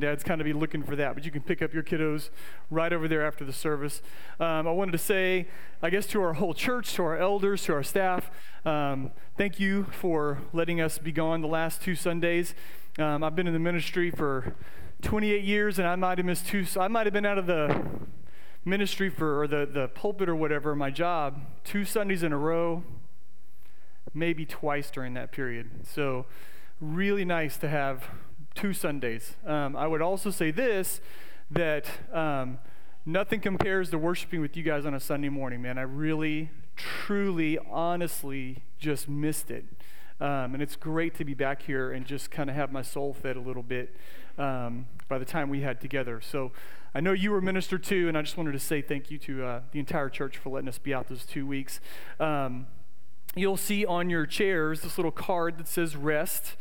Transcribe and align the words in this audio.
Dads 0.00 0.22
kind 0.22 0.40
of 0.40 0.44
be 0.44 0.52
looking 0.52 0.82
for 0.82 0.96
that, 0.96 1.14
but 1.14 1.24
you 1.24 1.30
can 1.30 1.42
pick 1.42 1.62
up 1.62 1.72
your 1.74 1.82
kiddos 1.82 2.30
right 2.70 2.92
over 2.92 3.08
there 3.08 3.26
after 3.26 3.44
the 3.44 3.52
service. 3.52 4.02
Um, 4.40 4.66
I 4.66 4.70
wanted 4.70 4.92
to 4.92 4.98
say, 4.98 5.48
I 5.82 5.90
guess, 5.90 6.06
to 6.08 6.22
our 6.22 6.34
whole 6.34 6.54
church, 6.54 6.94
to 6.94 7.02
our 7.02 7.16
elders, 7.16 7.64
to 7.64 7.74
our 7.74 7.82
staff, 7.82 8.30
um, 8.64 9.12
thank 9.36 9.60
you 9.60 9.84
for 9.84 10.38
letting 10.52 10.80
us 10.80 10.98
be 10.98 11.12
gone 11.12 11.40
the 11.40 11.48
last 11.48 11.80
two 11.82 11.94
Sundays. 11.94 12.54
Um, 12.98 13.22
I've 13.22 13.36
been 13.36 13.46
in 13.46 13.52
the 13.52 13.58
ministry 13.58 14.10
for 14.10 14.54
28 15.02 15.44
years, 15.44 15.78
and 15.78 15.86
I 15.86 15.96
might 15.96 16.18
have 16.18 16.26
missed 16.26 16.46
two. 16.46 16.66
I 16.78 16.88
might 16.88 17.06
have 17.06 17.12
been 17.12 17.26
out 17.26 17.38
of 17.38 17.46
the 17.46 17.84
ministry 18.64 19.08
for, 19.08 19.42
or 19.42 19.46
the, 19.46 19.66
the 19.66 19.88
pulpit 19.88 20.28
or 20.28 20.36
whatever, 20.36 20.74
my 20.74 20.90
job, 20.90 21.40
two 21.64 21.84
Sundays 21.84 22.22
in 22.22 22.32
a 22.32 22.38
row, 22.38 22.82
maybe 24.12 24.44
twice 24.44 24.90
during 24.90 25.14
that 25.14 25.32
period. 25.32 25.70
So, 25.84 26.26
really 26.80 27.24
nice 27.24 27.56
to 27.58 27.68
have 27.68 28.04
two 28.54 28.72
Sundays. 28.72 29.36
Um, 29.46 29.76
I 29.76 29.86
would 29.86 30.02
also 30.02 30.30
say 30.30 30.50
this 30.50 31.00
that 31.50 31.86
um, 32.12 32.58
nothing 33.06 33.40
compares 33.40 33.90
to 33.90 33.98
worshiping 33.98 34.40
with 34.40 34.56
you 34.56 34.62
guys 34.62 34.84
on 34.84 34.94
a 34.94 35.00
Sunday 35.00 35.28
morning, 35.28 35.62
man. 35.62 35.78
I 35.78 35.82
really, 35.82 36.50
truly, 36.76 37.58
honestly 37.70 38.64
just 38.78 39.08
missed 39.08 39.50
it. 39.50 39.64
Um, 40.20 40.54
and 40.54 40.62
it's 40.62 40.76
great 40.76 41.14
to 41.16 41.24
be 41.24 41.34
back 41.34 41.62
here 41.62 41.92
and 41.92 42.04
just 42.04 42.30
kind 42.30 42.50
of 42.50 42.56
have 42.56 42.72
my 42.72 42.82
soul 42.82 43.14
fed 43.14 43.36
a 43.36 43.40
little 43.40 43.62
bit 43.62 43.94
um, 44.36 44.86
by 45.08 45.18
the 45.18 45.24
time 45.24 45.48
we 45.48 45.60
had 45.60 45.80
together. 45.80 46.20
So 46.20 46.52
I 46.94 47.00
know 47.00 47.12
you 47.12 47.30
were 47.30 47.40
ministered 47.40 47.84
to, 47.84 48.08
and 48.08 48.18
I 48.18 48.22
just 48.22 48.36
wanted 48.36 48.52
to 48.52 48.58
say 48.58 48.82
thank 48.82 49.10
you 49.10 49.18
to 49.18 49.44
uh, 49.44 49.60
the 49.72 49.78
entire 49.78 50.08
church 50.08 50.36
for 50.36 50.50
letting 50.50 50.68
us 50.68 50.78
be 50.78 50.92
out 50.92 51.08
those 51.08 51.24
two 51.24 51.46
weeks. 51.46 51.80
Um, 52.18 52.66
you'll 53.36 53.56
see 53.56 53.86
on 53.86 54.10
your 54.10 54.26
chairs 54.26 54.80
this 54.80 54.98
little 54.98 55.12
card 55.12 55.58
that 55.58 55.68
says 55.68 55.94
rest. 55.94 56.56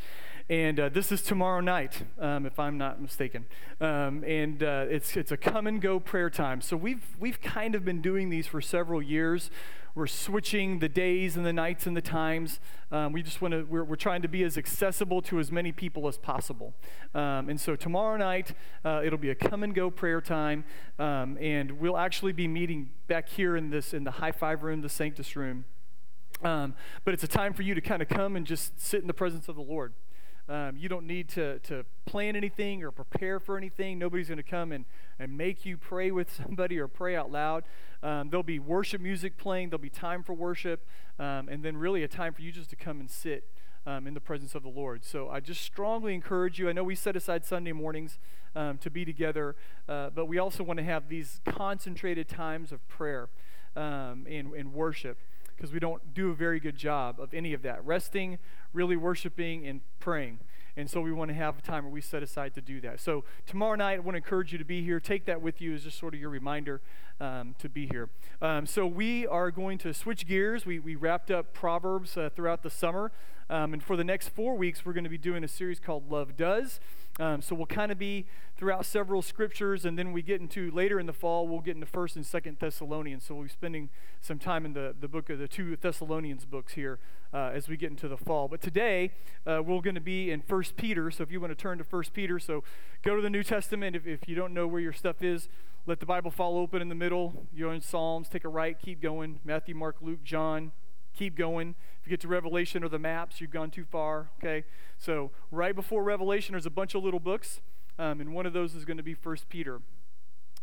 And 0.50 0.80
uh, 0.80 0.88
this 0.88 1.12
is 1.12 1.22
tomorrow 1.22 1.60
night, 1.60 2.04
um, 2.18 2.46
if 2.46 2.58
I'm 2.58 2.78
not 2.78 3.02
mistaken. 3.02 3.46
Um, 3.82 4.24
and 4.24 4.64
uh, 4.64 4.86
it's, 4.90 5.18
it's 5.18 5.34
a 5.34 5.36
come 5.36 5.68
and 5.68 5.82
go 5.82 6.00
prayer 6.00 6.30
time. 6.30 6.62
So 6.62 6.78
we've, 6.78 7.06
we've 7.20 7.42
kind 7.42 7.76
of 7.76 7.84
been 7.84 8.02
doing 8.02 8.30
these 8.30 8.48
for 8.48 8.62
several 8.62 9.02
years. 9.02 9.52
We're 9.94 10.08
switching 10.08 10.80
the 10.80 10.88
days 10.88 11.36
and 11.36 11.46
the 11.46 11.52
nights 11.52 11.86
and 11.86 11.98
the 11.98 12.02
times. 12.02 12.62
Um, 12.94 13.12
we 13.12 13.24
just 13.24 13.42
want 13.42 13.52
to, 13.56 13.64
we're, 13.64 13.84
we're 13.84 13.98
trying 13.98 14.22
to 14.22 14.30
be 14.30 14.44
as 14.44 14.58
accessible 14.58 15.22
to 15.24 15.40
as 15.40 15.52
many 15.52 15.74
people 15.74 16.08
as 16.08 16.18
possible. 16.18 16.74
Um, 17.14 17.50
and 17.50 17.60
so 17.60 17.76
tomorrow 17.76 18.16
night, 18.16 18.54
uh, 18.86 19.02
it'll 19.04 19.20
be 19.20 19.32
a 19.32 19.36
come 19.36 19.64
and 19.64 19.76
go 19.76 19.92
prayer 19.92 20.22
time. 20.22 20.64
Um, 20.98 21.38
and 21.42 21.74
we'll 21.74 21.98
actually 21.98 22.32
be 22.32 22.48
meeting 22.48 22.92
back 23.08 23.28
here 23.28 23.58
in 23.58 23.70
this, 23.70 23.94
in 23.94 24.06
the 24.06 24.12
high 24.12 24.32
five 24.32 24.64
room, 24.64 24.80
the 24.80 24.88
Sanctus 24.88 25.36
room. 25.36 25.66
Um, 26.42 26.74
but 27.04 27.14
it's 27.14 27.24
a 27.24 27.28
time 27.28 27.52
for 27.52 27.64
you 27.64 27.76
to 27.76 27.82
kind 27.82 28.02
of 28.02 28.08
come 28.08 28.38
and 28.38 28.46
just 28.46 28.80
sit 28.80 29.02
in 29.02 29.08
the 29.08 29.14
presence 29.14 29.50
of 29.50 29.56
the 29.58 29.62
Lord. 29.62 29.92
Um, 30.50 30.78
you 30.78 30.88
don't 30.88 31.06
need 31.06 31.28
to, 31.30 31.60
to 31.60 31.86
plan 32.06 32.36
anything 32.36 32.84
or 32.84 32.92
prepare 32.92 33.40
for 33.40 33.58
anything. 33.58 34.00
Nobody's 34.00 34.28
going 34.30 34.38
to 34.38 34.44
come 34.44 34.72
and, 34.72 34.86
and 35.20 35.38
make 35.38 35.66
you 35.66 35.78
pray 35.78 36.10
with 36.10 36.34
somebody 36.46 36.80
or 36.80 36.88
pray 36.88 37.16
out 37.16 37.32
loud. 37.32 37.64
Um, 38.02 38.30
there'll 38.30 38.44
be 38.44 38.60
worship 38.60 39.02
music 39.02 39.38
playing, 39.38 39.70
there'll 39.70 39.82
be 39.82 39.90
time 39.90 40.24
for 40.24 40.34
worship, 40.34 40.86
um, 41.20 41.50
and 41.50 41.64
then 41.64 41.76
really 41.76 42.04
a 42.04 42.08
time 42.08 42.34
for 42.34 42.42
you 42.42 42.52
just 42.52 42.70
to 42.70 42.76
come 42.76 43.00
and 43.00 43.10
sit 43.10 43.50
um, 43.86 44.08
in 44.08 44.14
the 44.14 44.22
presence 44.22 44.56
of 44.56 44.64
the 44.64 44.70
Lord. 44.70 45.04
So 45.04 45.30
I 45.30 45.40
just 45.40 45.62
strongly 45.62 46.14
encourage 46.14 46.60
you. 46.60 46.70
I 46.70 46.74
know 46.74 46.84
we 46.84 46.96
set 46.96 47.16
aside 47.16 47.46
Sunday 47.46 47.72
mornings 47.72 48.20
um, 48.56 48.78
to 48.80 48.90
be 48.90 49.04
together, 49.04 49.56
uh, 49.90 50.12
but 50.12 50.26
we 50.26 50.38
also 50.38 50.64
want 50.64 50.78
to 50.78 50.84
have 50.84 51.10
these 51.10 51.42
concentrated 51.46 52.30
times 52.30 52.72
of 52.72 52.88
prayer 52.88 53.30
um, 53.76 54.26
and, 54.30 54.54
and 54.54 54.74
worship 54.74 55.18
because 55.58 55.74
we 55.74 55.80
don't 55.80 56.14
do 56.14 56.30
a 56.30 56.36
very 56.36 56.60
good 56.60 56.78
job 56.78 57.20
of 57.20 57.34
any 57.34 57.54
of 57.54 57.64
that 57.64 57.84
resting, 57.84 58.38
really 58.74 58.96
worshiping, 58.96 59.66
and 59.66 59.82
praying. 60.00 60.40
And 60.78 60.88
so 60.88 61.02
we 61.02 61.12
want 61.12 61.30
to 61.30 61.36
have 61.36 61.58
a 61.58 61.62
time 61.62 61.86
where 61.86 61.92
we 61.92 62.02
set 62.02 62.22
aside 62.22 62.54
to 62.54 62.62
do 62.62 62.80
that. 62.82 63.00
So 63.00 63.24
tomorrow 63.48 63.74
night, 63.74 63.96
I 63.96 64.00
want 64.00 64.14
to 64.14 64.18
encourage 64.18 64.52
you 64.52 64.60
to 64.60 64.66
be 64.66 64.84
here. 64.84 65.00
Take 65.00 65.26
that 65.26 65.42
with 65.42 65.60
you 65.60 65.74
as 65.74 65.84
just 65.84 65.98
sort 65.98 66.14
of 66.14 66.20
your 66.20 66.30
reminder 66.30 66.82
um, 67.20 67.56
to 67.58 67.68
be 67.68 67.88
here. 67.88 68.10
Um, 68.44 68.68
so 68.68 68.86
we 68.86 69.26
are 69.26 69.50
going 69.50 69.80
to 69.80 69.94
switch 69.94 70.28
gears. 70.28 70.68
We, 70.68 70.78
we 70.78 70.94
wrapped 70.96 71.32
up 71.32 71.52
Proverbs 71.52 72.16
uh, 72.16 72.30
throughout 72.36 72.62
the 72.62 72.70
summer. 72.70 73.12
Um, 73.50 73.74
and 73.74 73.82
for 73.82 73.98
the 73.98 74.04
next 74.04 74.30
four 74.30 74.56
weeks, 74.56 74.86
we're 74.86 74.94
going 74.94 75.04
to 75.06 75.10
be 75.10 75.18
doing 75.18 75.44
a 75.44 75.48
series 75.48 75.80
called 75.80 76.12
Love 76.12 76.38
Does. 76.38 76.80
Um, 77.20 77.42
so 77.42 77.56
we'll 77.56 77.66
kind 77.66 77.92
of 77.92 77.98
be 77.98 78.26
throughout 78.58 78.86
several 78.86 79.22
scriptures, 79.22 79.86
and 79.86 79.98
then 79.98 80.12
we 80.14 80.22
get 80.22 80.40
into 80.40 80.70
later 80.72 81.00
in 81.00 81.06
the 81.06 81.14
fall, 81.14 81.48
we'll 81.48 81.62
get 81.62 81.76
into 81.76 81.88
First 81.88 82.16
and 82.16 82.26
Second 82.26 82.58
Thessalonians. 82.60 83.26
So 83.26 83.36
we'll 83.36 83.46
be 83.46 83.50
spending 83.50 83.90
some 84.22 84.40
time 84.40 84.66
in 84.66 84.74
the, 84.74 84.96
the 85.00 85.08
book 85.08 85.30
of 85.30 85.40
the 85.40 85.48
two 85.48 85.76
Thessalonians 85.76 86.46
books 86.46 86.74
here 86.74 87.00
uh, 87.34 87.52
as 87.54 87.68
we 87.68 87.78
get 87.78 87.90
into 87.90 88.08
the 88.08 88.18
fall. 88.18 88.48
But 88.48 88.62
today 88.62 89.12
uh, 89.46 89.62
we're 89.66 89.82
going 89.82 89.96
to 89.96 90.02
be 90.02 90.32
in 90.32 90.42
First 90.42 90.76
Peter. 90.78 91.10
So 91.12 91.24
if 91.24 91.32
you 91.32 91.40
want 91.40 91.52
to 91.52 91.56
turn 91.56 91.78
to 91.80 91.84
First 91.84 92.14
Peter, 92.14 92.40
so 92.40 92.64
go 93.04 93.16
to 93.16 93.22
the 93.22 93.30
New 93.30 93.44
Testament. 93.44 93.96
If, 93.96 94.06
if 94.06 94.28
you 94.28 94.36
don't 94.36 94.54
know 94.54 94.68
where 94.68 94.82
your 94.82 94.94
stuff 94.94 95.24
is, 95.24 95.50
let 95.86 96.00
the 96.00 96.06
Bible 96.06 96.32
fall 96.32 96.58
open 96.58 96.82
in 96.82 96.90
the 96.90 96.96
middle. 96.96 97.48
You're 97.54 97.74
in 97.74 97.82
Psalms. 97.82 98.28
Take 98.30 98.44
a 98.44 98.50
right. 98.50 98.78
Keep 98.80 99.02
going. 99.02 99.40
Matthew, 99.46 99.74
Mark, 99.74 99.98
Luke, 100.02 100.24
John. 100.24 100.72
Keep 101.16 101.36
going. 101.36 101.76
You 102.08 102.12
get 102.12 102.22
to 102.22 102.30
Revelation 102.30 102.86
or 102.86 102.88
the 102.88 103.00
maps, 103.00 103.42
you've 103.42 103.52
gone 103.52 103.70
too 103.70 103.84
far. 103.84 104.30
Okay. 104.40 104.64
So 104.98 105.32
right 105.52 105.76
before 105.76 106.04
Revelation, 106.04 106.54
there's 106.54 106.66
a 106.66 106.70
bunch 106.70 106.96
of 106.96 107.04
little 107.04 107.20
books, 107.20 107.60
um, 108.00 108.22
and 108.22 108.34
one 108.34 108.46
of 108.46 108.54
those 108.54 108.76
is 108.76 108.86
going 108.86 108.96
to 108.96 109.04
be 109.04 109.14
First 109.14 109.50
Peter. 109.50 109.82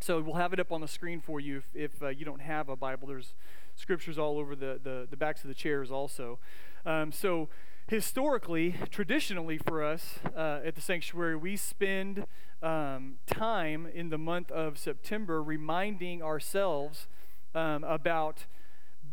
So 0.01 0.23
we'll 0.23 0.37
have 0.37 0.55
it 0.55 0.59
up 0.59 0.73
on 0.73 0.81
the 0.81 0.89
screen 0.89 1.21
for 1.21 1.41
you 1.41 1.59
if, 1.59 1.65
if 1.75 2.03
uh, 2.03 2.09
you 2.09 2.25
don't 2.25 2.41
have 2.41 2.71
a 2.71 2.77
Bible. 2.77 3.07
There's 3.07 3.35
scriptures 3.77 4.17
all 4.19 4.39
over 4.39 4.57
the, 4.57 4.81
the, 4.83 5.07
the 5.11 5.19
backs 5.19 5.43
of 5.43 5.49
the 5.49 5.55
chairs 5.55 5.91
also. 5.91 6.39
Um, 6.87 7.13
so 7.13 7.51
historically, 7.89 8.77
traditionally 8.89 9.59
for 9.59 9.85
us 9.85 10.21
uh, 10.35 10.61
at 10.65 10.77
the 10.77 10.81
sanctuary, 10.81 11.37
we 11.37 11.59
spend 11.59 12.25
um, 12.63 13.17
time 13.27 13.87
in 13.95 14.09
the 14.09 14.17
month 14.17 14.51
of 14.51 14.79
September 14.79 15.43
reminding 15.43 16.23
ourselves 16.23 17.07
um, 17.55 17.85
about 17.85 18.47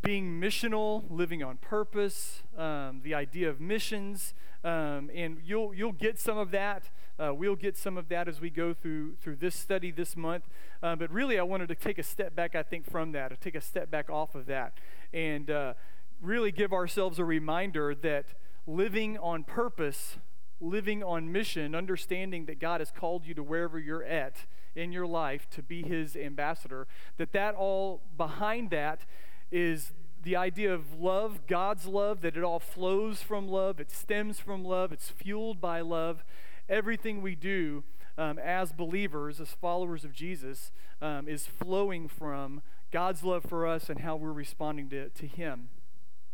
being 0.01 0.41
missional, 0.41 1.03
living 1.09 1.43
on 1.43 1.57
purpose, 1.57 2.43
um, 2.57 3.01
the 3.03 3.13
idea 3.13 3.49
of 3.49 3.61
missions, 3.61 4.33
um, 4.63 5.09
and 5.13 5.37
you'll 5.43 5.73
you'll 5.73 5.91
get 5.91 6.19
some 6.19 6.37
of 6.37 6.51
that. 6.51 6.89
Uh, 7.19 7.33
we'll 7.33 7.55
get 7.55 7.77
some 7.77 7.97
of 7.97 8.09
that 8.09 8.27
as 8.27 8.41
we 8.41 8.49
go 8.49 8.73
through 8.73 9.15
through 9.21 9.35
this 9.35 9.55
study 9.55 9.91
this 9.91 10.15
month. 10.15 10.45
Uh, 10.81 10.95
but 10.95 11.11
really, 11.11 11.37
I 11.39 11.43
wanted 11.43 11.67
to 11.69 11.75
take 11.75 11.97
a 11.97 12.03
step 12.03 12.35
back. 12.35 12.55
I 12.55 12.63
think 12.63 12.89
from 12.89 13.11
that, 13.11 13.31
or 13.31 13.35
take 13.35 13.55
a 13.55 13.61
step 13.61 13.91
back 13.91 14.09
off 14.09 14.33
of 14.33 14.47
that, 14.47 14.73
and 15.13 15.49
uh, 15.49 15.73
really 16.21 16.51
give 16.51 16.73
ourselves 16.73 17.19
a 17.19 17.25
reminder 17.25 17.93
that 17.95 18.33
living 18.65 19.17
on 19.19 19.43
purpose, 19.43 20.17
living 20.59 21.03
on 21.03 21.31
mission, 21.31 21.75
understanding 21.75 22.45
that 22.45 22.59
God 22.59 22.81
has 22.81 22.91
called 22.91 23.25
you 23.25 23.33
to 23.35 23.43
wherever 23.43 23.79
you're 23.79 24.03
at 24.03 24.45
in 24.75 24.91
your 24.91 25.05
life 25.05 25.47
to 25.51 25.61
be 25.61 25.83
His 25.83 26.15
ambassador. 26.15 26.87
That 27.17 27.33
that 27.33 27.55
all 27.55 28.01
behind 28.17 28.69
that 28.71 29.05
is 29.51 29.91
the 30.23 30.35
idea 30.35 30.73
of 30.73 30.99
love, 30.99 31.47
God's 31.47 31.85
love, 31.85 32.21
that 32.21 32.37
it 32.37 32.43
all 32.43 32.59
flows 32.59 33.21
from 33.21 33.47
love, 33.47 33.79
it 33.79 33.91
stems 33.91 34.39
from 34.39 34.63
love, 34.63 34.91
it's 34.91 35.09
fueled 35.09 35.59
by 35.59 35.81
love. 35.81 36.23
Everything 36.69 37.21
we 37.21 37.35
do 37.35 37.83
um, 38.17 38.37
as 38.37 38.71
believers, 38.71 39.39
as 39.39 39.49
followers 39.49 40.05
of 40.05 40.13
Jesus, 40.13 40.71
um, 41.01 41.27
is 41.27 41.47
flowing 41.47 42.07
from 42.07 42.61
God's 42.91 43.23
love 43.23 43.43
for 43.47 43.65
us 43.65 43.89
and 43.89 44.01
how 44.01 44.15
we're 44.15 44.31
responding 44.31 44.89
to, 44.89 45.09
to 45.09 45.25
Him. 45.25 45.69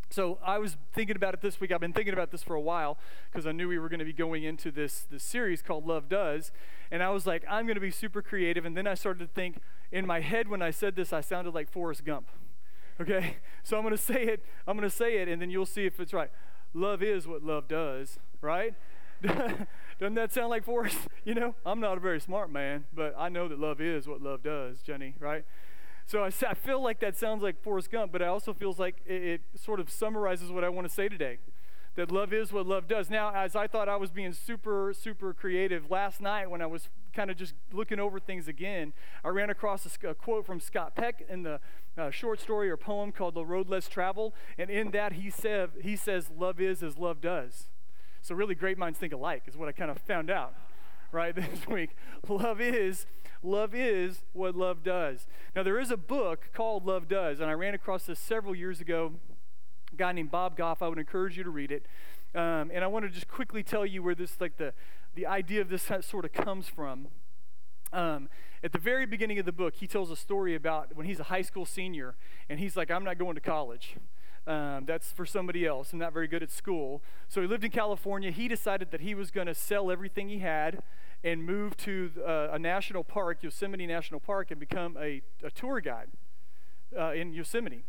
So 0.09 0.39
I 0.43 0.57
was 0.57 0.77
thinking 0.93 1.15
about 1.15 1.33
it 1.33 1.41
this 1.41 1.59
week. 1.59 1.71
I've 1.71 1.81
been 1.81 1.93
thinking 1.93 2.13
about 2.13 2.31
this 2.31 2.41
for 2.41 2.55
a 2.55 2.61
while 2.61 2.97
because 3.29 3.45
I 3.45 3.51
knew 3.51 3.67
we 3.67 3.77
were 3.77 3.89
going 3.89 3.99
to 3.99 4.05
be 4.05 4.13
going 4.13 4.43
into 4.43 4.71
this, 4.71 5.05
this 5.09 5.23
series 5.23 5.61
called 5.61 5.85
Love 5.85 6.07
Does. 6.07 6.51
And 6.91 7.03
I 7.03 7.09
was 7.09 7.27
like, 7.27 7.43
I'm 7.49 7.65
going 7.65 7.75
to 7.75 7.81
be 7.81 7.91
super 7.91 8.21
creative. 8.21 8.63
And 8.63 8.75
then 8.75 8.87
I 8.87 8.93
started 8.93 9.19
to 9.19 9.33
think 9.33 9.59
in 9.91 10.07
my 10.07 10.21
head 10.21 10.47
when 10.47 10.61
I 10.61 10.71
said 10.71 10.95
this, 10.95 11.11
I 11.11 11.21
sounded 11.21 11.53
like 11.53 11.69
Forrest 11.69 12.05
Gump. 12.05 12.29
Okay? 12.99 13.37
So 13.63 13.77
I'm 13.77 13.83
going 13.83 13.95
to 13.95 14.01
say 14.01 14.23
it. 14.23 14.43
I'm 14.67 14.77
going 14.77 14.89
to 14.89 14.95
say 14.95 15.17
it, 15.17 15.27
and 15.27 15.41
then 15.41 15.49
you'll 15.49 15.65
see 15.65 15.85
if 15.85 15.99
it's 15.99 16.13
right. 16.13 16.29
Love 16.73 17.01
is 17.01 17.27
what 17.27 17.43
love 17.43 17.67
does, 17.67 18.19
right? 18.41 18.73
Doesn't 19.21 20.15
that 20.15 20.31
sound 20.31 20.49
like 20.49 20.63
Forrest? 20.63 20.97
You 21.25 21.33
know, 21.33 21.55
I'm 21.65 21.81
not 21.81 21.97
a 21.97 21.99
very 21.99 22.21
smart 22.21 22.49
man, 22.49 22.85
but 22.93 23.13
I 23.17 23.27
know 23.27 23.49
that 23.49 23.59
love 23.59 23.81
is 23.81 24.07
what 24.07 24.21
love 24.21 24.43
does, 24.43 24.81
Jenny, 24.81 25.13
right? 25.19 25.43
So 26.05 26.23
I, 26.23 26.27
I 26.27 26.53
feel 26.53 26.81
like 26.81 27.01
that 27.01 27.17
sounds 27.17 27.43
like 27.43 27.61
Forrest 27.61 27.91
Gump, 27.91 28.13
but 28.13 28.21
it 28.21 28.27
also 28.29 28.53
feels 28.53 28.79
like 28.79 29.01
it, 29.05 29.21
it 29.21 29.41
sort 29.59 29.81
of 29.81 29.89
summarizes 29.89 30.49
what 30.49 30.63
I 30.63 30.69
want 30.69 30.87
to 30.87 30.93
say 30.93 31.09
today 31.09 31.39
that 31.97 32.11
love 32.11 32.31
is 32.31 32.53
what 32.53 32.65
love 32.65 32.87
does. 32.87 33.09
Now, 33.09 33.33
as 33.33 33.55
I 33.55 33.67
thought 33.67 33.89
I 33.89 33.97
was 33.97 34.11
being 34.11 34.31
super, 34.31 34.93
super 34.97 35.33
creative, 35.33 35.89
last 35.91 36.21
night 36.21 36.49
when 36.49 36.61
I 36.61 36.67
was 36.67 36.89
kind 37.17 37.31
of 37.31 37.35
just 37.35 37.55
looking 37.73 37.99
over 37.99 38.19
things 38.19 38.47
again, 38.47 38.93
I 39.25 39.29
ran 39.29 39.49
across 39.49 39.87
a, 39.87 40.09
a 40.09 40.13
quote 40.13 40.45
from 40.45 40.59
Scott 40.59 40.95
Peck 40.95 41.25
in 41.27 41.41
the 41.41 41.59
uh, 41.97 42.11
short 42.11 42.39
story 42.39 42.69
or 42.69 42.77
poem 42.77 43.11
called 43.11 43.33
The 43.33 43.43
Road 43.43 43.67
Less 43.67 43.89
Traveled. 43.89 44.33
And 44.55 44.69
in 44.69 44.91
that, 44.91 45.13
he, 45.13 45.31
said, 45.31 45.71
he 45.81 45.95
says, 45.95 46.29
Love 46.37 46.61
is 46.61 46.83
as 46.83 46.95
love 46.95 47.19
does. 47.19 47.69
So, 48.21 48.35
really, 48.35 48.53
great 48.53 48.77
minds 48.77 48.99
think 48.99 49.13
alike, 49.13 49.43
is 49.47 49.57
what 49.57 49.67
I 49.67 49.71
kind 49.71 49.89
of 49.89 49.97
found 49.97 50.29
out, 50.29 50.53
right, 51.11 51.35
this 51.35 51.67
week. 51.67 51.95
Love 52.29 52.61
is. 52.61 53.07
Love 53.41 53.73
is 53.73 54.23
what 54.33 54.55
love 54.55 54.83
does. 54.83 55.25
Now, 55.55 55.63
there 55.63 55.79
is 55.79 55.89
a 55.89 55.97
book 55.97 56.49
called 56.53 56.85
Love 56.85 57.07
Does, 57.07 57.39
and 57.39 57.49
I 57.49 57.53
ran 57.53 57.73
across 57.73 58.05
this 58.05 58.19
several 58.19 58.53
years 58.53 58.79
ago 58.79 59.13
a 59.91 59.95
guy 59.95 60.11
named 60.11 60.29
Bob 60.29 60.55
Goff. 60.55 60.83
I 60.83 60.87
would 60.87 60.99
encourage 60.99 61.35
you 61.35 61.43
to 61.43 61.49
read 61.49 61.71
it. 61.71 61.87
Um, 62.35 62.69
and 62.71 62.83
I 62.83 62.87
want 62.87 63.05
to 63.05 63.09
just 63.09 63.27
quickly 63.27 63.63
tell 63.63 63.85
you 63.85 64.03
where 64.03 64.13
this, 64.13 64.39
like 64.39 64.57
the, 64.57 64.73
the 65.17 65.25
idea 65.25 65.61
of 65.61 65.69
this 65.69 65.89
sort 66.01 66.25
of 66.25 66.31
comes 66.31 66.69
from. 66.69 67.07
Um, 67.91 68.29
at 68.63 68.71
the 68.71 68.77
very 68.77 69.07
beginning 69.07 69.39
of 69.39 69.45
the 69.45 69.51
book, 69.51 69.73
he 69.75 69.87
tells 69.87 70.11
a 70.11 70.15
story 70.15 70.53
about 70.53 70.95
when 70.95 71.07
he's 71.07 71.19
a 71.19 71.23
high 71.23 71.41
school 71.41 71.65
senior, 71.65 72.15
and 72.47 72.59
he's 72.59 72.77
like, 72.77 72.91
I'm 72.91 73.03
not 73.03 73.17
going 73.17 73.33
to 73.33 73.41
college. 73.41 73.95
Um, 74.45 74.85
that's 74.85 75.11
for 75.11 75.25
somebody 75.25 75.65
else. 75.65 75.91
I'm 75.91 75.99
not 75.99 76.13
very 76.13 76.27
good 76.27 76.43
at 76.43 76.51
school. 76.51 77.01
So 77.27 77.41
he 77.41 77.47
lived 77.47 77.63
in 77.63 77.71
California. 77.71 78.29
He 78.29 78.47
decided 78.47 78.91
that 78.91 79.01
he 79.01 79.15
was 79.15 79.31
going 79.31 79.47
to 79.47 79.55
sell 79.55 79.89
everything 79.89 80.29
he 80.29 80.39
had 80.39 80.83
and 81.23 81.43
move 81.43 81.75
to 81.77 82.11
uh, 82.25 82.49
a 82.51 82.59
national 82.59 83.03
park, 83.03 83.39
Yosemite 83.41 83.87
National 83.87 84.19
Park, 84.19 84.51
and 84.51 84.59
become 84.59 84.95
a, 85.01 85.23
a 85.43 85.49
tour 85.49 85.81
guide 85.81 86.09
uh, 86.97 87.11
in 87.13 87.33
Yosemite. 87.33 87.83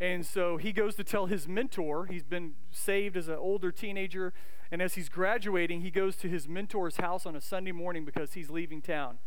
And 0.00 0.24
so 0.24 0.56
he 0.56 0.72
goes 0.72 0.94
to 0.96 1.04
tell 1.04 1.26
his 1.26 1.46
mentor, 1.46 2.06
he's 2.06 2.24
been 2.24 2.54
saved 2.70 3.16
as 3.16 3.28
an 3.28 3.36
older 3.36 3.70
teenager, 3.70 4.32
and 4.72 4.80
as 4.80 4.94
he's 4.94 5.08
graduating, 5.08 5.82
he 5.82 5.90
goes 5.90 6.16
to 6.16 6.28
his 6.28 6.48
mentor's 6.48 6.96
house 6.96 7.26
on 7.26 7.36
a 7.36 7.40
Sunday 7.40 7.72
morning 7.72 8.04
because 8.04 8.32
he's 8.32 8.48
leaving 8.50 8.80
town 8.80 9.18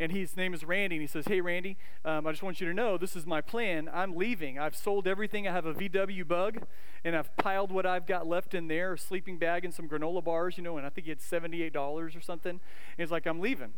and 0.00 0.12
his 0.12 0.36
name 0.36 0.54
is 0.54 0.64
Randy, 0.64 0.96
and 0.96 1.02
he 1.02 1.06
says, 1.06 1.26
Hey, 1.26 1.40
Randy, 1.40 1.76
um, 2.04 2.26
I 2.26 2.30
just 2.30 2.42
want 2.42 2.60
you 2.60 2.68
to 2.68 2.74
know 2.74 2.96
this 2.96 3.16
is 3.16 3.26
my 3.26 3.40
plan. 3.40 3.90
I'm 3.92 4.14
leaving. 4.14 4.58
I've 4.58 4.76
sold 4.76 5.06
everything. 5.06 5.48
I 5.48 5.52
have 5.52 5.66
a 5.66 5.74
VW 5.74 6.26
bug, 6.26 6.62
and 7.04 7.16
I've 7.16 7.36
piled 7.36 7.72
what 7.72 7.84
I've 7.84 8.06
got 8.06 8.26
left 8.26 8.54
in 8.54 8.68
there 8.68 8.94
a 8.94 8.98
sleeping 8.98 9.38
bag 9.38 9.64
and 9.64 9.74
some 9.74 9.88
granola 9.88 10.22
bars, 10.22 10.56
you 10.56 10.62
know, 10.62 10.76
and 10.76 10.86
I 10.86 10.90
think 10.90 11.06
he 11.06 11.10
had 11.10 11.20
$78 11.20 11.76
or 11.76 12.20
something. 12.20 12.50
And 12.50 12.60
he's 12.96 13.10
like, 13.10 13.26
I'm 13.26 13.40
leaving. 13.40 13.72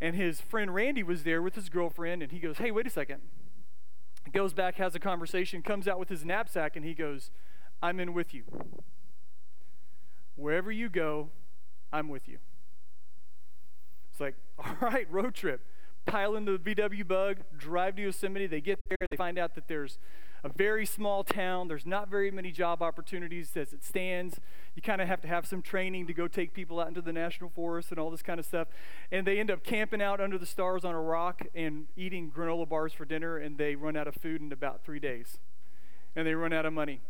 And 0.00 0.14
his 0.14 0.40
friend 0.40 0.74
Randy 0.74 1.02
was 1.02 1.24
there 1.24 1.42
with 1.42 1.56
his 1.56 1.68
girlfriend, 1.68 2.22
and 2.22 2.32
he 2.32 2.38
goes, 2.38 2.58
Hey, 2.58 2.70
wait 2.70 2.86
a 2.86 2.90
second. 2.90 3.20
Goes 4.32 4.52
back, 4.52 4.76
has 4.76 4.94
a 4.94 5.00
conversation, 5.00 5.62
comes 5.62 5.88
out 5.88 5.98
with 5.98 6.08
his 6.08 6.24
knapsack, 6.24 6.76
and 6.76 6.84
he 6.84 6.94
goes, 6.94 7.30
I'm 7.82 7.98
in 7.98 8.12
with 8.12 8.32
you. 8.32 8.44
Wherever 10.36 10.70
you 10.70 10.88
go, 10.88 11.30
I'm 11.92 12.08
with 12.08 12.28
you. 12.28 12.38
It's 14.12 14.20
like, 14.20 14.36
all 14.58 14.76
right, 14.80 15.10
road 15.10 15.34
trip. 15.34 15.64
Pile 16.06 16.36
into 16.36 16.56
the 16.56 16.74
VW 16.74 17.06
bug, 17.06 17.38
drive 17.56 17.96
to 17.96 18.02
Yosemite. 18.02 18.46
They 18.46 18.60
get 18.60 18.80
there, 18.88 18.96
they 19.10 19.16
find 19.16 19.38
out 19.38 19.54
that 19.54 19.68
there's 19.68 19.98
a 20.42 20.48
very 20.48 20.86
small 20.86 21.24
town. 21.24 21.68
There's 21.68 21.86
not 21.86 22.08
very 22.08 22.30
many 22.30 22.50
job 22.50 22.82
opportunities 22.82 23.56
as 23.56 23.72
it 23.72 23.84
stands. 23.84 24.40
You 24.74 24.82
kind 24.82 25.00
of 25.00 25.08
have 25.08 25.20
to 25.22 25.28
have 25.28 25.46
some 25.46 25.62
training 25.62 26.06
to 26.06 26.14
go 26.14 26.28
take 26.28 26.54
people 26.54 26.80
out 26.80 26.88
into 26.88 27.02
the 27.02 27.12
national 27.12 27.50
forest 27.50 27.90
and 27.90 27.98
all 27.98 28.10
this 28.10 28.22
kind 28.22 28.38
of 28.38 28.46
stuff. 28.46 28.68
And 29.10 29.26
they 29.26 29.38
end 29.38 29.50
up 29.50 29.64
camping 29.64 30.00
out 30.00 30.20
under 30.20 30.38
the 30.38 30.46
stars 30.46 30.84
on 30.84 30.94
a 30.94 31.00
rock 31.00 31.46
and 31.54 31.86
eating 31.96 32.30
granola 32.30 32.68
bars 32.68 32.92
for 32.92 33.04
dinner, 33.04 33.36
and 33.36 33.58
they 33.58 33.74
run 33.74 33.96
out 33.96 34.06
of 34.06 34.14
food 34.14 34.40
in 34.40 34.52
about 34.52 34.84
three 34.84 35.00
days. 35.00 35.38
And 36.14 36.26
they 36.26 36.34
run 36.34 36.52
out 36.52 36.66
of 36.66 36.72
money. 36.72 37.00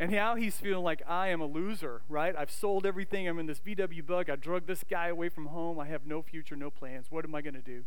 And 0.00 0.10
now 0.10 0.34
he's 0.34 0.56
feeling 0.56 0.82
like 0.82 1.02
I 1.08 1.28
am 1.28 1.40
a 1.40 1.46
loser, 1.46 2.02
right? 2.08 2.34
I've 2.36 2.50
sold 2.50 2.84
everything. 2.84 3.28
I'm 3.28 3.38
in 3.38 3.46
this 3.46 3.60
VW 3.60 4.04
bug. 4.04 4.28
I 4.28 4.34
drug 4.34 4.66
this 4.66 4.82
guy 4.88 5.08
away 5.08 5.28
from 5.28 5.46
home. 5.46 5.78
I 5.78 5.86
have 5.86 6.04
no 6.04 6.20
future, 6.20 6.56
no 6.56 6.70
plans. 6.70 7.06
What 7.10 7.24
am 7.24 7.34
I 7.34 7.42
going 7.42 7.54
to 7.54 7.62
do? 7.62 7.84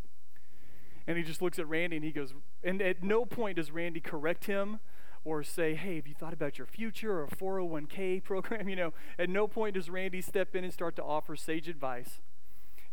And 1.06 1.18
he 1.18 1.24
just 1.24 1.42
looks 1.42 1.60
at 1.60 1.68
Randy 1.68 1.98
and 1.98 2.06
he 2.06 2.12
goes, 2.12 2.34
and 2.64 2.82
at 2.82 3.04
no 3.04 3.26
point 3.26 3.58
does 3.58 3.72
Randy 3.72 4.00
correct 4.00 4.46
him 4.46 4.80
or 5.28 5.44
say, 5.44 5.76
hey, 5.76 5.98
have 5.98 6.08
you 6.08 6.14
thought 6.14 6.32
about 6.32 6.58
your 6.58 6.66
future 6.66 7.20
or 7.20 7.26
a 7.26 7.28
401k 7.28 8.24
program? 8.24 8.70
You 8.70 8.78
know, 8.78 8.94
at 9.20 9.30
no 9.30 9.46
point 9.46 9.76
does 9.76 9.90
Randy 9.90 10.22
step 10.22 10.56
in 10.56 10.64
and 10.64 10.72
start 10.72 10.96
to 10.96 11.04
offer 11.04 11.36
sage 11.36 11.68
advice. 11.68 12.22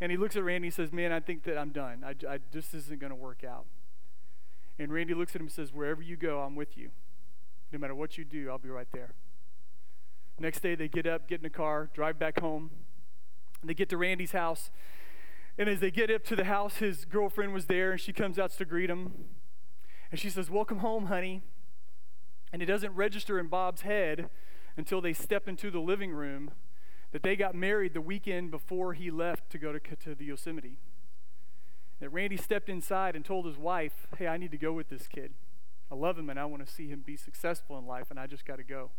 And 0.00 0.10
he 0.10 0.18
looks 0.18 0.34
at 0.34 0.42
Randy 0.42 0.66
and 0.66 0.74
says, 0.74 0.92
man, 0.92 1.12
I 1.12 1.20
think 1.20 1.44
that 1.44 1.56
I'm 1.56 1.70
done. 1.70 2.02
I, 2.04 2.16
I, 2.28 2.40
this 2.50 2.74
isn't 2.74 2.98
going 2.98 3.10
to 3.10 3.16
work 3.16 3.44
out. 3.44 3.66
And 4.80 4.92
Randy 4.92 5.14
looks 5.14 5.30
at 5.36 5.40
him 5.40 5.46
and 5.46 5.52
says, 5.52 5.72
wherever 5.72 6.02
you 6.02 6.16
go, 6.16 6.40
I'm 6.40 6.56
with 6.56 6.76
you. 6.76 6.90
No 7.70 7.78
matter 7.78 7.94
what 7.94 8.18
you 8.18 8.24
do, 8.24 8.50
I'll 8.50 8.58
be 8.58 8.68
right 8.68 8.88
there. 8.92 9.14
Next 10.40 10.60
day, 10.60 10.74
they 10.74 10.88
get 10.88 11.06
up, 11.06 11.28
get 11.28 11.38
in 11.38 11.46
a 11.46 11.50
car, 11.50 11.88
drive 11.94 12.18
back 12.18 12.40
home. 12.40 12.70
They 13.62 13.74
get 13.74 13.88
to 13.90 13.96
Randy's 13.96 14.32
house. 14.32 14.72
And 15.56 15.68
as 15.68 15.78
they 15.78 15.92
get 15.92 16.10
up 16.10 16.24
to 16.24 16.34
the 16.34 16.44
house, 16.44 16.78
his 16.78 17.04
girlfriend 17.04 17.54
was 17.54 17.66
there, 17.66 17.92
and 17.92 18.00
she 18.00 18.12
comes 18.12 18.40
out 18.40 18.50
to 18.50 18.64
greet 18.64 18.90
him. 18.90 19.12
And 20.10 20.18
she 20.18 20.28
says, 20.28 20.50
Welcome 20.50 20.78
home, 20.78 21.06
honey. 21.06 21.42
And 22.54 22.62
it 22.62 22.66
doesn't 22.66 22.94
register 22.94 23.40
in 23.40 23.48
Bob's 23.48 23.80
head 23.80 24.30
until 24.76 25.00
they 25.00 25.12
step 25.12 25.48
into 25.48 25.72
the 25.72 25.80
living 25.80 26.12
room 26.12 26.52
that 27.10 27.24
they 27.24 27.34
got 27.34 27.52
married 27.52 27.94
the 27.94 28.00
weekend 28.00 28.52
before 28.52 28.92
he 28.92 29.10
left 29.10 29.50
to 29.50 29.58
go 29.58 29.72
to, 29.72 29.80
to 29.80 30.14
the 30.14 30.26
Yosemite. 30.26 30.78
That 31.98 32.10
Randy 32.10 32.36
stepped 32.36 32.68
inside 32.68 33.16
and 33.16 33.24
told 33.24 33.46
his 33.46 33.58
wife, 33.58 34.06
Hey, 34.18 34.28
I 34.28 34.36
need 34.36 34.52
to 34.52 34.56
go 34.56 34.72
with 34.72 34.88
this 34.88 35.08
kid. 35.08 35.32
I 35.90 35.96
love 35.96 36.16
him 36.16 36.30
and 36.30 36.38
I 36.38 36.44
want 36.44 36.64
to 36.64 36.72
see 36.72 36.86
him 36.86 37.02
be 37.04 37.16
successful 37.16 37.76
in 37.76 37.88
life, 37.88 38.06
and 38.08 38.20
I 38.20 38.28
just 38.28 38.44
got 38.44 38.58
to 38.58 38.64
go. 38.64 38.92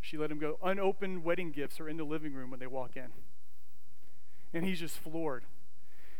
She 0.00 0.16
let 0.16 0.30
him 0.30 0.38
go. 0.38 0.56
Unopened 0.64 1.24
wedding 1.24 1.50
gifts 1.50 1.80
are 1.80 1.90
in 1.90 1.98
the 1.98 2.04
living 2.04 2.32
room 2.32 2.50
when 2.50 2.58
they 2.58 2.66
walk 2.66 2.96
in. 2.96 3.08
And 4.54 4.64
he's 4.64 4.80
just 4.80 4.96
floored. 4.96 5.44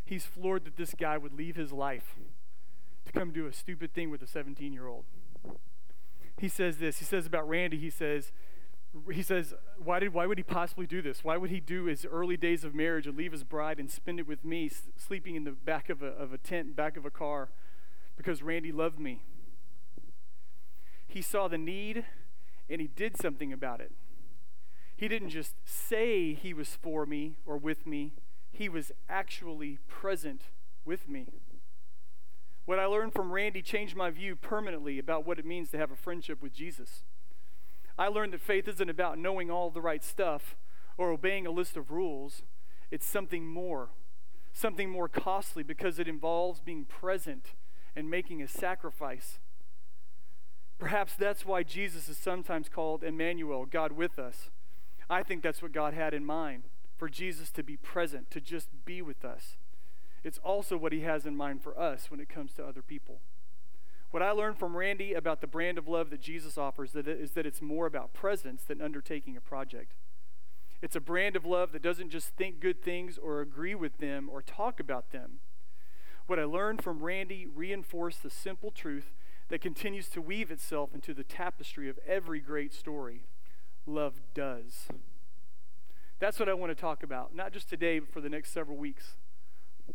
He's 0.05 0.27
floored 0.27 0.67
that 0.67 0.77
this 0.77 0.95
guy 0.95 1.17
would 1.17 1.33
leave 1.33 1.57
his 1.57 1.73
life 1.73 2.17
to 3.07 3.13
come 3.13 3.33
do 3.33 3.47
a 3.47 3.55
stupid 3.55 3.95
thing 3.95 4.11
with 4.11 4.21
a 4.21 4.27
17 4.27 4.75
year 4.75 4.87
old. 4.87 5.05
He 6.39 6.49
says 6.49 6.79
this. 6.79 6.99
He 6.99 7.05
says 7.05 7.27
about 7.27 7.49
Randy, 7.49 7.79
he 7.79 7.91
says, 7.91 8.33
he 9.13 9.23
says, 9.23 9.55
why, 9.83 9.99
did, 9.99 10.15
why 10.15 10.27
would 10.27 10.39
he 10.39 10.45
possibly 10.45 10.87
do 10.87 11.03
this? 11.03 11.25
Why 11.25 11.37
would 11.37 11.51
he 11.51 11.61
do 11.61 11.85
his 11.85 12.07
early 12.07 12.37
days 12.37 12.65
of 12.65 12.75
marriage 12.75 13.07
and 13.07 13.17
leave 13.17 13.33
his 13.33 13.45
bride 13.45 13.79
and 13.81 13.91
spend 13.91 14.21
it 14.21 14.29
with 14.29 14.45
me, 14.45 14.71
sleeping 14.97 15.35
in 15.35 15.45
the 15.45 15.53
back 15.53 15.91
of 15.91 16.03
a, 16.03 16.07
of 16.07 16.33
a 16.33 16.39
tent, 16.39 16.77
back 16.77 16.97
of 16.97 17.05
a 17.05 17.11
car? 17.11 17.51
Because 18.17 18.43
Randy 18.43 18.71
loved 18.71 19.01
me. 19.01 19.23
He 21.07 21.23
saw 21.23 21.49
the 21.49 21.59
need 21.59 22.05
and 22.69 22.81
he 22.81 22.87
did 22.87 23.17
something 23.17 23.53
about 23.53 23.81
it. 23.81 23.93
He 24.97 25.09
didn't 25.09 25.31
just 25.31 25.55
say 25.65 26.35
he 26.35 26.55
was 26.55 26.77
for 26.81 27.05
me 27.05 27.37
or 27.45 27.57
with 27.57 27.87
me, 27.87 28.13
he 28.53 28.69
was 28.69 28.93
actually 29.09 29.79
present 29.89 30.43
with 30.85 31.09
me. 31.09 31.27
What 32.65 32.79
I 32.79 32.87
learned 32.87 33.13
from 33.13 33.33
Randy 33.33 33.61
changed 33.61 33.95
my 33.95 34.11
view 34.11 34.37
permanently 34.37 34.99
about 34.99 35.27
what 35.27 35.39
it 35.39 35.45
means 35.45 35.71
to 35.71 35.79
have 35.79 35.91
a 35.91 35.97
friendship 35.97 36.41
with 36.41 36.55
Jesus. 36.55 37.05
I 37.99 38.09
learned 38.09 38.33
that 38.33 38.41
faith 38.41 38.67
isn't 38.69 38.89
about 38.89 39.19
knowing 39.19 39.51
all 39.51 39.71
the 39.71 39.83
right 39.83 40.03
stuff 40.03 40.57
or 40.97 41.11
obeying 41.11 41.47
a 41.47 41.51
list 41.51 41.77
of 41.77 41.91
rules, 41.91 42.43
it's 42.91 43.07
something 43.07 43.47
more, 43.47 43.91
something 44.53 44.89
more 44.89 45.09
costly 45.09 45.63
because 45.63 45.99
it 45.99 46.09
involves 46.09 46.61
being 46.61 46.85
present 46.85 47.53
and 47.97 48.11
making 48.11 48.43
a 48.43 48.49
sacrifice. 48.49 49.39
Perhaps 50.79 51.15
that's 51.15 51.45
why 51.45 51.63
Jesus 51.63 52.09
is 52.09 52.17
sometimes 52.17 52.69
called 52.69 53.05
Emmanuel, 53.05 53.67
God 53.67 53.93
with 53.93 54.19
us. 54.19 54.51
I 55.09 55.23
think 55.23 55.43
that's 55.43 55.63
what 55.63 55.73
God 55.73 55.95
had 55.95 56.15
in 56.15 56.25
mind 56.25 56.65
for 56.97 57.09
Jesus 57.09 57.51
to 57.53 57.63
be 57.63 57.77
present, 57.77 58.31
to 58.31 58.41
just 58.41 58.69
be 58.85 59.03
with 59.03 59.25
us. 59.25 59.57
It's 60.25 60.39
also 60.39 60.77
what 60.77 60.93
he 60.93 61.01
has 61.01 61.27
in 61.27 61.37
mind 61.37 61.63
for 61.63 61.79
us 61.79 62.11
when 62.11 62.19
it 62.19 62.29
comes 62.29 62.55
to 62.55 62.65
other 62.65 62.83
people. 62.83 63.21
What 64.11 64.23
I 64.23 64.31
learned 64.31 64.59
from 64.59 64.77
Randy 64.77 65.13
about 65.13 65.41
the 65.41 65.47
brand 65.47 65.77
of 65.77 65.87
love 65.87 66.11
that 66.11 66.21
Jesus 66.21 66.57
offers 66.57 66.95
is 66.95 67.33
that 67.33 67.47
it's 67.47 67.61
more 67.61 67.85
about 67.85 68.15
presence 68.15 68.63
than 68.63 68.81
undertaking 68.81 69.37
a 69.37 69.41
project. 69.41 69.93
It's 70.81 70.97
a 70.97 71.01
brand 71.01 71.37
of 71.37 71.45
love 71.45 71.73
that 71.73 71.83
doesn't 71.83 72.11
just 72.11 72.29
think 72.37 72.61
good 72.61 72.83
things 72.83 73.19
or 73.19 73.41
agree 73.41 73.75
with 73.75 73.99
them 73.99 74.29
or 74.31 74.41
talk 74.41 74.81
about 74.81 75.13
them. 75.13 75.41
What 76.27 76.39
I 76.39 76.45
learned 76.45 76.83
from 76.83 77.03
Randy 77.03 77.47
reinforced 77.47 78.23
the 78.23 78.31
simple 78.31 78.71
truth 78.71 79.13
that 79.49 79.61
continues 79.61 80.09
to 80.11 80.23
weave 80.23 80.51
itself 80.51 80.95
into 80.95 81.13
the 81.13 81.25
tapestry 81.25 81.89
of 81.91 81.99
every 82.07 82.41
great 82.41 82.73
story. 82.73 83.25
Love 83.87 84.21
does. 84.33 84.89
That's 86.19 86.39
what 86.39 86.49
I 86.49 86.55
want 86.55 86.71
to 86.71 86.81
talk 86.81 87.03
about, 87.03 87.35
not 87.35 87.53
just 87.53 87.69
today, 87.69 87.99
but 87.99 88.11
for 88.11 88.21
the 88.21 88.31
next 88.31 88.53
several 88.53 88.79
weeks. 88.79 89.17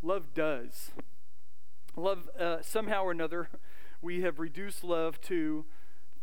Love 0.02 0.32
does. 0.34 0.90
Love, 1.96 2.28
uh, 2.38 2.58
somehow 2.62 3.02
or 3.02 3.10
another, 3.10 3.48
we 4.02 4.22
have 4.22 4.38
reduced 4.38 4.84
love 4.84 5.20
to 5.22 5.64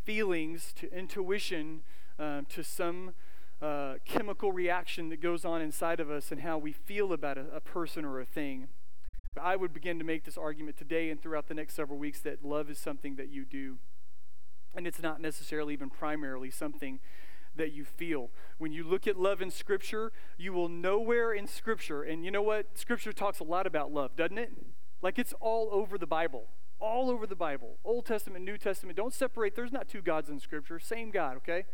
feelings, 0.04 0.74
to 0.74 0.92
intuition, 0.92 1.82
uh, 2.18 2.42
to 2.50 2.64
some 2.64 3.14
uh, 3.62 3.96
chemical 4.06 4.52
reaction 4.52 5.10
that 5.10 5.22
goes 5.22 5.44
on 5.44 5.62
inside 5.62 6.00
of 6.00 6.10
us 6.10 6.32
and 6.32 6.42
how 6.42 6.58
we 6.58 6.72
feel 6.72 7.12
about 7.12 7.38
a, 7.38 7.46
a 7.54 7.60
person 7.60 8.06
or 8.06 8.20
a 8.20 8.26
thing. 8.26 8.68
But 9.34 9.44
I 9.44 9.56
would 9.56 9.74
begin 9.74 10.00
to 10.00 10.06
make 10.06 10.24
this 10.24 10.38
argument 10.38 10.78
today 10.78 11.10
and 11.10 11.22
throughout 11.22 11.48
the 11.48 11.54
next 11.54 11.76
several 11.76 12.00
weeks 12.00 12.20
that 12.22 12.44
love 12.44 12.70
is 12.70 12.80
something 12.80 13.16
that 13.16 13.30
you 13.30 13.46
do. 13.46 13.78
And 14.76 14.88
it's 14.88 15.02
not 15.02 15.22
necessarily 15.22 15.74
even 15.74 15.90
primarily 15.90 16.50
something 16.50 17.00
that 17.58 17.72
you 17.72 17.84
feel. 17.84 18.30
When 18.58 18.72
you 18.72 18.84
look 18.84 19.08
at 19.08 19.18
love 19.18 19.42
in 19.42 19.52
Scripture, 19.52 20.12
you 20.38 20.54
will 20.54 20.70
nowhere 20.70 21.34
in 21.34 21.48
Scripture, 21.48 22.04
and 22.04 22.24
you 22.24 22.32
know 22.32 22.42
what? 22.42 22.78
Scripture 22.78 23.14
talks 23.14 23.40
a 23.40 23.44
lot 23.44 23.68
about 23.68 23.92
love, 23.92 24.16
doesn't 24.16 24.38
it? 24.38 24.52
Like 25.02 25.20
it's 25.20 25.34
all 25.40 25.70
over 25.72 25.98
the 25.98 26.08
Bible. 26.08 26.48
All 26.80 27.10
over 27.10 27.26
the 27.26 27.36
Bible. 27.36 27.78
Old 27.84 28.06
Testament, 28.06 28.46
New 28.46 28.58
Testament. 28.58 28.98
Don't 28.98 29.14
separate. 29.14 29.56
There's 29.56 29.72
not 29.72 29.88
two 29.88 30.02
gods 30.02 30.30
in 30.30 30.40
Scripture. 30.40 30.80
Same 30.80 31.12
God, 31.12 31.38
okay? 31.38 31.66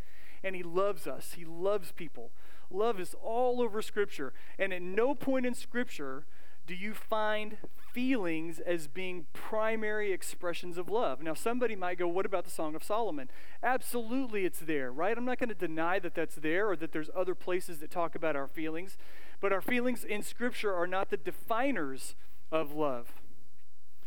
And 0.42 0.56
He 0.56 0.62
loves 0.62 1.06
us, 1.06 1.34
He 1.36 1.44
loves 1.44 1.92
people. 1.92 2.32
Love 2.70 2.98
is 2.98 3.14
all 3.22 3.60
over 3.60 3.82
Scripture. 3.82 4.32
And 4.58 4.72
at 4.72 4.82
no 4.82 5.14
point 5.14 5.46
in 5.46 5.54
Scripture 5.54 6.26
do 6.66 6.74
you 6.74 6.94
find 6.94 7.58
feelings 7.92 8.58
as 8.58 8.88
being 8.88 9.26
primary 9.32 10.12
expressions 10.12 10.78
of 10.78 10.88
love? 10.88 11.22
Now, 11.22 11.34
somebody 11.34 11.76
might 11.76 11.98
go, 11.98 12.08
What 12.08 12.26
about 12.26 12.44
the 12.44 12.50
Song 12.50 12.74
of 12.74 12.82
Solomon? 12.82 13.28
Absolutely, 13.62 14.44
it's 14.44 14.60
there, 14.60 14.90
right? 14.90 15.16
I'm 15.16 15.24
not 15.24 15.38
going 15.38 15.50
to 15.50 15.54
deny 15.54 15.98
that 15.98 16.14
that's 16.14 16.36
there 16.36 16.68
or 16.68 16.76
that 16.76 16.92
there's 16.92 17.10
other 17.14 17.34
places 17.34 17.78
that 17.78 17.90
talk 17.90 18.14
about 18.14 18.36
our 18.36 18.48
feelings. 18.48 18.96
but 19.40 19.52
our 19.52 19.60
feelings 19.60 20.04
in 20.04 20.22
Scripture 20.22 20.74
are 20.74 20.86
not 20.86 21.10
the 21.10 21.16
definers 21.16 22.14
of 22.50 22.72
love. 22.72 23.12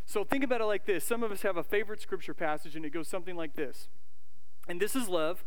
So 0.05 0.23
think 0.23 0.43
about 0.43 0.61
it 0.61 0.65
like 0.65 0.85
this 0.85 1.03
some 1.03 1.21
of 1.21 1.31
us 1.31 1.41
have 1.43 1.57
a 1.57 1.63
favorite 1.63 2.01
Scripture 2.01 2.33
passage, 2.33 2.75
and 2.75 2.85
it 2.85 2.91
goes 2.91 3.07
something 3.07 3.35
like 3.35 3.55
this. 3.55 3.87
And 4.67 4.81
this 4.81 4.95
is 4.95 5.07
love, 5.07 5.45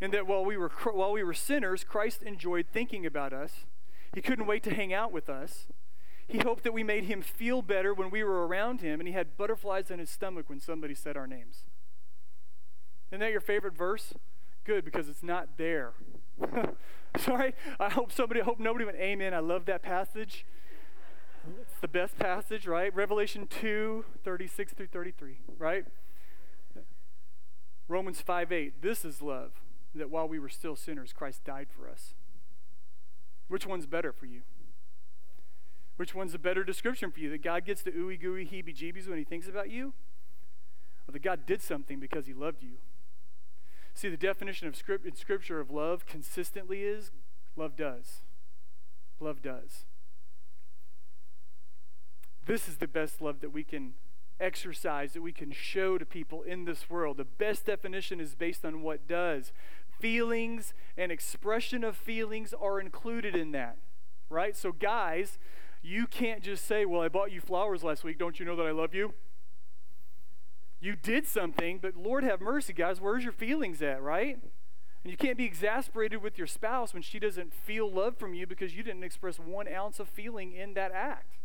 in 0.00 0.10
that 0.10 0.26
while 0.26 0.44
we 0.44 0.56
were, 0.56 0.70
while 0.92 1.12
we 1.12 1.22
were 1.22 1.34
sinners, 1.34 1.82
Christ 1.82 2.22
enjoyed 2.22 2.66
thinking 2.72 3.06
about 3.06 3.32
us. 3.32 3.64
He 4.14 4.20
couldn't 4.20 4.46
wait 4.46 4.62
to 4.64 4.74
hang 4.74 4.92
out 4.92 5.12
with 5.12 5.28
us. 5.28 5.66
He 6.28 6.38
hoped 6.38 6.64
that 6.64 6.72
we 6.72 6.82
made 6.82 7.04
him 7.04 7.22
feel 7.22 7.62
better 7.62 7.94
when 7.94 8.10
we 8.10 8.24
were 8.24 8.46
around 8.46 8.80
him, 8.80 9.00
and 9.00 9.06
he 9.06 9.14
had 9.14 9.36
butterflies 9.36 9.90
in 9.90 9.98
his 9.98 10.10
stomach 10.10 10.48
when 10.48 10.60
somebody 10.60 10.94
said 10.94 11.16
our 11.16 11.26
names. 11.26 11.64
Isn't 13.10 13.20
that 13.20 13.30
your 13.30 13.40
favorite 13.40 13.76
verse? 13.76 14.12
Good, 14.64 14.84
because 14.84 15.08
it's 15.08 15.22
not 15.22 15.56
there. 15.56 15.92
Sorry, 17.16 17.54
I 17.78 17.88
hope 17.90 18.10
somebody, 18.10 18.40
I 18.40 18.44
hope 18.44 18.58
nobody 18.58 18.84
went 18.84 18.98
amen. 18.98 19.32
I 19.32 19.38
love 19.38 19.66
that 19.66 19.82
passage. 19.82 20.44
It's 21.60 21.80
the 21.80 21.88
best 21.88 22.18
passage, 22.18 22.66
right? 22.66 22.94
Revelation 22.94 23.46
2, 23.46 24.04
36 24.24 24.72
through 24.72 24.88
33, 24.88 25.38
right? 25.58 25.84
Romans 27.88 28.20
5, 28.20 28.50
8. 28.50 28.82
This 28.82 29.04
is 29.04 29.22
love, 29.22 29.52
that 29.94 30.10
while 30.10 30.26
we 30.26 30.40
were 30.40 30.48
still 30.48 30.74
sinners, 30.74 31.12
Christ 31.12 31.44
died 31.44 31.68
for 31.70 31.88
us. 31.88 32.14
Which 33.46 33.64
one's 33.64 33.86
better 33.86 34.12
for 34.12 34.26
you? 34.26 34.42
Which 35.96 36.14
one's 36.14 36.34
a 36.34 36.38
better 36.38 36.62
description 36.62 37.10
for 37.10 37.20
you? 37.20 37.30
That 37.30 37.42
God 37.42 37.64
gets 37.64 37.82
the 37.82 37.92
ooey 37.92 38.20
gooey 38.20 38.46
heebie 38.46 38.76
jeebies 38.76 39.08
when 39.08 39.18
he 39.18 39.24
thinks 39.24 39.48
about 39.48 39.70
you? 39.70 39.94
Or 41.08 41.12
that 41.12 41.22
God 41.22 41.46
did 41.46 41.62
something 41.62 42.00
because 42.00 42.26
he 42.26 42.34
loved 42.34 42.62
you? 42.62 42.78
See, 43.94 44.10
the 44.10 44.16
definition 44.18 44.68
of 44.68 44.76
script 44.76 45.06
in 45.06 45.16
Scripture 45.16 45.58
of 45.58 45.70
love 45.70 46.04
consistently 46.04 46.82
is 46.82 47.12
love 47.56 47.76
does. 47.76 48.20
Love 49.20 49.40
does. 49.40 49.86
This 52.44 52.68
is 52.68 52.76
the 52.76 52.86
best 52.86 53.22
love 53.22 53.40
that 53.40 53.52
we 53.52 53.64
can 53.64 53.94
exercise, 54.38 55.14
that 55.14 55.22
we 55.22 55.32
can 55.32 55.50
show 55.50 55.96
to 55.96 56.04
people 56.04 56.42
in 56.42 56.66
this 56.66 56.90
world. 56.90 57.16
The 57.16 57.24
best 57.24 57.64
definition 57.64 58.20
is 58.20 58.34
based 58.34 58.64
on 58.64 58.82
what 58.82 59.08
does. 59.08 59.52
Feelings 59.98 60.74
and 60.96 61.10
expression 61.10 61.82
of 61.82 61.96
feelings 61.96 62.52
are 62.52 62.78
included 62.78 63.34
in 63.34 63.52
that, 63.52 63.78
right? 64.28 64.54
So, 64.54 64.72
guys, 64.72 65.38
you 65.86 66.06
can't 66.08 66.42
just 66.42 66.66
say, 66.66 66.84
Well, 66.84 67.00
I 67.00 67.08
bought 67.08 67.30
you 67.30 67.40
flowers 67.40 67.84
last 67.84 68.02
week. 68.02 68.18
Don't 68.18 68.40
you 68.40 68.46
know 68.46 68.56
that 68.56 68.66
I 68.66 68.72
love 68.72 68.94
you? 68.94 69.14
You 70.80 70.96
did 70.96 71.26
something, 71.26 71.78
but 71.78 71.96
Lord 71.96 72.24
have 72.24 72.40
mercy, 72.40 72.72
guys. 72.72 73.00
Where's 73.00 73.22
your 73.22 73.32
feelings 73.32 73.80
at, 73.80 74.02
right? 74.02 74.38
And 75.04 75.10
you 75.10 75.16
can't 75.16 75.38
be 75.38 75.44
exasperated 75.44 76.22
with 76.22 76.36
your 76.36 76.48
spouse 76.48 76.92
when 76.92 77.02
she 77.02 77.18
doesn't 77.18 77.54
feel 77.54 77.90
love 77.90 78.18
from 78.18 78.34
you 78.34 78.46
because 78.46 78.74
you 78.74 78.82
didn't 78.82 79.04
express 79.04 79.38
one 79.38 79.68
ounce 79.68 80.00
of 80.00 80.08
feeling 80.08 80.52
in 80.52 80.74
that 80.74 80.90
act. 80.92 81.38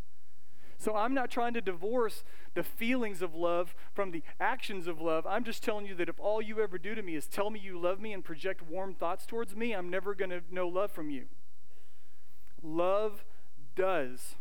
So 0.76 0.96
I'm 0.96 1.14
not 1.14 1.30
trying 1.30 1.54
to 1.54 1.60
divorce 1.60 2.24
the 2.54 2.64
feelings 2.64 3.22
of 3.22 3.36
love 3.36 3.76
from 3.94 4.10
the 4.10 4.24
actions 4.40 4.88
of 4.88 5.00
love. 5.00 5.24
I'm 5.24 5.44
just 5.44 5.62
telling 5.62 5.86
you 5.86 5.94
that 5.94 6.08
if 6.08 6.18
all 6.18 6.42
you 6.42 6.60
ever 6.60 6.76
do 6.76 6.96
to 6.96 7.02
me 7.02 7.14
is 7.14 7.28
tell 7.28 7.50
me 7.50 7.60
you 7.60 7.78
love 7.78 8.00
me 8.00 8.12
and 8.12 8.24
project 8.24 8.62
warm 8.68 8.94
thoughts 8.94 9.24
towards 9.24 9.54
me, 9.54 9.72
I'm 9.72 9.88
never 9.88 10.16
going 10.16 10.30
to 10.30 10.42
know 10.50 10.66
love 10.66 10.90
from 10.90 11.08
you. 11.08 11.26
Love 12.60 13.24
does. 13.74 14.36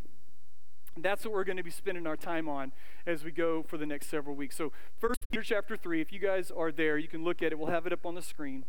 That's 0.98 1.24
what 1.24 1.34
we're 1.34 1.46
going 1.46 1.58
to 1.58 1.64
be 1.64 1.72
spending 1.72 2.06
our 2.06 2.18
time 2.18 2.50
on 2.50 2.74
as 3.06 3.24
we 3.24 3.32
go 3.32 3.64
for 3.64 3.78
the 3.78 3.86
next 3.86 4.08
several 4.08 4.36
weeks. 4.36 4.56
So, 4.56 4.72
First 5.00 5.20
Peter 5.30 5.42
chapter 5.42 5.78
3, 5.78 6.02
if 6.02 6.12
you 6.12 6.20
guys 6.20 6.52
are 6.52 6.72
there, 6.72 6.98
you 6.98 7.08
can 7.08 7.24
look 7.24 7.42
at 7.42 7.52
it. 7.52 7.60
We'll 7.60 7.70
have 7.70 7.86
it 7.88 7.94
up 7.94 8.06
on 8.06 8.16
the 8.16 8.22
screen. 8.22 8.66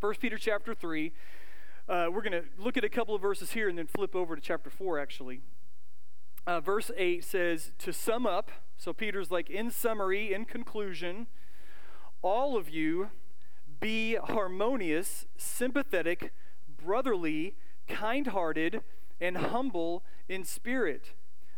First 0.00 0.20
Peter 0.20 0.38
chapter 0.38 0.74
3. 0.74 1.12
Uh, 1.88 2.06
we're 2.12 2.22
going 2.22 2.32
to 2.32 2.44
look 2.58 2.76
at 2.76 2.84
a 2.84 2.88
couple 2.88 3.14
of 3.14 3.22
verses 3.22 3.52
here 3.52 3.68
and 3.68 3.78
then 3.78 3.86
flip 3.86 4.14
over 4.14 4.36
to 4.36 4.42
chapter 4.42 4.70
4, 4.70 4.98
actually. 4.98 5.40
Uh, 6.46 6.60
verse 6.60 6.90
8 6.96 7.24
says, 7.24 7.72
To 7.78 7.92
sum 7.92 8.24
up, 8.24 8.50
so 8.76 8.92
Peter's 8.92 9.30
like, 9.30 9.50
in 9.50 9.70
summary, 9.70 10.32
in 10.32 10.44
conclusion, 10.44 11.26
all 12.22 12.56
of 12.56 12.68
you 12.68 13.10
be 13.80 14.16
harmonious, 14.16 15.26
sympathetic, 15.36 16.32
brotherly, 16.68 17.54
kind 17.88 18.28
hearted, 18.28 18.82
and 19.20 19.36
humble 19.36 20.04
in 20.28 20.44
spirit, 20.44 21.12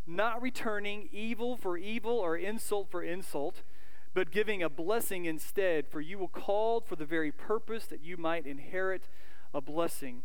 not 0.07 0.41
returning 0.41 1.09
evil 1.13 1.57
for 1.57 1.77
evil 1.77 2.19
or 2.19 2.37
insult 2.37 2.91
for 2.91 3.03
insult, 3.03 3.63
but 4.15 4.31
giving 4.31 4.63
a 4.63 4.69
blessing 4.69 5.27
instead, 5.27 5.87
for 5.87 6.01
you 6.01 6.19
were 6.19 6.29
called 6.29 6.87
for 6.87 6.97
the 6.97 7.05
very 7.05 7.31
purpose 7.31 7.87
that 7.87 8.03
you 8.03 8.17
might 8.17 8.47
inherit 8.47 9.09
a 9.53 9.61
blessing. 9.61 10.23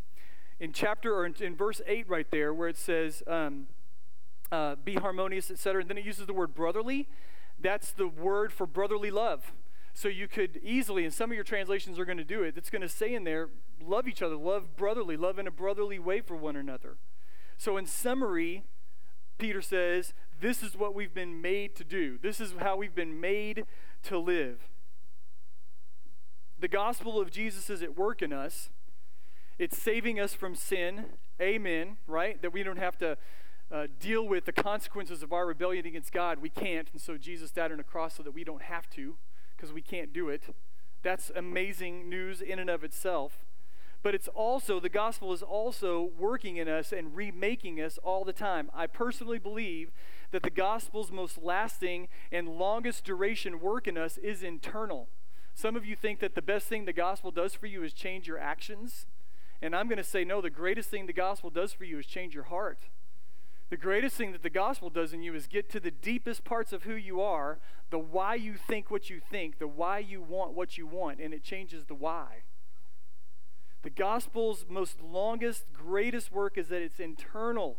In 0.60 0.72
chapter 0.72 1.16
or 1.16 1.26
in, 1.26 1.36
in 1.40 1.56
verse 1.56 1.82
8 1.86 2.08
right 2.08 2.28
there, 2.32 2.54
where 2.54 2.70
it 2.70 2.78
says, 2.78 3.24
um, 3.28 3.68
uh, 4.52 4.76
be 4.76 4.96
harmonious, 4.96 5.52
etc., 5.52 5.82
and 5.82 5.90
then 5.90 5.98
it 5.98 6.06
uses 6.06 6.28
the 6.28 6.34
word 6.34 6.54
brotherly, 6.54 7.08
that's 7.60 7.92
the 7.92 8.08
word 8.08 8.52
for 8.52 8.66
brotherly 8.66 9.12
love. 9.12 9.52
So 9.94 10.08
you 10.08 10.28
could 10.28 10.60
easily, 10.64 11.06
and 11.06 11.14
some 11.14 11.30
of 11.32 11.36
your 11.36 11.44
translations 11.44 12.00
are 12.00 12.06
going 12.06 12.18
to 12.18 12.24
do 12.24 12.44
it, 12.44 12.58
it's 12.58 12.70
going 12.70 12.82
to 12.82 12.90
say 12.90 13.14
in 13.14 13.24
there, 13.24 13.50
love 13.86 14.08
each 14.08 14.22
other, 14.22 14.36
love 14.36 14.76
brotherly, 14.76 15.18
love 15.18 15.38
in 15.38 15.48
a 15.48 15.52
brotherly 15.52 16.00
way 16.00 16.22
for 16.22 16.36
one 16.36 16.56
another. 16.56 16.98
So, 17.64 17.78
in 17.78 17.86
summary, 17.86 18.66
Peter 19.38 19.62
says, 19.62 20.14
This 20.42 20.62
is 20.62 20.76
what 20.76 20.94
we've 20.94 21.14
been 21.14 21.42
made 21.42 21.78
to 21.78 21.86
do. 21.86 22.20
This 22.22 22.42
is 22.42 22.56
how 22.60 22.76
we've 22.76 22.94
been 22.94 23.22
made 23.22 23.64
to 24.04 24.18
live. 24.18 24.68
The 26.60 26.68
gospel 26.68 27.22
of 27.22 27.32
Jesus 27.32 27.70
is 27.70 27.82
at 27.82 27.98
work 27.98 28.22
in 28.22 28.34
us. 28.34 28.70
It's 29.58 29.78
saving 29.78 30.20
us 30.20 30.34
from 30.34 30.56
sin. 30.56 31.06
Amen, 31.42 31.96
right? 32.06 32.42
That 32.42 32.52
we 32.52 32.64
don't 32.64 32.80
have 32.80 32.98
to 32.98 33.18
uh, 33.72 33.88
deal 33.98 34.28
with 34.28 34.44
the 34.44 34.52
consequences 34.52 35.24
of 35.24 35.32
our 35.32 35.48
rebellion 35.48 35.86
against 35.86 36.12
God. 36.12 36.40
We 36.40 36.50
can't. 36.50 36.90
And 36.92 37.00
so 37.00 37.18
Jesus 37.18 37.50
died 37.50 37.72
on 37.72 37.80
a 37.80 37.84
cross 37.84 38.16
so 38.16 38.24
that 38.24 38.32
we 38.32 38.44
don't 38.44 38.64
have 38.64 38.90
to 38.90 39.16
because 39.56 39.72
we 39.72 39.82
can't 39.82 40.12
do 40.12 40.28
it. 40.28 40.54
That's 41.02 41.32
amazing 41.34 42.10
news 42.10 42.42
in 42.42 42.60
and 42.60 42.70
of 42.70 42.84
itself 42.84 43.46
but 44.04 44.14
it's 44.14 44.28
also, 44.28 44.82
the 44.82 44.90
gospel 44.90 45.32
is 45.32 45.42
also 45.42 46.12
working 46.18 46.58
in 46.58 46.68
us 46.68 46.92
and 46.92 47.16
remaking 47.16 47.80
us 47.80 47.98
all 48.04 48.26
the 48.26 48.34
time. 48.34 48.70
I 48.74 48.86
personally 48.86 49.40
believe 49.40 49.92
that 50.32 50.44
the 50.44 50.50
gospel's 50.50 51.10
most 51.10 51.38
lasting 51.38 52.10
and 52.30 52.50
longest 52.50 53.06
duration 53.06 53.62
work 53.62 53.88
in 53.88 53.98
us 53.98 54.18
is 54.18 54.44
internal. 54.44 55.08
Some 55.56 55.78
of 55.78 55.86
you 55.86 55.96
think 55.96 56.20
that 56.20 56.36
the 56.36 56.42
best 56.42 56.68
thing 56.68 56.84
the 56.84 56.92
gospel 56.92 57.32
does 57.32 57.54
for 57.54 57.66
you 57.66 57.82
is 57.84 57.94
change 57.94 58.28
your 58.28 58.40
actions. 58.40 59.06
And 59.62 59.74
I'm 59.74 59.88
going 59.88 59.98
to 59.98 60.04
say, 60.04 60.26
no, 60.26 60.42
the 60.42 60.50
greatest 60.50 60.90
thing 60.90 61.06
the 61.06 61.14
gospel 61.14 61.50
does 61.50 61.72
for 61.72 61.86
you 61.86 62.00
is 62.00 62.06
change 62.06 62.36
your 62.36 62.46
heart. 62.46 62.90
The 63.70 63.78
greatest 63.78 64.18
thing 64.18 64.34
that 64.34 64.44
the 64.44 64.50
gospel 64.50 64.90
does 64.90 65.14
in 65.14 65.24
you 65.24 65.34
is 65.34 65.48
get 65.48 65.70
to 65.70 65.80
the 65.80 65.92
deepest 65.92 66.44
parts 66.44 66.74
of 66.74 66.84
who 66.84 66.96
you 66.96 67.22
are, 67.22 67.60
the 67.90 68.00
why 68.00 68.36
you 68.36 68.56
think 68.56 68.92
what 68.92 69.10
you 69.10 69.22
think, 69.32 69.60
the 69.60 69.68
why 69.68 70.00
you 70.00 70.22
want 70.22 70.54
what 70.54 70.78
you 70.78 70.86
want, 70.86 71.22
and 71.22 71.34
it 71.34 71.44
changes 71.44 71.86
the 71.86 71.96
why. 71.96 72.44
The 73.84 73.90
gospel's 73.90 74.66
most 74.70 75.02
longest, 75.02 75.66
greatest 75.74 76.32
work 76.32 76.58
is 76.58 76.70
that 76.70 76.82
it's 76.82 77.00
internal. 77.00 77.78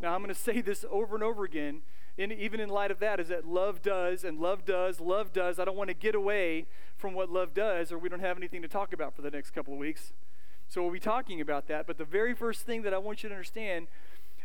Now, 0.00 0.14
I'm 0.14 0.22
going 0.22 0.34
to 0.34 0.40
say 0.40 0.60
this 0.60 0.84
over 0.90 1.14
and 1.14 1.22
over 1.22 1.44
again, 1.44 1.82
and 2.18 2.32
even 2.32 2.58
in 2.58 2.68
light 2.68 2.90
of 2.90 2.98
that, 3.00 3.20
is 3.20 3.28
that 3.28 3.46
love 3.46 3.82
does, 3.82 4.24
and 4.24 4.40
love 4.40 4.64
does, 4.64 5.00
love 5.00 5.32
does. 5.32 5.58
I 5.58 5.64
don't 5.64 5.76
want 5.76 5.88
to 5.88 5.94
get 5.94 6.14
away 6.14 6.66
from 6.96 7.14
what 7.14 7.30
love 7.30 7.54
does, 7.54 7.92
or 7.92 7.98
we 7.98 8.08
don't 8.08 8.20
have 8.20 8.36
anything 8.36 8.62
to 8.62 8.68
talk 8.68 8.92
about 8.92 9.14
for 9.14 9.22
the 9.22 9.30
next 9.30 9.50
couple 9.50 9.74
of 9.74 9.78
weeks. 9.78 10.12
So 10.68 10.82
we'll 10.82 10.92
be 10.92 11.00
talking 11.00 11.40
about 11.40 11.68
that. 11.68 11.86
But 11.86 11.98
the 11.98 12.04
very 12.04 12.34
first 12.34 12.62
thing 12.62 12.82
that 12.82 12.94
I 12.94 12.98
want 12.98 13.22
you 13.22 13.28
to 13.28 13.34
understand 13.34 13.88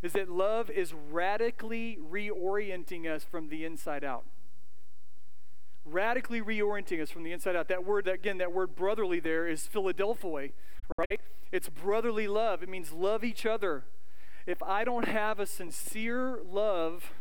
is 0.02 0.14
that 0.14 0.30
love 0.30 0.70
is 0.70 0.94
radically 0.94 1.98
reorienting 2.12 3.06
us 3.06 3.24
from 3.24 3.48
the 3.50 3.64
inside 3.64 4.04
out 4.04 4.26
radically 5.92 6.42
reorienting 6.42 7.02
us 7.02 7.10
from 7.10 7.24
the 7.24 7.32
inside 7.32 7.56
out. 7.56 7.68
That 7.68 7.86
word, 7.86 8.08
again, 8.08 8.38
that 8.40 8.52
word 8.52 8.76
brotherly 8.76 9.20
there 9.20 9.48
is 9.48 9.68
Philadelphoi, 9.68 10.52
right? 10.98 11.22
It's 11.52 11.70
brotherly 11.70 12.28
love. 12.28 12.64
It 12.64 12.70
means 12.70 12.92
love 12.92 13.24
each 13.24 13.46
other. 13.46 13.86
If 14.46 14.64
I 14.64 14.84
don't 14.84 15.08
have 15.08 15.40
a 15.40 15.46
sincere 15.46 16.40
love 16.44 17.12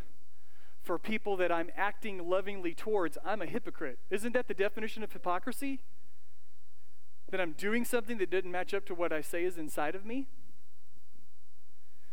for 0.82 0.98
people 0.98 1.36
that 1.36 1.50
I'm 1.50 1.70
acting 1.76 2.28
lovingly 2.28 2.74
towards, 2.74 3.18
I'm 3.24 3.42
a 3.42 3.46
hypocrite. 3.46 3.98
Isn't 4.10 4.32
that 4.34 4.46
the 4.46 4.54
definition 4.54 5.02
of 5.02 5.12
hypocrisy? 5.12 5.80
That 7.30 7.40
I'm 7.40 7.52
doing 7.52 7.84
something 7.84 8.18
that 8.18 8.30
didn't 8.30 8.52
match 8.52 8.72
up 8.72 8.86
to 8.86 8.94
what 8.94 9.12
I 9.12 9.20
say 9.20 9.44
is 9.44 9.58
inside 9.58 9.96
of 9.96 10.06
me? 10.06 10.28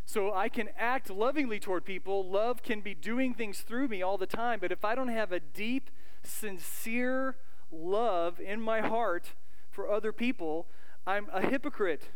So 0.05 0.33
I 0.33 0.49
can 0.49 0.69
act 0.77 1.09
lovingly 1.09 1.59
toward 1.59 1.85
people. 1.85 2.27
Love 2.29 2.63
can 2.63 2.81
be 2.81 2.93
doing 2.93 3.33
things 3.33 3.61
through 3.61 3.87
me 3.87 4.01
all 4.01 4.17
the 4.17 4.25
time. 4.25 4.59
But 4.59 4.71
if 4.71 4.83
I 4.83 4.95
don't 4.95 5.07
have 5.07 5.31
a 5.31 5.39
deep, 5.39 5.89
sincere 6.23 7.37
love 7.71 8.39
in 8.39 8.61
my 8.61 8.81
heart 8.81 9.33
for 9.69 9.89
other 9.89 10.11
people, 10.11 10.67
I'm 11.05 11.27
a 11.33 11.41
hypocrite. 11.41 12.09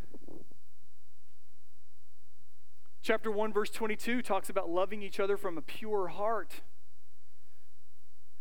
Chapter 3.02 3.32
1, 3.32 3.54
verse 3.54 3.70
22 3.70 4.22
talks 4.22 4.50
about 4.50 4.70
loving 4.70 5.02
each 5.02 5.20
other 5.20 5.38
from 5.38 5.58
a 5.58 5.62
pure 5.62 6.10
heart. 6.10 6.62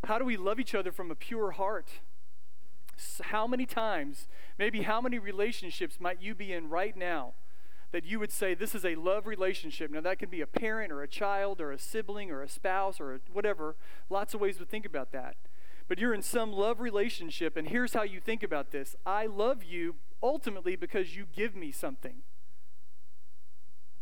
How 0.04 0.18
do 0.18 0.25
we 0.25 0.37
love 0.37 0.61
each 0.61 0.75
other 0.75 0.92
from 0.92 1.11
a 1.11 1.14
pure 1.14 1.52
heart? 1.52 1.88
How 3.25 3.46
many 3.46 3.66
times, 3.66 4.26
maybe 4.58 4.82
how 4.82 5.00
many 5.00 5.18
relationships 5.18 5.99
might 6.00 6.20
you 6.20 6.35
be 6.35 6.52
in 6.52 6.68
right 6.68 6.96
now 6.96 7.35
that 7.92 8.04
you 8.04 8.18
would 8.18 8.32
say 8.32 8.54
this 8.54 8.75
is 8.75 8.85
a 8.85 8.94
love 8.94 9.26
relationship. 9.26 9.90
Now, 9.90 10.00
that 10.02 10.18
can 10.18 10.28
be 10.28 10.40
a 10.40 10.46
parent 10.46 10.92
or 10.92 11.02
a 11.02 11.08
child 11.08 11.61
or 11.61 11.73
a 11.73 11.78
sibling 11.78 12.30
or 12.30 12.42
a 12.42 12.49
spouse 12.49 13.00
or 13.00 13.20
whatever. 13.32 13.76
Lots 14.11 14.35
of 14.35 14.40
ways 14.40 14.56
to 14.58 14.64
think 14.64 14.85
about 14.85 15.12
that. 15.12 15.37
But 15.88 15.98
you're 15.98 16.14
in 16.14 16.22
some 16.22 16.52
love 16.52 16.80
relationship, 16.80 17.56
and 17.56 17.68
here's 17.68 17.92
how 17.92 18.02
you 18.02 18.20
think 18.20 18.42
about 18.42 18.70
this 18.70 18.96
I 19.04 19.26
love 19.26 19.62
you 19.62 19.96
ultimately 20.22 20.76
because 20.76 21.16
you 21.16 21.26
give 21.32 21.54
me 21.54 21.70
something. 21.70 22.22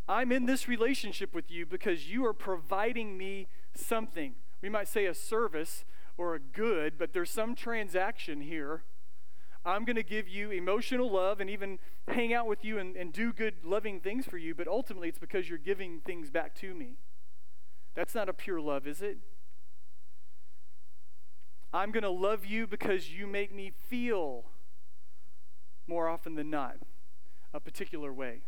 I'm 0.07 0.33
in 0.33 0.47
this 0.47 0.69
relationship 0.69 1.35
with 1.35 1.51
you 1.51 1.65
because 1.65 2.11
you 2.11 2.27
are 2.27 2.35
providing 2.35 3.17
me 3.17 3.49
something. 3.75 4.35
We 4.61 4.69
might 4.69 4.89
say 4.89 5.07
a 5.07 5.15
service 5.15 5.85
or 6.17 6.35
a 6.35 6.39
good, 6.39 6.99
but 6.99 7.13
there's 7.13 7.31
some 7.31 7.55
transaction 7.55 8.43
here. 8.43 8.83
I'm 9.65 9.87
going 9.87 9.97
to 9.97 10.03
give 10.03 10.29
you 10.29 10.51
emotional 10.51 11.11
love 11.11 11.41
and 11.41 11.49
even 11.49 11.79
hang 12.09 12.35
out 12.35 12.47
with 12.47 12.65
you 12.65 12.79
and, 12.79 12.97
and 12.97 13.13
do 13.13 13.33
good, 13.33 13.55
loving 13.65 14.01
things 14.01 14.27
for 14.27 14.37
you, 14.37 14.55
but 14.55 14.69
ultimately 14.69 15.09
it's 15.09 15.19
because 15.19 15.49
you're 15.49 15.59
giving 15.59 16.01
things 16.01 16.31
back 16.31 16.55
to 16.57 16.75
me. 16.75 16.99
That's 17.95 18.15
not 18.15 18.29
a 18.29 18.35
pure 18.35 18.61
love, 18.61 18.87
is 18.87 19.01
it? 19.01 19.19
I'm 21.75 21.91
going 21.91 22.05
to 22.05 22.11
love 22.11 22.47
you 22.47 22.69
because 22.69 23.11
you 23.11 23.27
make 23.27 23.53
me 23.53 23.73
feel 23.89 24.45
more 25.89 26.09
often 26.09 26.37
than 26.37 26.49
not 26.49 26.77
a 27.53 27.59
particular 27.59 28.13
way. 28.13 28.43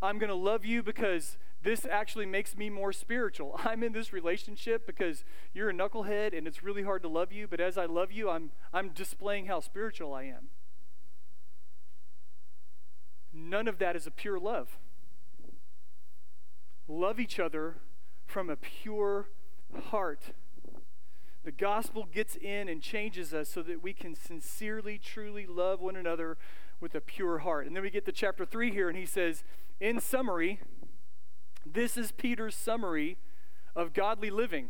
I'm 0.00 0.18
going 0.18 0.30
to 0.30 0.34
love 0.34 0.64
you 0.64 0.82
because 0.82 1.36
this 1.62 1.84
actually 1.84 2.24
makes 2.24 2.56
me 2.56 2.70
more 2.70 2.94
spiritual. 2.94 3.60
I'm 3.64 3.82
in 3.82 3.92
this 3.92 4.10
relationship 4.14 4.86
because 4.86 5.22
you're 5.52 5.68
a 5.68 5.74
knucklehead 5.74 6.36
and 6.36 6.46
it's 6.46 6.62
really 6.62 6.82
hard 6.82 7.02
to 7.02 7.08
love 7.08 7.30
you, 7.30 7.46
but 7.46 7.60
as 7.60 7.76
I 7.76 7.84
love 7.84 8.10
you, 8.10 8.30
I'm, 8.30 8.52
I'm 8.72 8.88
displaying 8.88 9.44
how 9.44 9.60
spiritual 9.60 10.14
I 10.14 10.22
am. 10.22 10.48
None 13.34 13.68
of 13.68 13.76
that 13.80 13.94
is 13.94 14.06
a 14.06 14.10
pure 14.10 14.40
love. 14.40 14.78
Love 16.88 17.20
each 17.20 17.38
other 17.38 17.76
from 18.26 18.48
a 18.48 18.56
pure 18.56 19.28
heart. 19.90 20.32
The 21.44 21.52
gospel 21.52 22.06
gets 22.12 22.36
in 22.36 22.68
and 22.68 22.82
changes 22.82 23.32
us 23.32 23.48
so 23.48 23.62
that 23.62 23.82
we 23.82 23.92
can 23.92 24.14
sincerely, 24.14 24.98
truly 24.98 25.46
love 25.46 25.80
one 25.80 25.96
another 25.96 26.36
with 26.80 26.94
a 26.94 27.00
pure 27.00 27.38
heart. 27.38 27.66
And 27.66 27.74
then 27.74 27.82
we 27.82 27.90
get 27.90 28.04
to 28.06 28.12
chapter 28.12 28.44
3 28.44 28.70
here, 28.70 28.88
and 28.88 28.98
he 28.98 29.06
says, 29.06 29.42
in 29.80 30.00
summary, 30.00 30.60
this 31.64 31.96
is 31.96 32.12
Peter's 32.12 32.54
summary 32.54 33.16
of 33.74 33.92
godly 33.94 34.30
living. 34.30 34.68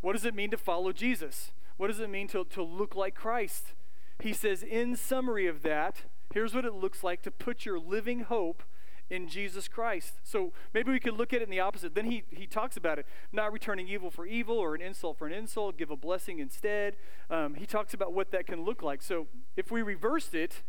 What 0.00 0.12
does 0.12 0.24
it 0.24 0.34
mean 0.34 0.50
to 0.50 0.58
follow 0.58 0.92
Jesus? 0.92 1.52
What 1.76 1.88
does 1.88 2.00
it 2.00 2.10
mean 2.10 2.28
to, 2.28 2.44
to 2.44 2.62
look 2.62 2.94
like 2.94 3.14
Christ? 3.14 3.74
He 4.20 4.32
says, 4.32 4.62
in 4.62 4.96
summary 4.96 5.46
of 5.46 5.62
that, 5.62 6.02
here's 6.34 6.54
what 6.54 6.64
it 6.64 6.74
looks 6.74 7.02
like 7.02 7.22
to 7.22 7.30
put 7.30 7.64
your 7.64 7.78
living 7.78 8.20
hope 8.20 8.62
in 9.10 9.28
Jesus 9.28 9.68
Christ. 9.68 10.14
So 10.22 10.52
maybe 10.74 10.90
we 10.90 11.00
could 11.00 11.14
look 11.14 11.32
at 11.32 11.40
it 11.40 11.44
in 11.44 11.50
the 11.50 11.60
opposite. 11.60 11.94
Then 11.94 12.06
he, 12.06 12.24
he 12.30 12.46
talks 12.46 12.76
about 12.76 12.98
it 12.98 13.06
not 13.32 13.52
returning 13.52 13.88
evil 13.88 14.10
for 14.10 14.26
evil 14.26 14.58
or 14.58 14.74
an 14.74 14.80
insult 14.80 15.18
for 15.18 15.26
an 15.26 15.32
insult, 15.32 15.78
give 15.78 15.90
a 15.90 15.96
blessing 15.96 16.38
instead. 16.38 16.96
Um, 17.30 17.54
he 17.54 17.66
talks 17.66 17.94
about 17.94 18.12
what 18.12 18.30
that 18.32 18.46
can 18.46 18.64
look 18.64 18.82
like. 18.82 19.02
So 19.02 19.26
if 19.56 19.70
we 19.70 19.82
reversed 19.82 20.34
it, 20.34 20.62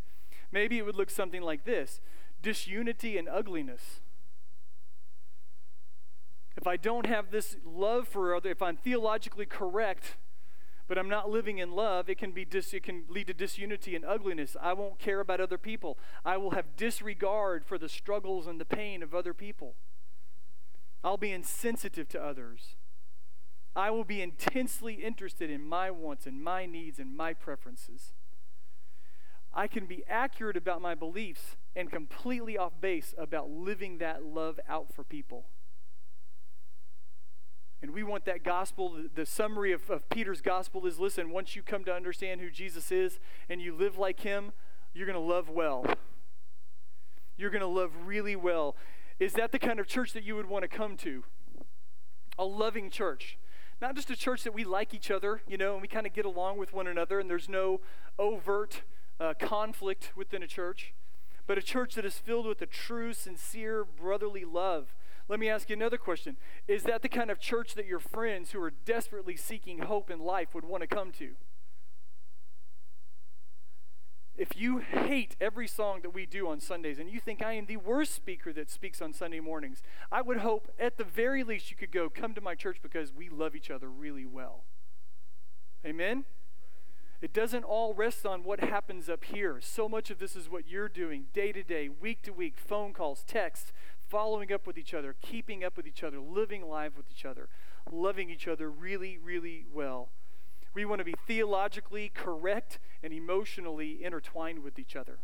maybe 0.52 0.78
it 0.78 0.86
would 0.86 0.96
look 0.96 1.10
something 1.10 1.42
like 1.42 1.66
this 1.66 2.00
disunity 2.42 3.18
and 3.18 3.28
ugliness. 3.28 4.00
If 6.56 6.68
I 6.68 6.78
don't 6.78 7.06
have 7.06 7.32
this 7.32 7.58
love 7.66 8.08
for 8.08 8.36
other, 8.36 8.50
if 8.50 8.62
I'm 8.62 8.78
theologically 8.78 9.46
correct, 9.46 10.16
but 10.90 10.98
I'm 10.98 11.08
not 11.08 11.30
living 11.30 11.60
in 11.60 11.72
love, 11.72 12.10
it 12.10 12.18
can 12.18 12.32
be 12.32 12.44
dis, 12.44 12.74
it 12.74 12.82
can 12.82 13.04
lead 13.08 13.28
to 13.28 13.34
disunity 13.34 13.96
and 13.96 14.04
ugliness. 14.04 14.58
I 14.60 14.74
won't 14.74 14.98
care 14.98 15.20
about 15.20 15.40
other 15.40 15.60
people. 15.60 16.00
I 16.26 16.36
will 16.38 16.50
have 16.52 16.76
disregard 16.76 17.64
for 17.64 17.78
the 17.78 17.88
struggles 17.88 18.48
and 18.48 18.60
the 18.60 18.66
pain 18.66 19.04
of 19.04 19.14
other 19.14 19.36
people. 19.36 19.76
I'll 21.04 21.16
be 21.16 21.32
insensitive 21.32 22.10
to 22.10 22.22
others. 22.22 22.76
I 23.76 23.92
will 23.92 24.04
be 24.04 24.24
intensely 24.24 24.96
interested 24.96 25.52
in 25.52 25.64
my 25.64 25.92
wants 25.92 26.26
and 26.26 26.44
my 26.44 26.66
needs 26.66 26.98
and 26.98 27.16
my 27.16 27.36
preferences. 27.36 28.14
I 29.54 29.68
can 29.68 29.86
be 29.86 30.04
accurate 30.10 30.58
about 30.58 30.82
my 30.82 30.96
beliefs 30.96 31.56
and 31.76 31.92
completely 31.92 32.58
off 32.58 32.82
base 32.82 33.14
about 33.16 33.52
living 33.52 34.00
that 34.00 34.24
love 34.24 34.60
out 34.68 34.92
for 34.92 35.04
people. 35.04 35.46
And 37.82 37.92
we 37.94 38.04
want 38.04 38.26
that 38.26 38.44
gospel. 38.44 38.98
The, 39.14 39.26
summary 39.26 39.72
of, 39.72 39.90
of 39.90 40.10
Peter's 40.10 40.42
gospel 40.42 40.86
is 40.86 41.00
listen, 41.00 41.32
once 41.32 41.56
you 41.56 41.62
come 41.62 41.86
to 41.86 41.94
understand 41.94 42.42
who 42.42 42.50
Jesus 42.50 42.92
is 42.92 43.20
and 43.48 43.62
you 43.62 43.74
live 43.74 43.98
like 43.98 44.22
him, 44.22 44.52
you're 44.94 45.06
going 45.06 45.16
to 45.16 45.20
love 45.20 45.50
well. 45.50 45.86
You're 47.38 47.52
going 47.52 47.62
to 47.62 47.68
love 47.68 47.92
really 48.06 48.36
well. 48.36 48.76
Is 49.18 49.34
that 49.34 49.52
the 49.52 49.60
kind 49.60 49.80
of 49.80 49.88
church 49.88 50.14
that 50.14 50.24
you 50.24 50.36
would 50.36 50.48
want 50.48 50.64
to 50.64 50.68
come 50.68 50.98
to? 50.98 51.24
A 52.38 52.44
loving 52.44 52.90
church. 52.90 53.38
Not 53.82 53.96
just 53.96 54.10
a 54.10 54.16
church 54.16 54.44
that 54.44 54.54
we 54.54 54.66
like 54.66 54.94
each 54.94 55.10
other, 55.10 55.42
you 55.48 55.58
know, 55.58 55.74
and 55.74 55.82
we 55.82 55.88
kind 55.88 56.06
of 56.06 56.14
get 56.14 56.26
along 56.26 56.58
with 56.58 56.74
one 56.74 56.88
another 56.88 57.20
and 57.20 57.30
there's 57.30 57.48
no 57.48 57.80
overt 58.18 58.82
uh, 59.22 59.34
conflict 59.40 60.12
within 60.18 60.44
a 60.44 60.48
church, 60.48 60.94
but 61.48 61.58
a 61.58 61.62
church 61.62 61.96
that 61.96 62.04
is 62.04 62.18
filled 62.18 62.46
with 62.46 62.62
a 62.62 62.66
true, 62.66 63.14
sincere, 63.14 63.86
brotherly 63.86 64.44
love 64.44 64.96
let 65.30 65.40
me 65.40 65.48
ask 65.48 65.70
you 65.70 65.76
another 65.76 65.98
question. 65.98 66.38
Is 66.68 66.84
that 66.84 67.04
the 67.04 67.08
kind 67.08 67.30
of 67.30 67.40
church 67.40 67.76
that 67.76 67.86
your 67.86 68.00
friends 68.00 68.52
who 68.52 68.62
are 68.62 68.72
desperately 68.72 69.38
seeking 69.38 69.80
hope 69.80 70.10
in 70.10 70.20
life 70.20 70.56
would 70.56 70.66
want 70.66 70.82
to 70.82 70.88
come 70.88 71.12
to? 71.14 71.36
If 74.36 74.58
you 74.58 74.80
hate 74.80 75.36
every 75.40 75.68
song 75.68 76.00
that 76.02 76.14
we 76.14 76.26
do 76.26 76.48
on 76.48 76.60
Sundays 76.60 76.98
and 76.98 77.10
you 77.12 77.20
think 77.20 77.44
I 77.44 77.54
am 77.54 77.68
the 77.68 77.78
worst 77.78 78.16
speaker 78.16 78.52
that 78.54 78.72
speaks 78.72 79.02
on 79.02 79.14
Sunday 79.14 79.40
mornings, 79.40 79.84
I 80.12 80.22
would 80.22 80.38
hope 80.38 80.72
at 80.80 80.98
the 80.98 81.04
very 81.04 81.44
least 81.44 81.70
you 81.70 81.78
could 81.78 81.92
go, 81.92 82.10
come 82.10 82.34
to 82.34 82.42
my 82.42 82.56
church 82.56 82.78
because 82.82 83.14
we 83.14 83.30
love 83.30 83.54
each 83.54 83.70
other 83.70 83.90
really 83.90 84.26
well. 84.26 84.64
Amen? 85.86 86.26
It 87.22 87.34
doesn't 87.34 87.66
all 87.66 87.94
rest 87.94 88.26
on 88.26 88.44
what 88.44 88.62
happens 88.62 89.10
up 89.10 89.26
here. 89.26 89.60
So 89.62 89.90
much 89.90 90.10
of 90.10 90.20
this 90.20 90.38
is 90.38 90.50
what 90.50 90.70
you're 90.70 90.88
doing 90.88 91.26
day 91.34 91.52
to 91.52 91.64
day, 91.64 91.90
week 91.90 92.22
to 92.24 92.32
week, 92.32 92.58
phone 92.58 92.94
calls, 92.94 93.24
texts, 93.28 93.74
following 94.10 94.52
up 94.52 94.66
with 94.66 94.78
each 94.78 94.94
other, 94.94 95.16
keeping 95.22 95.64
up 95.64 95.78
with 95.78 95.88
each 95.88 96.04
other, 96.04 96.20
living 96.20 96.68
life 96.68 96.98
with 96.98 97.06
each 97.12 97.26
other, 97.26 97.48
loving 97.92 98.30
each 98.30 98.48
other 98.48 98.70
really, 98.70 99.18
really 99.18 99.66
well. 99.72 100.10
We 100.74 100.86
want 100.86 101.00
to 101.00 101.06
be 101.06 101.16
theologically 101.28 102.10
correct 102.14 102.80
and 103.04 103.14
emotionally 103.14 104.04
intertwined 104.04 104.60
with 104.60 104.78
each 104.78 104.96
other. 104.96 105.20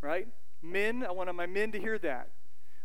Right? 0.00 0.28
Men, 0.62 1.04
I 1.06 1.12
want 1.12 1.34
my 1.34 1.46
men 1.46 1.72
to 1.72 1.80
hear 1.80 1.98
that. 1.98 2.28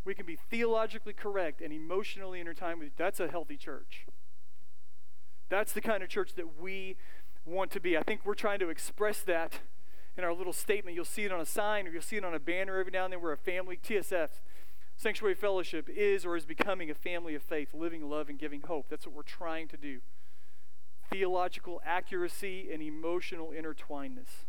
We 0.06 0.14
can 0.16 0.26
be 0.26 0.38
theologically 0.50 1.14
correct 1.14 1.62
and 1.62 1.74
emotionally 1.74 2.40
intertwined 2.40 2.80
with 2.80 2.96
that's 2.98 3.20
a 3.20 3.28
healthy 3.28 3.58
church. 3.58 4.06
That's 5.50 5.74
the 5.74 5.82
kind 5.82 6.04
of 6.04 6.10
church 6.10 6.34
that 6.36 6.60
we 6.60 6.96
want 7.46 7.72
to 7.72 7.80
be. 7.80 7.98
I 7.98 8.04
think 8.04 8.22
we're 8.26 8.36
trying 8.36 8.60
to 8.60 8.70
express 8.70 9.22
that 9.22 9.60
in 10.18 10.24
our 10.24 10.34
little 10.34 10.54
statement. 10.54 10.96
You'll 10.96 11.06
see 11.06 11.26
it 11.26 11.32
on 11.32 11.40
a 11.40 11.46
sign 11.46 11.88
or 11.88 11.92
you'll 11.92 12.02
see 12.02 12.18
it 12.18 12.26
on 12.26 12.34
a 12.34 12.40
banner 12.40 12.80
every 12.80 12.92
now 12.92 13.06
and 13.06 13.14
then. 13.14 13.22
We're 13.22 13.34
a 13.34 13.38
family. 13.38 13.78
TSF, 13.78 14.30
Sanctuary 15.00 15.34
Fellowship 15.34 15.88
is 15.90 16.26
or 16.26 16.36
is 16.36 16.46
becoming 16.46 16.92
a 16.92 16.94
family 16.94 17.34
of 17.34 17.42
faith, 17.42 17.74
living 17.74 18.10
love 18.10 18.28
and 18.28 18.38
giving 18.38 18.60
hope. 18.60 18.88
That's 18.90 19.08
what 19.08 19.16
we're 19.16 19.22
trying 19.22 19.70
to 19.70 19.78
do. 19.78 20.02
Theological 21.10 21.82
accuracy 21.86 22.70
and 22.70 22.84
emotional 22.84 23.54
intertwinedness. 23.58 24.44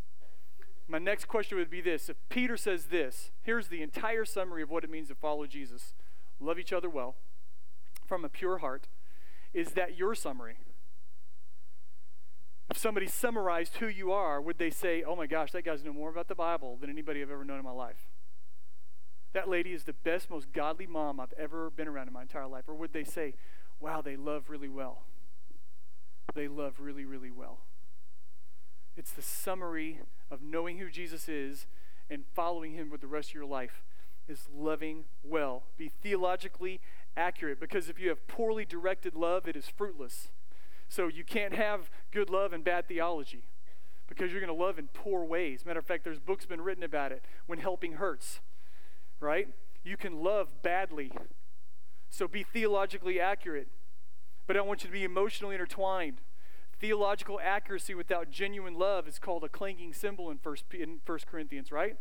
My 0.89 0.99
next 0.99 1.27
question 1.27 1.57
would 1.57 1.71
be 1.71 1.81
this 1.81 2.09
If 2.09 2.17
Peter 2.29 2.57
says 2.57 2.87
this, 2.87 3.31
here's 3.43 3.69
the 3.69 3.81
entire 3.81 4.25
summary 4.25 4.61
of 4.65 4.71
what 4.71 4.83
it 4.83 4.91
means 4.91 5.07
to 5.07 5.15
follow 5.15 5.47
Jesus 5.47 5.95
love 6.41 6.59
each 6.59 6.73
other 6.73 6.91
well 6.91 7.15
from 8.05 8.25
a 8.25 8.29
pure 8.29 8.59
heart. 8.59 8.89
Is 9.55 9.71
that 9.73 9.97
your 9.97 10.17
summary? 10.17 10.57
If 12.69 12.77
somebody 12.77 13.07
summarized 13.07 13.77
who 13.77 13.87
you 13.87 14.11
are, 14.11 14.41
would 14.41 14.59
they 14.59 14.71
say, 14.71 15.05
oh 15.05 15.15
my 15.15 15.29
gosh, 15.29 15.53
that 15.53 15.65
guy's 15.65 15.85
know 15.85 15.93
more 15.93 16.11
about 16.11 16.27
the 16.27 16.35
Bible 16.35 16.77
than 16.77 16.91
anybody 16.91 17.23
I've 17.23 17.31
ever 17.31 17.45
known 17.45 17.61
in 17.61 17.65
my 17.65 17.71
life? 17.71 18.10
That 19.33 19.49
lady 19.49 19.73
is 19.73 19.85
the 19.85 19.93
best, 19.93 20.31
most 20.31 20.53
godly 20.53 20.87
mom 20.87 21.21
I've 21.21 21.35
ever 21.39 21.71
been 21.71 21.89
around 21.89 22.09
in 22.09 22.13
my 22.13 22.23
entire 22.23 22.47
life? 22.47 22.65
Or 22.69 22.75
would 22.75 22.93
they 22.93 23.05
say, 23.05 23.35
wow, 23.79 24.01
they 24.01 24.17
love 24.17 24.51
really 24.51 24.69
well? 24.69 25.03
They 26.35 26.49
love 26.49 26.75
really, 26.81 27.05
really 27.05 27.31
well. 27.31 27.59
It's 28.97 29.13
the 29.13 29.23
summary 29.23 30.01
of 30.31 30.43
knowing 30.43 30.79
who 30.79 30.91
Jesus 30.91 31.29
is 31.29 31.67
and 32.09 32.25
following 32.35 32.73
him 32.73 32.91
with 32.91 33.01
the 33.01 33.07
rest 33.07 33.31
of 33.31 33.35
your 33.35 33.47
life 33.47 33.83
is 34.29 34.49
loving 34.55 35.05
well. 35.23 35.65
Be 35.79 35.89
theologically 35.89 36.81
accurate 37.17 37.61
because 37.61 37.89
if 37.89 37.99
you 37.99 38.09
have 38.09 38.27
poorly 38.29 38.65
directed 38.65 39.15
love, 39.15 39.47
it 39.49 39.57
is 39.57 39.69
fruitless. 39.69 40.29
So 40.89 41.07
you 41.07 41.25
can't 41.25 41.55
have 41.55 41.91
good 42.11 42.31
love 42.31 42.53
and 42.53 42.65
bad 42.65 42.89
theology 42.89 43.45
because 44.09 44.33
you're 44.33 44.41
going 44.41 44.57
to 44.57 44.65
love 44.65 44.79
in 44.79 44.89
poor 44.89 45.25
ways. 45.25 45.65
Matter 45.65 45.79
of 45.79 45.87
fact, 45.87 46.03
there's 46.03 46.19
books 46.19 46.47
been 46.47 46.61
written 46.61 46.83
about 46.83 47.13
it 47.13 47.25
when 47.47 47.61
helping 47.61 47.93
hurts 47.95 48.41
right? 49.21 49.49
You 49.85 49.97
can 49.97 50.23
love 50.23 50.49
badly. 50.63 51.13
So 52.09 52.27
be 52.27 52.43
theologically 52.43 53.21
accurate. 53.21 53.69
But 54.47 54.57
I 54.57 54.63
want 54.63 54.83
you 54.83 54.89
to 54.89 54.93
be 54.93 55.05
emotionally 55.05 55.55
intertwined. 55.55 56.21
Theological 56.79 57.39
accuracy 57.43 57.95
without 57.95 58.31
genuine 58.31 58.75
love 58.75 59.07
is 59.07 59.19
called 59.19 59.45
a 59.45 59.49
clanging 59.49 59.93
cymbal 59.93 60.31
in 60.31 60.39
First, 60.39 60.65
in 60.73 61.01
First 61.05 61.27
Corinthians, 61.27 61.71
right? 61.71 61.97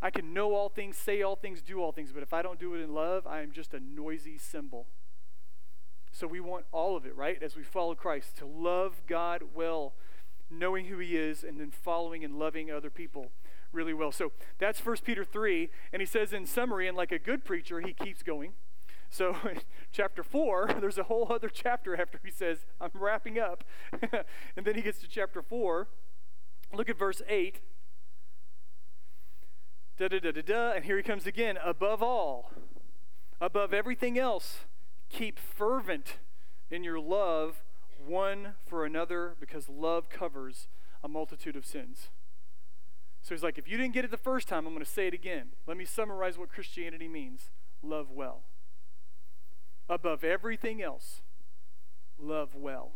I 0.00 0.10
can 0.10 0.34
know 0.34 0.54
all 0.54 0.68
things, 0.68 0.96
say 0.96 1.22
all 1.22 1.36
things, 1.36 1.62
do 1.62 1.80
all 1.80 1.92
things, 1.92 2.10
but 2.12 2.22
if 2.22 2.32
I 2.32 2.42
don't 2.42 2.58
do 2.58 2.74
it 2.74 2.80
in 2.80 2.92
love, 2.92 3.26
I 3.26 3.42
am 3.42 3.52
just 3.52 3.74
a 3.74 3.80
noisy 3.80 4.38
cymbal. 4.38 4.86
So 6.10 6.26
we 6.26 6.40
want 6.40 6.64
all 6.72 6.96
of 6.96 7.06
it, 7.06 7.14
right? 7.14 7.40
As 7.42 7.54
we 7.54 7.62
follow 7.62 7.94
Christ, 7.94 8.36
to 8.38 8.46
love 8.46 9.02
God 9.06 9.44
well, 9.54 9.92
knowing 10.50 10.86
who 10.86 10.98
He 10.98 11.16
is, 11.16 11.44
and 11.44 11.60
then 11.60 11.70
following 11.70 12.24
and 12.24 12.38
loving 12.38 12.70
other 12.70 12.90
people 12.90 13.30
really 13.72 13.94
well. 13.94 14.12
So 14.12 14.32
that's 14.58 14.84
1 14.84 14.98
Peter 15.04 15.24
3. 15.24 15.70
And 15.92 16.00
he 16.00 16.06
says 16.06 16.32
in 16.32 16.46
summary, 16.46 16.88
and 16.88 16.96
like 16.96 17.12
a 17.12 17.18
good 17.18 17.44
preacher, 17.44 17.80
he 17.80 17.92
keeps 17.92 18.22
going. 18.22 18.52
So, 19.10 19.36
chapter 19.92 20.22
4, 20.22 20.76
there's 20.80 20.98
a 20.98 21.04
whole 21.04 21.30
other 21.30 21.50
chapter 21.50 22.00
after 22.00 22.18
he 22.24 22.30
says, 22.30 22.64
I'm 22.80 22.90
wrapping 22.94 23.38
up. 23.38 23.62
and 24.56 24.64
then 24.64 24.74
he 24.74 24.82
gets 24.82 25.00
to 25.00 25.08
chapter 25.08 25.42
4. 25.42 25.86
Look 26.72 26.88
at 26.88 26.98
verse 26.98 27.20
8. 27.28 27.60
Da 29.98 30.08
da 30.08 30.18
da 30.18 30.32
da 30.32 30.42
da. 30.42 30.72
And 30.72 30.84
here 30.86 30.96
he 30.96 31.02
comes 31.02 31.26
again. 31.26 31.58
Above 31.62 32.02
all, 32.02 32.50
above 33.40 33.74
everything 33.74 34.18
else, 34.18 34.60
keep 35.10 35.38
fervent 35.38 36.18
in 36.70 36.82
your 36.82 36.98
love 36.98 37.62
one 38.04 38.54
for 38.66 38.86
another 38.86 39.36
because 39.38 39.68
love 39.68 40.08
covers 40.08 40.68
a 41.04 41.08
multitude 41.08 41.56
of 41.56 41.66
sins. 41.66 42.08
So 43.22 43.34
he's 43.34 43.42
like, 43.42 43.56
if 43.56 43.68
you 43.68 43.76
didn't 43.76 43.94
get 43.94 44.04
it 44.04 44.10
the 44.10 44.16
first 44.16 44.48
time, 44.48 44.66
I'm 44.66 44.72
going 44.72 44.84
to 44.84 44.90
say 44.90 45.06
it 45.06 45.14
again. 45.14 45.50
Let 45.66 45.76
me 45.76 45.84
summarize 45.84 46.36
what 46.36 46.48
Christianity 46.48 47.06
means 47.06 47.50
love 47.82 48.10
well. 48.10 48.42
Above 49.88 50.24
everything 50.24 50.82
else, 50.82 51.22
love 52.18 52.54
well. 52.54 52.92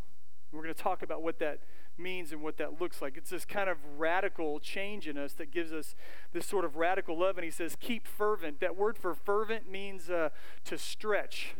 We're 0.52 0.62
going 0.62 0.74
to 0.74 0.82
talk 0.82 1.02
about 1.02 1.22
what 1.22 1.38
that 1.38 1.60
means 1.98 2.32
and 2.32 2.42
what 2.42 2.56
that 2.56 2.80
looks 2.80 3.00
like. 3.00 3.16
It's 3.16 3.30
this 3.30 3.44
kind 3.44 3.70
of 3.70 3.78
radical 3.96 4.58
change 4.58 5.06
in 5.08 5.16
us 5.16 5.32
that 5.34 5.50
gives 5.50 5.72
us 5.72 5.94
this 6.32 6.46
sort 6.46 6.64
of 6.64 6.76
radical 6.76 7.18
love. 7.18 7.36
And 7.36 7.44
he 7.44 7.50
says, 7.50 7.76
keep 7.78 8.06
fervent. 8.06 8.60
That 8.60 8.76
word 8.76 8.98
for 8.98 9.14
fervent 9.14 9.70
means 9.70 10.10
uh, 10.10 10.30
to 10.64 10.76
stretch, 10.76 11.54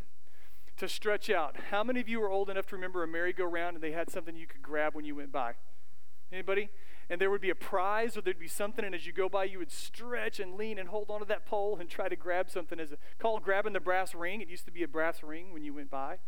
to 0.77 0.89
stretch 0.89 1.31
out. 1.31 1.57
How 1.71 1.85
many 1.85 2.01
of 2.01 2.09
you 2.09 2.23
are 2.23 2.31
old 2.31 2.51
enough 2.51 2.67
to 2.67 2.77
remember 2.77 3.03
a 3.03 3.09
merry-go-round 3.09 3.77
and 3.77 3.83
they 3.83 3.93
had 3.93 4.11
something 4.11 4.37
you 4.37 4.47
could 4.47 4.63
grab 4.63 4.95
when 4.95 5.05
you 5.05 5.15
went 5.15 5.33
by? 5.33 5.55
Anybody? 6.33 6.69
And 7.09 7.21
there 7.21 7.31
would 7.31 7.41
be 7.41 7.51
a 7.51 7.55
prize 7.55 8.17
or 8.17 8.21
there'd 8.21 8.39
be 8.39 8.49
something, 8.49 8.85
and 8.85 8.95
as 8.95 9.07
you 9.07 9.13
go 9.13 9.29
by, 9.29 9.45
you 9.45 9.59
would 9.59 9.71
stretch 9.71 10.41
and 10.41 10.57
lean 10.57 10.79
and 10.79 10.89
hold 10.89 11.09
onto 11.09 11.27
that 11.27 11.47
pole 11.47 11.77
and 11.79 11.89
try 11.89 12.09
to 12.09 12.17
grab 12.17 12.51
something 12.51 12.81
as 12.81 12.91
a 12.93 12.99
called 13.19 13.43
grabbing 13.43 13.75
the 13.75 13.81
brass 13.81 14.15
ring. 14.15 14.41
It 14.41 14.49
used 14.49 14.65
to 14.67 14.73
be 14.73 14.83
a 14.83 14.89
brass 14.89 15.23
ring 15.23 15.53
when 15.53 15.63
you 15.63 15.73
went 15.73 15.91
by. 15.91 16.19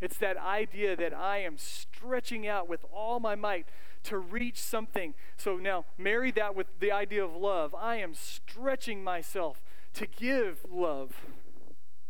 It's 0.00 0.18
that 0.18 0.36
idea 0.36 0.96
that 0.96 1.14
I 1.14 1.38
am 1.38 1.56
stretching 1.56 2.48
out 2.48 2.68
with 2.68 2.84
all 2.92 3.20
my 3.20 3.36
might 3.36 3.68
to 4.04 4.18
reach 4.18 4.60
something. 4.60 5.14
So 5.36 5.56
now 5.56 5.84
marry 5.96 6.30
that 6.32 6.54
with 6.54 6.66
the 6.80 6.90
idea 6.92 7.24
of 7.24 7.34
love. 7.34 7.74
I 7.74 7.96
am 7.96 8.12
stretching 8.12 9.04
myself 9.04 9.62
to 9.94 10.06
give 10.06 10.66
love 10.68 11.12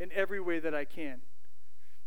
in 0.01 0.11
every 0.13 0.41
way 0.41 0.59
that 0.59 0.75
I 0.75 0.85
can. 0.85 1.21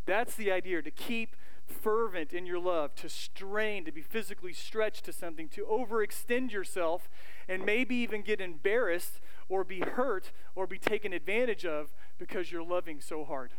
That's 0.06 0.36
the 0.36 0.52
idea 0.52 0.82
to 0.82 0.91
keep 0.91 1.36
fervent 1.67 2.34
in 2.34 2.45
your 2.45 2.60
love, 2.60 2.95
to 2.95 3.10
strain, 3.10 3.86
to 3.86 3.91
be 3.91 4.01
physically 4.01 4.53
stretched 4.53 5.06
to 5.06 5.13
something, 5.13 5.49
to 5.49 5.65
overextend 5.65 6.51
yourself, 6.51 7.10
and 7.47 7.65
maybe 7.65 7.95
even 7.95 8.21
get 8.21 8.41
embarrassed 8.41 9.19
or 9.49 9.63
be 9.63 9.82
hurt 9.82 10.32
or 10.56 10.65
be 10.65 10.80
taken 10.80 11.13
advantage 11.13 11.65
of 11.65 11.93
because 12.17 12.51
you're 12.51 12.63
loving 12.63 12.99
so 13.01 13.23
hard. 13.23 13.53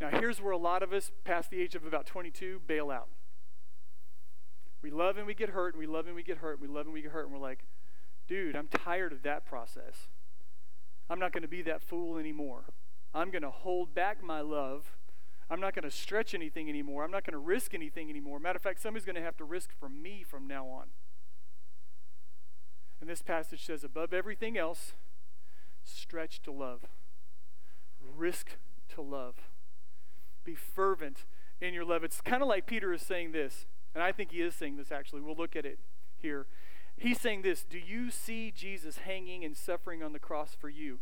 Now, 0.00 0.10
here's 0.10 0.40
where 0.40 0.52
a 0.52 0.58
lot 0.58 0.82
of 0.82 0.92
us, 0.92 1.12
past 1.24 1.50
the 1.50 1.60
age 1.60 1.74
of 1.74 1.84
about 1.84 2.06
22, 2.06 2.62
bail 2.66 2.90
out. 2.90 3.08
We 4.82 4.90
love 4.90 5.18
and 5.18 5.26
we 5.26 5.34
get 5.34 5.50
hurt, 5.50 5.74
and 5.74 5.78
we 5.78 5.86
love 5.86 6.06
and 6.06 6.16
we 6.16 6.22
get 6.22 6.38
hurt, 6.38 6.58
and 6.58 6.68
we 6.68 6.74
love 6.74 6.86
and 6.86 6.94
we 6.94 7.02
get 7.02 7.12
hurt, 7.12 7.24
and 7.24 7.34
we're 7.34 7.40
like, 7.40 7.66
dude, 8.26 8.56
I'm 8.56 8.68
tired 8.68 9.12
of 9.12 9.22
that 9.22 9.44
process. 9.44 10.08
I'm 11.10 11.18
not 11.18 11.32
going 11.32 11.42
to 11.42 11.48
be 11.48 11.62
that 11.62 11.82
fool 11.82 12.16
anymore. 12.16 12.64
I'm 13.12 13.30
going 13.30 13.42
to 13.42 13.50
hold 13.50 13.94
back 13.94 14.22
my 14.22 14.40
love. 14.40 14.96
I'm 15.50 15.60
not 15.60 15.74
going 15.74 15.82
to 15.82 15.90
stretch 15.90 16.32
anything 16.32 16.68
anymore. 16.68 17.04
I'm 17.04 17.10
not 17.10 17.24
going 17.24 17.32
to 17.32 17.38
risk 17.38 17.74
anything 17.74 18.08
anymore. 18.08 18.38
Matter 18.38 18.56
of 18.56 18.62
fact, 18.62 18.80
somebody's 18.80 19.04
going 19.04 19.16
to 19.16 19.22
have 19.22 19.36
to 19.38 19.44
risk 19.44 19.70
for 19.78 19.88
me 19.88 20.22
from 20.22 20.46
now 20.46 20.66
on. 20.66 20.88
And 23.00 23.10
this 23.10 23.22
passage 23.22 23.66
says, 23.66 23.82
above 23.82 24.12
everything 24.12 24.56
else, 24.56 24.92
stretch 25.82 26.40
to 26.42 26.52
love, 26.52 26.82
risk 28.00 28.56
to 28.94 29.02
love. 29.02 29.36
Be 30.44 30.54
fervent 30.54 31.24
in 31.60 31.74
your 31.74 31.84
love. 31.84 32.04
It's 32.04 32.20
kind 32.20 32.42
of 32.42 32.48
like 32.48 32.66
Peter 32.66 32.92
is 32.92 33.02
saying 33.02 33.32
this, 33.32 33.66
and 33.94 34.02
I 34.04 34.12
think 34.12 34.30
he 34.30 34.40
is 34.42 34.54
saying 34.54 34.76
this 34.76 34.92
actually. 34.92 35.20
We'll 35.20 35.36
look 35.36 35.56
at 35.56 35.66
it 35.66 35.78
here. 36.18 36.46
He's 36.96 37.20
saying 37.20 37.42
this 37.42 37.64
Do 37.64 37.78
you 37.78 38.10
see 38.10 38.52
Jesus 38.54 38.98
hanging 38.98 39.44
and 39.44 39.56
suffering 39.56 40.02
on 40.02 40.12
the 40.12 40.18
cross 40.18 40.56
for 40.58 40.68
you? 40.68 41.00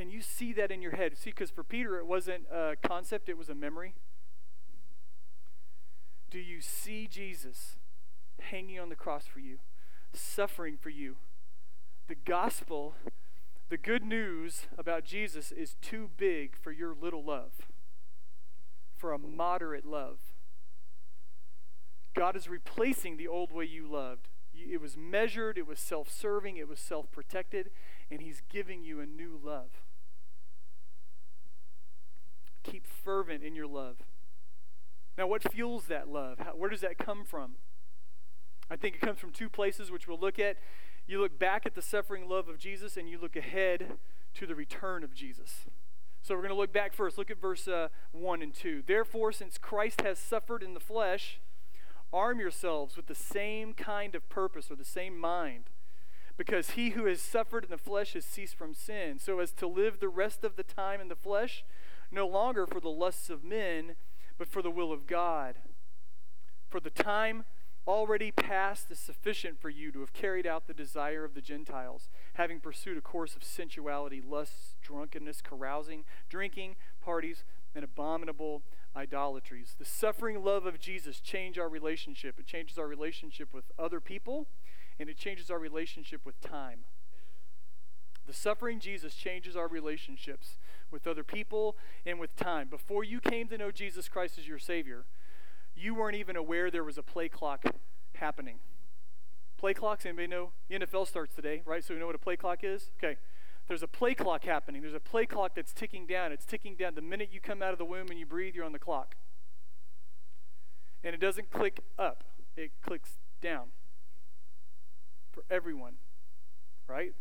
Can 0.00 0.08
you 0.08 0.22
see 0.22 0.54
that 0.54 0.70
in 0.70 0.80
your 0.80 0.96
head? 0.96 1.18
See, 1.18 1.28
because 1.28 1.50
for 1.50 1.62
Peter, 1.62 1.98
it 1.98 2.06
wasn't 2.06 2.46
a 2.50 2.74
concept, 2.82 3.28
it 3.28 3.36
was 3.36 3.50
a 3.50 3.54
memory. 3.54 3.92
Do 6.30 6.38
you 6.38 6.62
see 6.62 7.06
Jesus 7.06 7.76
hanging 8.40 8.80
on 8.80 8.88
the 8.88 8.96
cross 8.96 9.26
for 9.26 9.40
you, 9.40 9.58
suffering 10.14 10.78
for 10.80 10.88
you? 10.88 11.16
The 12.08 12.14
gospel, 12.14 12.94
the 13.68 13.76
good 13.76 14.02
news 14.02 14.68
about 14.78 15.04
Jesus 15.04 15.52
is 15.52 15.76
too 15.82 16.08
big 16.16 16.56
for 16.56 16.72
your 16.72 16.94
little 16.98 17.22
love 17.22 17.68
for 18.96 19.12
a 19.12 19.18
moderate 19.18 19.84
love. 19.84 20.16
God 22.14 22.36
is 22.36 22.48
replacing 22.48 23.18
the 23.18 23.28
old 23.28 23.52
way 23.52 23.66
you 23.66 23.86
loved. 23.86 24.28
It 24.54 24.80
was 24.80 24.96
measured, 24.96 25.58
it 25.58 25.66
was 25.66 25.78
self 25.78 26.10
serving, 26.10 26.56
it 26.56 26.68
was 26.68 26.80
self 26.80 27.12
protected, 27.12 27.68
and 28.10 28.22
He's 28.22 28.40
giving 28.48 28.82
you 28.82 28.98
a 29.00 29.04
new 29.04 29.38
love. 29.44 29.82
Keep 32.62 32.86
fervent 32.86 33.42
in 33.42 33.54
your 33.54 33.66
love. 33.66 33.96
Now, 35.16 35.26
what 35.26 35.50
fuels 35.52 35.84
that 35.86 36.08
love? 36.08 36.38
How, 36.38 36.52
where 36.52 36.70
does 36.70 36.80
that 36.80 36.98
come 36.98 37.24
from? 37.24 37.56
I 38.70 38.76
think 38.76 38.94
it 38.94 39.00
comes 39.00 39.18
from 39.18 39.32
two 39.32 39.48
places, 39.48 39.90
which 39.90 40.06
we'll 40.06 40.20
look 40.20 40.38
at. 40.38 40.56
You 41.06 41.20
look 41.20 41.38
back 41.38 41.66
at 41.66 41.74
the 41.74 41.82
suffering 41.82 42.28
love 42.28 42.48
of 42.48 42.58
Jesus, 42.58 42.96
and 42.96 43.08
you 43.08 43.18
look 43.18 43.36
ahead 43.36 43.94
to 44.34 44.46
the 44.46 44.54
return 44.54 45.02
of 45.02 45.12
Jesus. 45.12 45.66
So 46.22 46.34
we're 46.34 46.42
going 46.42 46.54
to 46.54 46.60
look 46.60 46.72
back 46.72 46.92
first. 46.92 47.18
Look 47.18 47.30
at 47.30 47.40
verse 47.40 47.66
uh, 47.66 47.88
1 48.12 48.42
and 48.42 48.54
2. 48.54 48.84
Therefore, 48.86 49.32
since 49.32 49.58
Christ 49.58 50.02
has 50.02 50.18
suffered 50.18 50.62
in 50.62 50.74
the 50.74 50.80
flesh, 50.80 51.40
arm 52.12 52.40
yourselves 52.40 52.96
with 52.96 53.06
the 53.06 53.14
same 53.14 53.72
kind 53.72 54.14
of 54.14 54.28
purpose 54.28 54.70
or 54.70 54.76
the 54.76 54.84
same 54.84 55.18
mind. 55.18 55.64
Because 56.36 56.70
he 56.70 56.90
who 56.90 57.06
has 57.06 57.20
suffered 57.20 57.64
in 57.64 57.70
the 57.70 57.78
flesh 57.78 58.12
has 58.14 58.24
ceased 58.24 58.54
from 58.54 58.74
sin, 58.74 59.18
so 59.18 59.40
as 59.40 59.52
to 59.52 59.66
live 59.66 60.00
the 60.00 60.08
rest 60.08 60.44
of 60.44 60.56
the 60.56 60.62
time 60.62 61.00
in 61.00 61.08
the 61.08 61.16
flesh, 61.16 61.64
no 62.10 62.26
longer 62.26 62.66
for 62.66 62.80
the 62.80 62.88
lusts 62.88 63.30
of 63.30 63.44
men, 63.44 63.96
but 64.38 64.48
for 64.48 64.62
the 64.62 64.70
will 64.70 64.92
of 64.92 65.06
God. 65.06 65.56
For 66.68 66.80
the 66.80 66.90
time 66.90 67.44
already 67.86 68.30
past 68.30 68.90
is 68.90 68.98
sufficient 68.98 69.60
for 69.60 69.68
you 69.68 69.90
to 69.92 70.00
have 70.00 70.12
carried 70.12 70.46
out 70.46 70.66
the 70.66 70.74
desire 70.74 71.24
of 71.24 71.34
the 71.34 71.40
Gentiles, 71.40 72.08
having 72.34 72.60
pursued 72.60 72.96
a 72.96 73.02
course 73.02 73.34
of 73.34 73.42
sensuality, 73.42 74.20
lusts, 74.20 74.76
drunkenness, 74.82 75.40
carousing, 75.40 76.04
drinking, 76.28 76.76
parties, 77.00 77.44
and 77.74 77.84
abominable 77.84 78.62
idolatries. 78.94 79.74
The 79.78 79.84
suffering 79.84 80.44
love 80.44 80.66
of 80.66 80.80
Jesus 80.80 81.20
change 81.20 81.58
our 81.58 81.68
relationship. 81.68 82.38
It 82.38 82.46
changes 82.46 82.78
our 82.78 82.86
relationship 82.86 83.52
with 83.52 83.64
other 83.78 84.00
people, 84.00 84.46
and 84.98 85.08
it 85.08 85.16
changes 85.16 85.50
our 85.50 85.58
relationship 85.58 86.24
with 86.24 86.40
time. 86.40 86.80
The 88.26 88.32
suffering 88.32 88.78
Jesus 88.78 89.14
changes 89.14 89.56
our 89.56 89.68
relationships 89.68 90.56
with 90.90 91.06
other 91.06 91.24
people 91.24 91.76
and 92.04 92.18
with 92.18 92.34
time. 92.36 92.68
Before 92.68 93.04
you 93.04 93.20
came 93.20 93.48
to 93.48 93.58
know 93.58 93.70
Jesus 93.70 94.08
Christ 94.08 94.38
as 94.38 94.48
your 94.48 94.58
Savior, 94.58 95.04
you 95.74 95.94
weren't 95.94 96.16
even 96.16 96.36
aware 96.36 96.70
there 96.70 96.84
was 96.84 96.98
a 96.98 97.02
play 97.02 97.28
clock 97.28 97.64
happening. 98.14 98.58
Play 99.56 99.74
clocks, 99.74 100.06
anybody 100.06 100.26
know? 100.26 100.52
The 100.68 100.78
NFL 100.78 101.06
starts 101.06 101.34
today, 101.34 101.62
right? 101.64 101.84
So 101.84 101.94
we 101.94 102.00
know 102.00 102.06
what 102.06 102.14
a 102.14 102.18
play 102.18 102.36
clock 102.36 102.60
is? 102.62 102.90
Okay. 102.98 103.18
There's 103.68 103.82
a 103.82 103.88
play 103.88 104.14
clock 104.14 104.44
happening. 104.44 104.82
There's 104.82 104.94
a 104.94 105.00
play 105.00 105.26
clock 105.26 105.54
that's 105.54 105.72
ticking 105.72 106.06
down. 106.06 106.32
It's 106.32 106.44
ticking 106.44 106.74
down. 106.74 106.94
The 106.96 107.02
minute 107.02 107.28
you 107.30 107.40
come 107.40 107.62
out 107.62 107.72
of 107.72 107.78
the 107.78 107.84
womb 107.84 108.08
and 108.10 108.18
you 108.18 108.26
breathe, 108.26 108.54
you're 108.54 108.64
on 108.64 108.72
the 108.72 108.78
clock. 108.78 109.14
And 111.04 111.14
it 111.14 111.20
doesn't 111.20 111.50
click 111.50 111.80
up, 111.98 112.24
it 112.56 112.72
clicks 112.84 113.18
down 113.40 113.68
for 115.30 115.44
everyone, 115.50 115.94
right? 116.88 117.14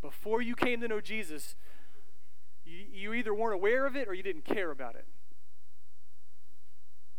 Before 0.00 0.42
you 0.42 0.56
came 0.56 0.80
to 0.80 0.88
know 0.88 1.00
Jesus, 1.00 1.54
you, 2.64 3.12
either 3.12 3.34
weren't 3.34 3.54
aware 3.54 3.86
of 3.86 3.96
it 3.96 4.08
or 4.08 4.14
you 4.14 4.22
didn't 4.22 4.44
care 4.44 4.70
about 4.70 4.94
it 4.94 5.06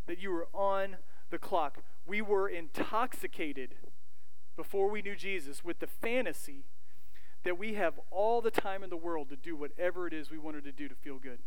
that 0.07 0.21
you 0.21 0.31
were 0.31 0.47
on 0.53 0.97
the 1.29 1.37
clock. 1.37 1.79
We 2.05 2.21
were 2.21 2.47
intoxicated 2.47 3.75
before 4.55 4.89
we 4.89 5.01
knew 5.01 5.15
Jesus 5.15 5.63
with 5.63 5.79
the 5.79 5.87
fantasy 5.87 6.65
that 7.43 7.57
we 7.57 7.73
have 7.75 7.99
all 8.11 8.41
the 8.41 8.51
time 8.51 8.83
in 8.83 8.89
the 8.89 8.97
world 8.97 9.29
to 9.29 9.35
do 9.35 9.55
whatever 9.55 10.07
it 10.07 10.13
is 10.13 10.31
we 10.31 10.37
wanted 10.37 10.63
to 10.63 10.71
do 10.71 10.87
to 10.87 10.95
feel 10.95 11.17
good. 11.17 11.39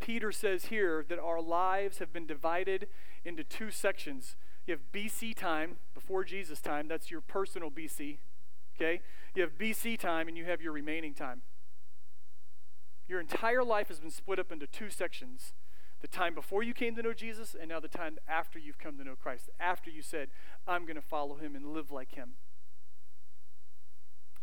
Peter 0.00 0.32
says 0.32 0.66
here 0.66 1.04
that 1.08 1.18
our 1.18 1.40
lives 1.40 1.98
have 1.98 2.12
been 2.12 2.26
divided 2.26 2.88
into 3.24 3.42
two 3.42 3.70
sections. 3.70 4.36
You 4.66 4.74
have 4.74 4.92
BC 4.92 5.34
time, 5.34 5.76
before 5.94 6.24
Jesus 6.24 6.60
time. 6.60 6.88
That's 6.88 7.10
your 7.10 7.20
personal 7.20 7.70
BC. 7.70 8.18
Okay? 8.76 9.00
You 9.34 9.42
have 9.42 9.56
BC 9.56 9.98
time 9.98 10.28
and 10.28 10.36
you 10.36 10.44
have 10.44 10.60
your 10.60 10.72
remaining 10.72 11.14
time. 11.14 11.42
Your 13.08 13.20
entire 13.20 13.64
life 13.64 13.88
has 13.88 14.00
been 14.00 14.10
split 14.10 14.38
up 14.38 14.50
into 14.50 14.66
two 14.66 14.90
sections 14.90 15.52
the 16.00 16.08
time 16.08 16.34
before 16.34 16.62
you 16.62 16.74
came 16.74 16.94
to 16.96 17.02
know 17.02 17.14
Jesus, 17.14 17.56
and 17.58 17.70
now 17.70 17.80
the 17.80 17.88
time 17.88 18.18
after 18.28 18.58
you've 18.58 18.78
come 18.78 18.98
to 18.98 19.04
know 19.04 19.16
Christ, 19.16 19.48
after 19.58 19.90
you 19.90 20.02
said, 20.02 20.28
I'm 20.66 20.84
going 20.84 20.96
to 20.96 21.02
follow 21.02 21.36
him 21.36 21.56
and 21.56 21.72
live 21.72 21.90
like 21.90 22.14
him. 22.14 22.32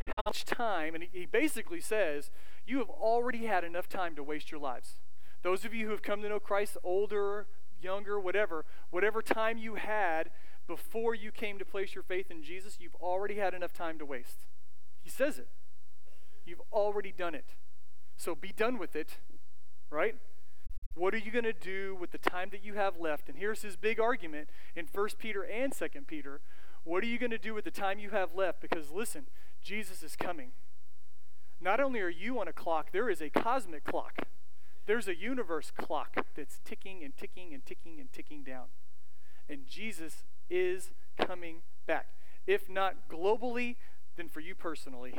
How 0.07 0.23
much 0.25 0.43
time, 0.43 0.95
and 0.95 1.03
he 1.11 1.27
basically 1.27 1.79
says, 1.79 2.31
you 2.65 2.79
have 2.79 2.89
already 2.89 3.45
had 3.45 3.63
enough 3.63 3.87
time 3.87 4.15
to 4.15 4.23
waste 4.23 4.51
your 4.51 4.59
lives. 4.59 4.95
Those 5.43 5.63
of 5.63 5.73
you 5.73 5.85
who 5.85 5.91
have 5.91 6.01
come 6.01 6.23
to 6.23 6.29
know 6.29 6.39
Christ, 6.39 6.77
older, 6.83 7.45
younger, 7.79 8.19
whatever, 8.19 8.65
whatever 8.89 9.21
time 9.21 9.57
you 9.57 9.75
had 9.75 10.31
before 10.67 11.13
you 11.13 11.31
came 11.31 11.59
to 11.59 11.65
place 11.65 11.93
your 11.93 12.03
faith 12.03 12.31
in 12.31 12.41
Jesus, 12.41 12.77
you've 12.79 12.95
already 12.95 13.35
had 13.35 13.53
enough 13.53 13.73
time 13.73 13.99
to 13.99 14.05
waste. 14.05 14.45
He 15.03 15.09
says 15.09 15.37
it. 15.37 15.49
You've 16.45 16.61
already 16.71 17.11
done 17.11 17.35
it. 17.35 17.55
So 18.21 18.35
be 18.35 18.53
done 18.55 18.77
with 18.77 18.95
it, 18.95 19.17
right? 19.89 20.15
What 20.93 21.15
are 21.15 21.17
you 21.17 21.31
going 21.31 21.43
to 21.43 21.53
do 21.53 21.97
with 21.99 22.11
the 22.11 22.19
time 22.19 22.49
that 22.51 22.63
you 22.63 22.75
have 22.75 22.99
left? 22.99 23.27
And 23.29 23.35
here's 23.39 23.63
his 23.63 23.75
big 23.75 23.99
argument 23.99 24.47
in 24.75 24.85
1 24.93 25.09
Peter 25.17 25.41
and 25.41 25.73
2 25.73 25.87
Peter. 26.05 26.39
What 26.83 27.03
are 27.03 27.07
you 27.07 27.17
going 27.17 27.31
to 27.31 27.39
do 27.39 27.55
with 27.55 27.65
the 27.65 27.71
time 27.71 27.97
you 27.97 28.11
have 28.11 28.35
left? 28.35 28.61
Because 28.61 28.91
listen, 28.91 29.25
Jesus 29.63 30.03
is 30.03 30.15
coming. 30.15 30.51
Not 31.59 31.79
only 31.79 31.99
are 31.99 32.09
you 32.09 32.39
on 32.39 32.47
a 32.47 32.53
clock, 32.53 32.91
there 32.91 33.09
is 33.09 33.23
a 33.23 33.31
cosmic 33.31 33.85
clock. 33.85 34.27
There's 34.85 35.07
a 35.07 35.15
universe 35.15 35.71
clock 35.75 36.15
that's 36.35 36.59
ticking 36.63 37.03
and 37.03 37.17
ticking 37.17 37.55
and 37.55 37.65
ticking 37.65 37.99
and 37.99 38.13
ticking 38.13 38.43
down. 38.43 38.65
And 39.49 39.65
Jesus 39.65 40.25
is 40.47 40.91
coming 41.17 41.63
back. 41.87 42.09
If 42.45 42.69
not 42.69 43.09
globally, 43.09 43.77
then 44.15 44.29
for 44.29 44.41
you 44.41 44.53
personally. 44.53 45.15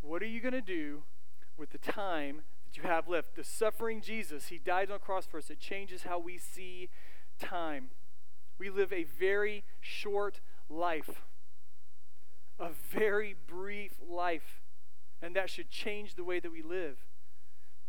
What 0.00 0.22
are 0.22 0.26
you 0.26 0.40
going 0.40 0.54
to 0.54 0.60
do 0.60 1.02
with 1.58 1.70
the 1.70 1.78
time 1.78 2.42
that 2.68 2.76
you 2.76 2.88
have 2.88 3.08
left. 3.08 3.34
The 3.34 3.44
suffering 3.44 4.00
Jesus, 4.00 4.46
he 4.46 4.58
died 4.58 4.90
on 4.90 4.94
the 4.94 4.98
cross 4.98 5.26
for 5.26 5.38
us. 5.38 5.50
It 5.50 5.58
changes 5.58 6.04
how 6.04 6.18
we 6.18 6.38
see 6.38 6.88
time. 7.38 7.88
We 8.58 8.70
live 8.70 8.92
a 8.92 9.04
very 9.04 9.64
short 9.80 10.40
life, 10.68 11.22
a 12.58 12.70
very 12.70 13.34
brief 13.46 13.98
life. 14.08 14.60
And 15.20 15.34
that 15.34 15.50
should 15.50 15.70
change 15.70 16.14
the 16.14 16.24
way 16.24 16.38
that 16.38 16.52
we 16.52 16.62
live 16.62 16.98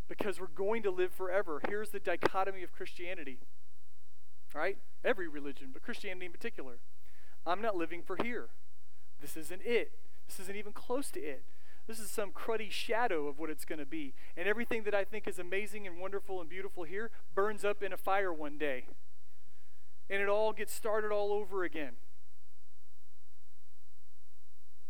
because 0.08 0.39
we're 0.39 0.48
going 0.48 0.82
to 0.84 0.91
live 0.91 1.12
forever. 1.12 1.62
Here's 1.67 1.89
the 1.89 2.00
dichotomy 2.00 2.63
of 2.63 2.72
Christianity, 2.72 3.38
right? 4.54 4.78
Every 5.06 5.28
religion, 5.28 5.69
but 5.72 5.84
Christianity 5.84 6.26
in 6.26 6.32
particular. 6.32 6.80
I'm 7.45 7.62
not 7.62 7.76
living 7.76 8.02
for 8.02 8.17
here. 8.22 8.50
This 9.22 9.38
isn't 9.38 9.62
it. 9.63 9.91
This 10.28 10.39
isn't 10.39 10.56
even 10.56 10.74
close 10.74 11.12
to 11.12 11.19
it. 11.19 11.43
This 11.89 11.99
is 11.99 12.12
some 12.12 12.30
cruddy 12.30 12.69
shadow 12.69 13.28
of 13.28 13.39
what 13.39 13.49
it's 13.49 13.65
going 13.65 13.80
to 13.80 13.86
be. 13.86 14.13
And 14.38 14.47
everything 14.47 14.84
that 14.84 14.93
I 14.93 15.04
think 15.04 15.28
is 15.28 15.39
amazing 15.39 15.88
and 15.88 15.97
wonderful 15.97 16.39
and 16.39 16.47
beautiful 16.47 16.84
here 16.84 17.10
burns 17.34 17.65
up 17.65 17.82
in 17.82 17.91
a 17.91 17.97
fire 17.97 18.32
one 18.32 18.60
day. 18.60 18.86
And 20.08 20.21
it 20.21 20.30
all 20.30 20.54
gets 20.54 20.71
started 20.71 21.12
all 21.12 21.34
over 21.34 21.63
again. 21.63 21.93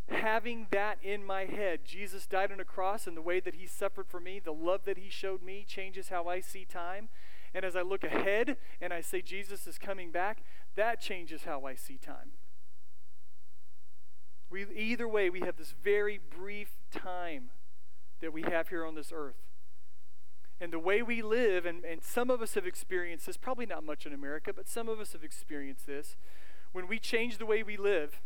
Having 0.10 0.68
that 0.72 0.98
in 1.02 1.24
my 1.24 1.46
head, 1.46 1.86
Jesus 1.86 2.28
died 2.28 2.52
on 2.52 2.60
a 2.60 2.66
cross, 2.66 3.08
and 3.08 3.16
the 3.16 3.22
way 3.22 3.40
that 3.40 3.56
he 3.56 3.66
suffered 3.66 4.08
for 4.10 4.20
me, 4.20 4.42
the 4.44 4.52
love 4.52 4.82
that 4.84 4.98
he 4.98 5.10
showed 5.10 5.42
me, 5.42 5.64
changes 5.66 6.10
how 6.10 6.28
I 6.28 6.42
see 6.42 6.66
time. 6.66 7.08
And 7.54 7.64
as 7.64 7.78
I 7.78 7.82
look 7.82 8.04
ahead 8.04 8.58
and 8.82 8.92
I 8.92 9.00
say 9.00 9.22
Jesus 9.22 9.68
is 9.68 9.78
coming 9.78 10.12
back, 10.12 10.44
that 10.76 11.00
changes 11.00 11.44
how 11.46 11.64
I 11.64 11.76
see 11.76 11.98
time. 11.98 12.32
We, 14.50 14.66
either 14.76 15.08
way, 15.08 15.30
we 15.30 15.42
have 15.42 15.58
this 15.58 15.74
very 15.84 16.20
brief 16.20 16.72
time 16.92 17.50
that 18.22 18.34
we 18.34 18.42
have 18.44 18.70
here 18.70 18.86
on 18.86 18.96
this 18.96 19.12
earth. 19.14 19.38
And 20.62 20.74
the 20.74 20.80
way 20.80 21.02
we 21.02 21.22
live, 21.22 21.66
and, 21.66 21.86
and 21.86 22.04
some 22.04 22.30
of 22.30 22.42
us 22.42 22.56
have 22.56 22.66
experienced 22.66 23.28
this, 23.28 23.38
probably 23.38 23.66
not 23.66 23.84
much 23.84 24.06
in 24.06 24.14
America, 24.14 24.52
but 24.54 24.68
some 24.68 24.90
of 24.90 25.00
us 25.00 25.14
have 25.14 25.24
experienced 25.24 25.88
this. 25.88 26.18
When 26.72 26.88
we 26.88 27.00
change 27.00 27.38
the 27.38 27.46
way 27.46 27.64
we 27.64 27.78
live, 27.78 28.20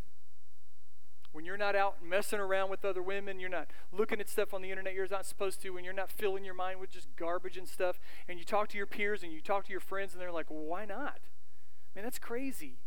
when 1.32 1.46
you're 1.46 1.58
not 1.58 1.76
out 1.76 1.98
messing 2.04 2.40
around 2.40 2.70
with 2.70 2.86
other 2.86 3.02
women, 3.02 3.40
you're 3.40 3.50
not 3.50 3.68
looking 3.92 4.20
at 4.20 4.30
stuff 4.30 4.54
on 4.54 4.62
the 4.62 4.70
internet 4.70 4.94
you're 4.94 5.08
not 5.08 5.26
supposed 5.26 5.62
to, 5.62 5.72
when 5.72 5.84
you're 5.84 5.94
not 5.94 6.10
filling 6.10 6.46
your 6.46 6.54
mind 6.54 6.80
with 6.80 6.92
just 6.92 7.08
garbage 7.16 7.58
and 7.58 7.68
stuff, 7.68 8.00
and 8.28 8.40
you 8.40 8.46
talk 8.46 8.70
to 8.70 8.78
your 8.78 8.88
peers 8.88 9.24
and 9.24 9.32
you 9.32 9.42
talk 9.42 9.66
to 9.66 9.72
your 9.72 9.80
friends, 9.80 10.14
and 10.14 10.22
they're 10.22 10.32
like, 10.32 10.50
well, 10.50 10.64
why 10.64 10.86
not? 10.86 11.20
Man, 11.96 12.04
that's 12.04 12.20
crazy. 12.20 12.78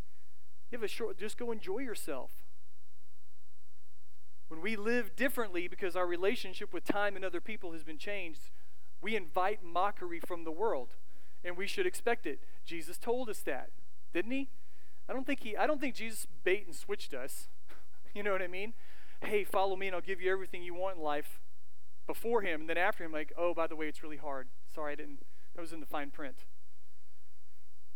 You 0.70 0.78
have 0.78 0.82
a 0.82 0.88
short, 0.88 1.18
just 1.18 1.38
go 1.38 1.52
enjoy 1.52 1.78
yourself. 1.78 2.45
When 4.48 4.60
we 4.60 4.76
live 4.76 5.16
differently 5.16 5.68
because 5.68 5.96
our 5.96 6.06
relationship 6.06 6.72
with 6.72 6.84
time 6.84 7.16
and 7.16 7.24
other 7.24 7.40
people 7.40 7.72
has 7.72 7.82
been 7.82 7.98
changed, 7.98 8.50
we 9.02 9.16
invite 9.16 9.64
mockery 9.64 10.20
from 10.20 10.44
the 10.44 10.52
world, 10.52 10.94
and 11.44 11.56
we 11.56 11.66
should 11.66 11.86
expect 11.86 12.26
it. 12.26 12.40
Jesus 12.64 12.98
told 12.98 13.28
us 13.28 13.40
that, 13.40 13.70
didn't 14.12 14.32
he? 14.32 14.48
I 15.08 15.12
don't 15.12 15.26
think 15.26 15.42
he 15.42 15.56
I 15.56 15.66
don't 15.66 15.80
think 15.80 15.94
Jesus 15.94 16.26
bait 16.44 16.64
and 16.66 16.74
switched 16.74 17.14
us. 17.14 17.48
you 18.14 18.22
know 18.22 18.32
what 18.32 18.42
I 18.42 18.48
mean? 18.48 18.74
Hey, 19.20 19.44
follow 19.44 19.76
me 19.76 19.86
and 19.86 19.96
I'll 19.96 20.02
give 20.02 20.20
you 20.20 20.32
everything 20.32 20.62
you 20.62 20.74
want 20.74 20.96
in 20.96 21.02
life 21.02 21.40
before 22.06 22.42
him, 22.42 22.60
and 22.62 22.70
then 22.70 22.78
after 22.78 23.02
him, 23.02 23.12
like, 23.12 23.32
oh, 23.36 23.52
by 23.52 23.66
the 23.66 23.74
way, 23.74 23.88
it's 23.88 24.02
really 24.02 24.16
hard. 24.16 24.46
Sorry, 24.72 24.92
I 24.92 24.96
didn't 24.96 25.18
that 25.56 25.62
was 25.62 25.72
in 25.72 25.80
the 25.80 25.86
fine 25.86 26.10
print. 26.10 26.44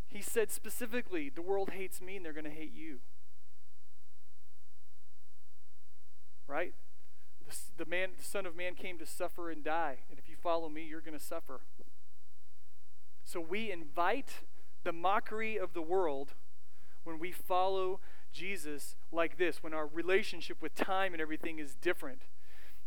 He 0.08 0.22
said 0.22 0.50
specifically, 0.50 1.28
the 1.28 1.42
world 1.42 1.70
hates 1.70 2.00
me 2.00 2.16
and 2.16 2.24
they're 2.24 2.32
gonna 2.32 2.50
hate 2.50 2.72
you. 2.72 3.00
Right? 6.50 6.74
The, 7.46 7.84
the, 7.84 7.90
man, 7.90 8.10
the 8.18 8.24
Son 8.24 8.44
of 8.44 8.56
Man 8.56 8.74
came 8.74 8.98
to 8.98 9.06
suffer 9.06 9.50
and 9.50 9.62
die. 9.62 9.98
And 10.10 10.18
if 10.18 10.28
you 10.28 10.36
follow 10.36 10.68
me, 10.68 10.84
you're 10.84 11.00
going 11.00 11.18
to 11.18 11.24
suffer. 11.24 11.60
So 13.24 13.40
we 13.40 13.70
invite 13.70 14.40
the 14.82 14.92
mockery 14.92 15.58
of 15.58 15.72
the 15.72 15.82
world 15.82 16.34
when 17.04 17.18
we 17.18 17.30
follow 17.30 18.00
Jesus 18.32 18.96
like 19.12 19.38
this, 19.38 19.62
when 19.62 19.74
our 19.74 19.86
relationship 19.86 20.60
with 20.60 20.74
time 20.74 21.12
and 21.12 21.22
everything 21.22 21.58
is 21.58 21.74
different. 21.74 22.22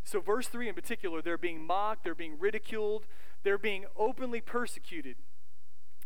So, 0.05 0.19
verse 0.19 0.47
3 0.47 0.69
in 0.69 0.75
particular, 0.75 1.21
they're 1.21 1.37
being 1.37 1.65
mocked, 1.65 2.03
they're 2.03 2.13
being 2.13 2.37
ridiculed, 2.37 3.05
they're 3.43 3.57
being 3.57 3.85
openly 3.95 4.41
persecuted. 4.41 5.15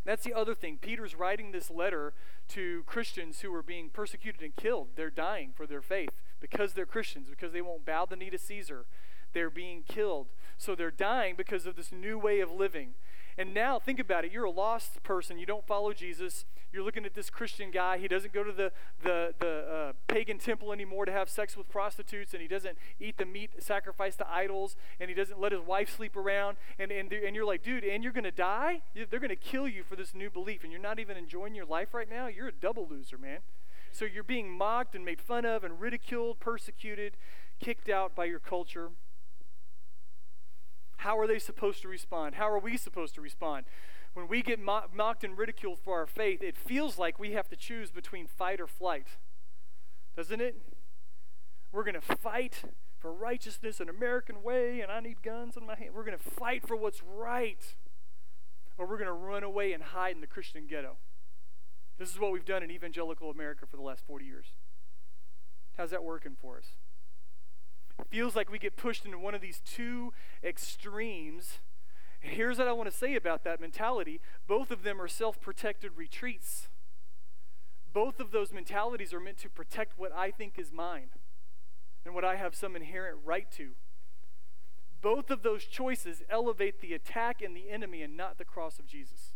That's 0.05 0.23
the 0.23 0.33
other 0.33 0.55
thing. 0.55 0.77
Peter's 0.79 1.15
writing 1.15 1.51
this 1.51 1.69
letter 1.69 2.13
to 2.49 2.83
Christians 2.85 3.41
who 3.41 3.53
are 3.53 3.63
being 3.63 3.89
persecuted 3.89 4.41
and 4.41 4.55
killed. 4.55 4.89
They're 4.95 5.09
dying 5.09 5.51
for 5.55 5.65
their 5.65 5.81
faith 5.81 6.21
because 6.39 6.73
they're 6.73 6.85
Christians, 6.85 7.29
because 7.29 7.53
they 7.53 7.61
won't 7.61 7.85
bow 7.85 8.05
the 8.05 8.15
knee 8.15 8.29
to 8.29 8.37
Caesar. 8.37 8.85
They're 9.33 9.49
being 9.49 9.83
killed. 9.87 10.27
So 10.57 10.75
they're 10.75 10.91
dying 10.91 11.35
because 11.37 11.65
of 11.65 11.75
this 11.75 11.91
new 11.91 12.17
way 12.17 12.39
of 12.39 12.51
living. 12.51 12.93
And 13.37 13.53
now, 13.53 13.77
think 13.77 13.99
about 13.99 14.25
it. 14.25 14.31
You're 14.31 14.45
a 14.45 14.51
lost 14.51 15.03
person. 15.03 15.37
You 15.37 15.45
don't 15.45 15.65
follow 15.67 15.93
Jesus. 15.93 16.45
You're 16.73 16.83
looking 16.83 17.05
at 17.05 17.13
this 17.13 17.29
Christian 17.29 17.69
guy. 17.69 17.99
He 17.99 18.07
doesn't 18.07 18.33
go 18.33 18.43
to 18.43 18.51
the, 18.51 18.71
the, 19.03 19.33
the 19.39 19.47
uh, 19.49 19.93
pagan 20.07 20.39
temple 20.39 20.73
anymore 20.73 21.05
to 21.05 21.11
have 21.11 21.29
sex 21.29 21.55
with 21.55 21.69
prostitutes, 21.69 22.33
and 22.33 22.41
he 22.41 22.47
doesn't 22.47 22.79
eat 22.99 23.17
the 23.17 23.25
meat 23.25 23.51
sacrificed 23.59 24.17
to 24.19 24.29
idols, 24.29 24.75
and 24.99 25.09
he 25.09 25.15
doesn't 25.15 25.39
let 25.39 25.51
his 25.51 25.61
wife 25.61 25.95
sleep 25.95 26.15
around. 26.15 26.57
And, 26.79 26.91
and, 26.91 27.13
and 27.13 27.35
you're 27.35 27.45
like, 27.45 27.61
dude, 27.61 27.83
and 27.83 28.03
you're 28.03 28.13
going 28.13 28.23
to 28.23 28.31
die? 28.31 28.81
They're 28.95 29.19
going 29.19 29.29
to 29.29 29.35
kill 29.35 29.67
you 29.67 29.83
for 29.83 29.95
this 29.95 30.15
new 30.15 30.31
belief, 30.31 30.63
and 30.63 30.71
you're 30.71 30.81
not 30.81 30.97
even 30.97 31.15
enjoying 31.15 31.53
your 31.53 31.65
life 31.65 31.93
right 31.93 32.09
now? 32.09 32.25
You're 32.25 32.47
a 32.47 32.51
double 32.51 32.87
loser, 32.89 33.19
man. 33.19 33.39
So 33.97 34.05
you're 34.05 34.23
being 34.23 34.55
mocked 34.55 34.93
and 34.93 35.03
made 35.03 35.19
fun 35.19 35.43
of 35.43 35.63
and 35.63 35.81
ridiculed, 35.81 36.39
persecuted, 36.39 37.17
kicked 37.59 37.89
out 37.89 38.13
by 38.13 38.25
your 38.25 38.37
culture. 38.37 38.91
How 40.97 41.17
are 41.17 41.25
they 41.25 41.39
supposed 41.39 41.81
to 41.81 41.87
respond? 41.87 42.35
How 42.35 42.47
are 42.47 42.59
we 42.59 42.77
supposed 42.77 43.15
to 43.15 43.21
respond? 43.21 43.65
When 44.13 44.27
we 44.27 44.43
get 44.43 44.59
mo- 44.59 44.83
mocked 44.93 45.23
and 45.23 45.35
ridiculed 45.35 45.79
for 45.79 45.97
our 45.97 46.05
faith, 46.05 46.43
it 46.43 46.55
feels 46.55 46.99
like 46.99 47.17
we 47.17 47.31
have 47.31 47.49
to 47.49 47.55
choose 47.55 47.89
between 47.89 48.27
fight 48.27 48.61
or 48.61 48.67
flight. 48.67 49.07
Doesn't 50.15 50.41
it? 50.41 50.61
We're 51.71 51.83
going 51.83 51.99
to 51.99 52.15
fight 52.17 52.65
for 52.99 53.11
righteousness 53.11 53.79
an 53.79 53.89
American 53.89 54.43
way, 54.43 54.81
and 54.81 54.91
I 54.91 54.99
need 54.99 55.23
guns 55.23 55.57
in 55.57 55.65
my 55.65 55.75
hand. 55.75 55.95
We're 55.95 56.05
going 56.05 56.19
to 56.19 56.23
fight 56.23 56.67
for 56.67 56.75
what's 56.75 57.01
right, 57.01 57.73
or 58.77 58.85
we're 58.85 58.99
going 58.99 59.07
to 59.07 59.11
run 59.11 59.41
away 59.41 59.73
and 59.73 59.81
hide 59.81 60.13
in 60.13 60.21
the 60.21 60.27
Christian 60.27 60.67
ghetto. 60.67 60.97
This 61.97 62.09
is 62.09 62.19
what 62.19 62.31
we've 62.31 62.45
done 62.45 62.63
in 62.63 62.71
evangelical 62.71 63.29
America 63.29 63.65
for 63.65 63.75
the 63.75 63.83
last 63.83 64.03
40 64.05 64.25
years. 64.25 64.45
How's 65.77 65.91
that 65.91 66.03
working 66.03 66.35
for 66.39 66.57
us? 66.57 66.65
It 67.99 68.07
feels 68.09 68.35
like 68.35 68.51
we 68.51 68.59
get 68.59 68.75
pushed 68.75 69.05
into 69.05 69.17
one 69.17 69.33
of 69.33 69.41
these 69.41 69.61
two 69.65 70.13
extremes. 70.43 71.59
Here's 72.19 72.59
what 72.59 72.67
I 72.67 72.71
want 72.73 72.89
to 72.89 72.95
say 72.95 73.15
about 73.15 73.43
that 73.43 73.59
mentality 73.59 74.21
both 74.47 74.71
of 74.71 74.83
them 74.83 75.01
are 75.01 75.07
self 75.07 75.39
protected 75.39 75.91
retreats. 75.95 76.67
Both 77.93 78.19
of 78.19 78.31
those 78.31 78.53
mentalities 78.53 79.13
are 79.13 79.19
meant 79.19 79.37
to 79.39 79.49
protect 79.49 79.97
what 79.97 80.11
I 80.13 80.29
think 80.29 80.59
is 80.59 80.71
mine 80.71 81.09
and 82.05 82.13
what 82.13 82.23
I 82.23 82.35
have 82.35 82.53
some 82.53 82.75
inherent 82.75 83.17
right 83.25 83.49
to. 83.53 83.71
Both 85.01 85.31
of 85.31 85.41
those 85.41 85.65
choices 85.65 86.21
elevate 86.29 86.81
the 86.81 86.93
attack 86.93 87.41
and 87.41 87.55
the 87.55 87.69
enemy 87.69 88.01
and 88.03 88.15
not 88.15 88.37
the 88.37 88.45
cross 88.45 88.77
of 88.77 88.87
Jesus. 88.87 89.33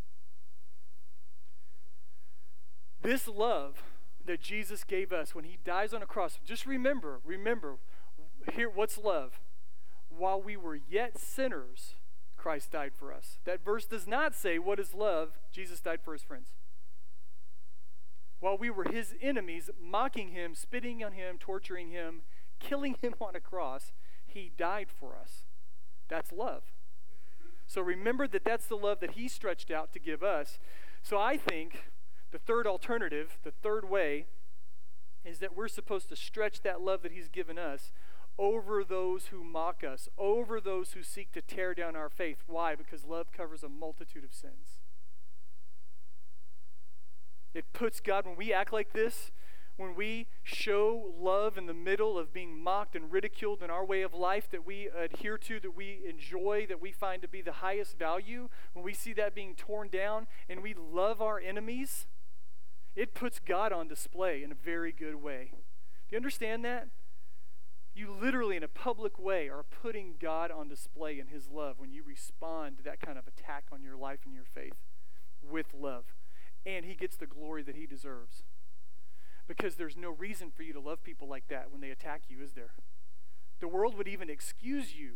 This 3.01 3.27
love 3.27 3.83
that 4.25 4.41
Jesus 4.41 4.83
gave 4.83 5.11
us 5.11 5.33
when 5.33 5.45
he 5.45 5.57
dies 5.65 5.93
on 5.93 6.03
a 6.03 6.05
cross, 6.05 6.39
just 6.45 6.65
remember, 6.65 7.19
remember, 7.25 7.77
here, 8.53 8.69
what's 8.69 8.97
love? 8.97 9.39
While 10.09 10.41
we 10.41 10.57
were 10.57 10.79
yet 10.89 11.17
sinners, 11.17 11.95
Christ 12.37 12.71
died 12.71 12.91
for 12.97 13.13
us. 13.13 13.37
That 13.45 13.63
verse 13.63 13.85
does 13.85 14.07
not 14.07 14.35
say, 14.35 14.59
What 14.59 14.79
is 14.79 14.93
love? 14.93 15.37
Jesus 15.51 15.79
died 15.79 15.99
for 16.03 16.13
his 16.13 16.23
friends. 16.23 16.49
While 18.39 18.57
we 18.57 18.71
were 18.71 18.85
his 18.85 19.13
enemies, 19.21 19.69
mocking 19.79 20.29
him, 20.29 20.55
spitting 20.55 21.03
on 21.03 21.11
him, 21.11 21.37
torturing 21.39 21.91
him, 21.91 22.21
killing 22.59 22.95
him 23.01 23.13
on 23.21 23.35
a 23.35 23.39
cross, 23.39 23.93
he 24.25 24.51
died 24.57 24.87
for 24.89 25.15
us. 25.15 25.43
That's 26.09 26.31
love. 26.31 26.63
So 27.67 27.81
remember 27.81 28.27
that 28.27 28.43
that's 28.43 28.65
the 28.65 28.75
love 28.75 28.99
that 28.99 29.11
he 29.11 29.27
stretched 29.27 29.69
out 29.69 29.93
to 29.93 29.99
give 29.99 30.23
us. 30.23 30.57
So 31.03 31.19
I 31.19 31.37
think 31.37 31.90
the 32.31 32.39
third 32.39 32.65
alternative, 32.65 33.37
the 33.43 33.51
third 33.51 33.89
way, 33.89 34.25
is 35.23 35.39
that 35.39 35.55
we're 35.55 35.67
supposed 35.67 36.09
to 36.09 36.15
stretch 36.15 36.61
that 36.61 36.81
love 36.81 37.03
that 37.03 37.11
he's 37.11 37.27
given 37.27 37.59
us 37.59 37.91
over 38.39 38.83
those 38.83 39.27
who 39.27 39.43
mock 39.43 39.83
us, 39.83 40.09
over 40.17 40.59
those 40.59 40.93
who 40.93 41.03
seek 41.03 41.31
to 41.33 41.41
tear 41.41 41.75
down 41.75 41.95
our 41.95 42.09
faith. 42.09 42.43
Why? 42.47 42.75
Because 42.75 43.05
love 43.05 43.31
covers 43.31 43.61
a 43.61 43.69
multitude 43.69 44.23
of 44.23 44.33
sins. 44.33 44.79
It 47.53 47.65
puts 47.73 47.99
God, 47.99 48.25
when 48.25 48.37
we 48.37 48.53
act 48.53 48.71
like 48.71 48.93
this, 48.93 49.31
when 49.77 49.95
we 49.95 50.27
show 50.43 51.13
love 51.19 51.57
in 51.57 51.65
the 51.65 51.73
middle 51.73 52.17
of 52.17 52.33
being 52.33 52.61
mocked 52.61 52.95
and 52.95 53.11
ridiculed 53.11 53.61
in 53.61 53.69
our 53.69 53.85
way 53.85 54.01
of 54.01 54.13
life 54.13 54.49
that 54.51 54.65
we 54.65 54.87
adhere 54.87 55.37
to, 55.37 55.59
that 55.59 55.75
we 55.75 56.01
enjoy, 56.07 56.65
that 56.67 56.81
we 56.81 56.91
find 56.91 57.21
to 57.21 57.27
be 57.27 57.41
the 57.41 57.51
highest 57.53 57.97
value, 57.97 58.49
when 58.73 58.85
we 58.85 58.93
see 58.93 59.13
that 59.13 59.35
being 59.35 59.55
torn 59.55 59.89
down 59.89 60.27
and 60.47 60.61
we 60.61 60.73
love 60.73 61.21
our 61.21 61.39
enemies, 61.39 62.07
it 62.95 63.13
puts 63.13 63.39
God 63.39 63.71
on 63.71 63.87
display 63.87 64.43
in 64.43 64.51
a 64.51 64.55
very 64.55 64.91
good 64.91 65.15
way. 65.15 65.51
Do 65.51 65.57
you 66.11 66.17
understand 66.17 66.65
that? 66.65 66.87
You 67.93 68.11
literally, 68.11 68.55
in 68.55 68.63
a 68.63 68.69
public 68.69 69.19
way, 69.19 69.49
are 69.49 69.63
putting 69.63 70.15
God 70.19 70.49
on 70.49 70.69
display 70.69 71.19
in 71.19 71.27
His 71.27 71.49
love 71.49 71.75
when 71.77 71.91
you 71.91 72.03
respond 72.03 72.77
to 72.77 72.83
that 72.83 73.01
kind 73.01 73.17
of 73.17 73.27
attack 73.27 73.65
on 73.71 73.83
your 73.83 73.97
life 73.97 74.19
and 74.25 74.33
your 74.33 74.45
faith 74.45 74.75
with 75.41 75.67
love. 75.77 76.05
And 76.65 76.85
He 76.85 76.95
gets 76.95 77.17
the 77.17 77.25
glory 77.25 77.63
that 77.63 77.75
He 77.75 77.85
deserves. 77.85 78.43
Because 79.47 79.75
there's 79.75 79.97
no 79.97 80.09
reason 80.09 80.51
for 80.51 80.63
you 80.63 80.71
to 80.71 80.79
love 80.79 81.03
people 81.03 81.27
like 81.27 81.47
that 81.49 81.71
when 81.71 81.81
they 81.81 81.89
attack 81.89 82.23
you, 82.29 82.41
is 82.41 82.53
there? 82.53 82.71
The 83.59 83.67
world 83.67 83.97
would 83.97 84.07
even 84.07 84.29
excuse 84.29 84.95
you, 84.95 85.15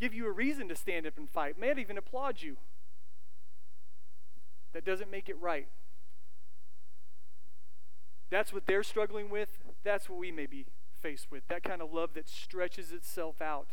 give 0.00 0.14
you 0.14 0.26
a 0.26 0.32
reason 0.32 0.68
to 0.68 0.76
stand 0.76 1.06
up 1.06 1.18
and 1.18 1.28
fight, 1.28 1.58
may 1.58 1.72
even 1.78 1.98
applaud 1.98 2.40
you. 2.40 2.56
That 4.72 4.84
doesn't 4.84 5.10
make 5.10 5.28
it 5.28 5.38
right. 5.38 5.68
That's 8.30 8.52
what 8.52 8.66
they're 8.66 8.82
struggling 8.82 9.30
with. 9.30 9.58
That's 9.84 10.08
what 10.08 10.18
we 10.18 10.30
may 10.30 10.46
be 10.46 10.66
faced 11.00 11.30
with. 11.30 11.46
That 11.48 11.62
kind 11.62 11.80
of 11.80 11.92
love 11.92 12.14
that 12.14 12.28
stretches 12.28 12.92
itself 12.92 13.40
out, 13.40 13.68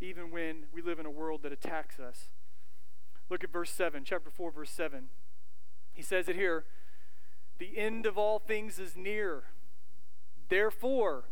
even 0.00 0.30
when 0.30 0.64
we 0.72 0.80
live 0.80 0.98
in 0.98 1.06
a 1.06 1.10
world 1.10 1.42
that 1.42 1.52
attacks 1.52 1.98
us. 1.98 2.28
Look 3.28 3.44
at 3.44 3.52
verse 3.52 3.70
7, 3.70 4.04
chapter 4.04 4.30
4, 4.30 4.50
verse 4.52 4.70
7. 4.70 5.08
He 5.92 6.02
says 6.02 6.28
it 6.28 6.36
here 6.36 6.64
The 7.58 7.76
end 7.78 8.06
of 8.06 8.16
all 8.16 8.38
things 8.38 8.78
is 8.78 8.96
near. 8.96 9.44
Therefore, 10.48 11.24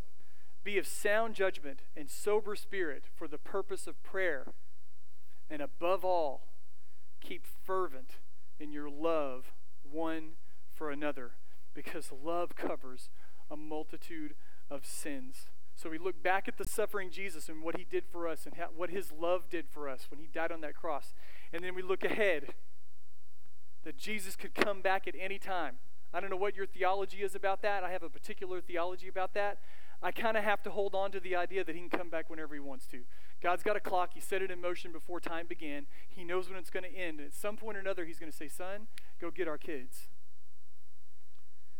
be 0.65 0.79
of 0.79 0.87
sound 0.87 1.35
judgment 1.35 1.81
and 1.97 2.11
sober 2.11 2.55
spirit 2.55 3.05
for 3.15 3.27
the 3.27 3.39
purpose 3.39 3.87
of 3.87 4.03
prayer. 4.03 4.53
And 5.51 5.61
above 5.61 6.05
all, 6.05 6.47
keep 7.21 7.47
fervent 7.47 8.17
in 8.59 8.73
your 8.73 8.89
love 8.89 9.53
one 9.83 10.33
for 10.75 10.91
another 10.91 11.33
because 11.75 12.11
love 12.13 12.55
covers 12.57 13.09
a 13.51 13.57
multitude 13.57 14.35
of 14.71 14.87
sins. 14.87 15.47
So 15.75 15.91
we 15.91 15.99
look 15.99 16.23
back 16.23 16.49
at 16.49 16.59
the 16.59 16.65
suffering 16.65 17.11
Jesus 17.11 17.49
and 17.49 17.63
what 17.63 17.77
he 17.77 17.85
did 17.85 18.05
for 18.11 18.29
us 18.29 18.47
and 18.47 18.55
what 18.77 18.91
his 18.91 19.11
love 19.11 19.49
did 19.51 19.67
for 19.69 19.89
us 19.89 20.07
when 20.11 20.21
he 20.21 20.27
died 20.27 20.53
on 20.53 20.61
that 20.61 20.75
cross. 20.75 21.15
And 21.53 21.65
then 21.65 21.75
we 21.75 21.83
look 21.83 22.05
ahead 22.05 22.55
that 23.85 23.97
Jesus 23.97 24.37
could 24.37 24.55
come 24.55 24.81
back 24.81 25.09
at 25.09 25.15
any 25.19 25.39
time. 25.39 25.77
I 26.15 26.21
don't 26.21 26.31
know 26.31 26.37
what 26.37 26.57
your 26.57 26.67
theology 26.67 27.23
is 27.23 27.35
about 27.35 27.63
that. 27.63 27.83
I 27.83 27.91
have 27.91 28.03
a 28.03 28.11
particular 28.11 28.61
theology 28.61 29.09
about 29.09 29.35
that. 29.35 29.59
I 30.03 30.11
kind 30.11 30.37
of 30.37 30.45
have 30.45 30.63
to 30.65 30.71
hold 30.71 30.95
on 30.95 31.13
to 31.13 31.21
the 31.21 31.37
idea 31.37 31.65
that 31.65 31.75
he 31.75 31.81
can 31.81 31.89
come 31.89 32.11
back 32.11 32.29
whenever 32.29 32.55
he 32.55 32.61
wants 32.61 32.87
to. 32.89 33.01
God's 33.41 33.63
got 33.63 33.77
a 33.77 33.81
clock. 33.81 34.11
He 34.15 34.21
set 34.21 34.43
it 34.43 34.51
in 34.51 34.61
motion 34.61 34.93
before 34.93 35.21
time 35.21 35.47
began. 35.47 35.87
He 36.09 36.25
knows 36.25 36.49
when 36.49 36.59
it's 36.59 36.71
going 36.71 36.85
to 36.85 36.95
end. 36.95 37.21
And 37.21 37.29
at 37.29 37.35
some 37.35 37.57
point 37.57 37.77
or 37.77 37.81
another, 37.81 38.05
he's 38.05 38.19
going 38.19 38.31
to 38.31 38.37
say, 38.37 38.49
Son, 38.49 38.89
go 39.21 39.31
get 39.31 39.47
our 39.47 39.59
kids. 39.59 40.09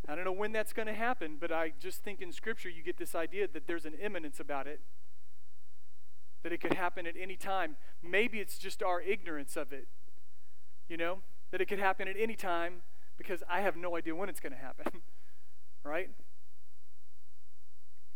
I 0.07 0.15
don't 0.15 0.25
know 0.25 0.33
when 0.33 0.51
that's 0.51 0.73
going 0.73 0.87
to 0.87 0.93
happen, 0.93 1.37
but 1.39 1.51
I 1.51 1.73
just 1.79 2.03
think 2.03 2.21
in 2.21 2.31
Scripture 2.33 2.69
you 2.69 2.83
get 2.83 2.97
this 2.97 3.15
idea 3.15 3.47
that 3.47 3.67
there's 3.67 3.85
an 3.85 3.93
imminence 3.93 4.39
about 4.39 4.67
it, 4.67 4.81
that 6.43 6.51
it 6.51 6.59
could 6.59 6.73
happen 6.73 7.07
at 7.07 7.15
any 7.17 7.37
time. 7.37 7.77
Maybe 8.01 8.39
it's 8.39 8.57
just 8.57 8.83
our 8.83 9.01
ignorance 9.01 9.55
of 9.55 9.71
it, 9.71 9.87
you 10.89 10.97
know, 10.97 11.19
that 11.51 11.61
it 11.61 11.67
could 11.67 11.79
happen 11.79 12.07
at 12.07 12.15
any 12.19 12.35
time 12.35 12.81
because 13.17 13.43
I 13.49 13.61
have 13.61 13.77
no 13.77 13.95
idea 13.95 14.13
when 14.13 14.27
it's 14.27 14.41
going 14.41 14.51
to 14.53 14.59
happen, 14.59 15.01
right? 15.85 16.09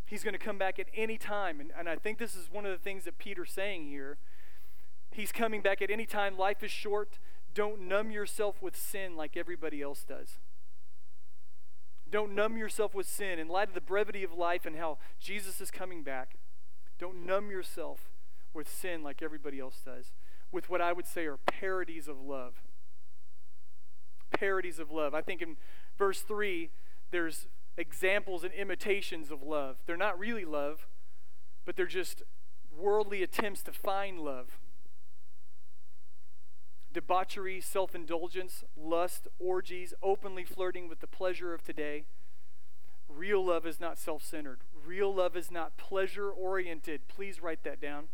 He's 0.05 0.23
going 0.23 0.33
to 0.33 0.39
come 0.39 0.57
back 0.57 0.79
at 0.79 0.87
any 0.93 1.17
time. 1.17 1.59
And, 1.61 1.71
and 1.77 1.87
I 1.87 1.95
think 1.95 2.17
this 2.17 2.35
is 2.35 2.49
one 2.51 2.65
of 2.65 2.71
the 2.71 2.77
things 2.77 3.05
that 3.05 3.17
Peter's 3.17 3.51
saying 3.51 3.87
here. 3.87 4.17
He's 5.11 5.31
coming 5.31 5.61
back 5.61 5.81
at 5.81 5.89
any 5.89 6.05
time. 6.05 6.37
Life 6.37 6.63
is 6.63 6.71
short. 6.71 7.19
Don't 7.53 7.81
numb 7.81 8.11
yourself 8.11 8.61
with 8.61 8.75
sin 8.75 9.15
like 9.15 9.37
everybody 9.37 9.81
else 9.81 10.03
does. 10.03 10.39
Don't 12.09 12.33
numb 12.33 12.57
yourself 12.57 12.93
with 12.93 13.07
sin. 13.07 13.39
In 13.39 13.47
light 13.47 13.69
of 13.69 13.73
the 13.73 13.81
brevity 13.81 14.23
of 14.23 14.33
life 14.33 14.65
and 14.65 14.75
how 14.75 14.97
Jesus 15.19 15.59
is 15.61 15.71
coming 15.71 16.03
back, 16.03 16.37
don't 16.99 17.25
numb 17.25 17.51
yourself 17.51 18.09
with 18.53 18.69
sin 18.69 19.03
like 19.03 19.21
everybody 19.21 19.59
else 19.59 19.81
does, 19.83 20.13
with 20.51 20.69
what 20.69 20.81
I 20.81 20.93
would 20.93 21.05
say 21.05 21.25
are 21.25 21.37
parodies 21.37 22.07
of 22.07 22.19
love. 22.19 22.63
Parodies 24.31 24.79
of 24.79 24.91
love. 24.91 25.13
I 25.13 25.21
think 25.21 25.41
in 25.41 25.57
verse 25.97 26.21
3, 26.21 26.69
there's 27.11 27.47
examples 27.77 28.43
and 28.43 28.53
imitations 28.53 29.31
of 29.31 29.43
love. 29.43 29.77
They're 29.85 29.97
not 29.97 30.17
really 30.17 30.45
love, 30.45 30.87
but 31.65 31.75
they're 31.75 31.85
just 31.85 32.23
worldly 32.75 33.23
attempts 33.23 33.63
to 33.63 33.71
find 33.71 34.19
love 34.19 34.57
debauchery, 36.97 37.61
self 37.61 37.93
indulgence, 37.93 38.63
lust, 38.75 39.27
orgies, 39.37 39.93
openly 40.01 40.43
flirting 40.43 40.89
with 40.89 40.99
the 40.99 41.05
pleasure 41.05 41.53
of 41.53 41.63
today. 41.63 42.05
Real 43.07 43.45
love 43.45 43.67
is 43.67 43.79
not 43.79 43.99
self 43.99 44.23
centered. 44.23 44.61
Real 44.73 45.13
love 45.13 45.37
is 45.37 45.51
not 45.51 45.77
pleasure 45.77 46.31
oriented. 46.31 47.07
Please 47.07 47.39
write 47.39 47.63
that 47.63 47.79
down. 47.79 48.05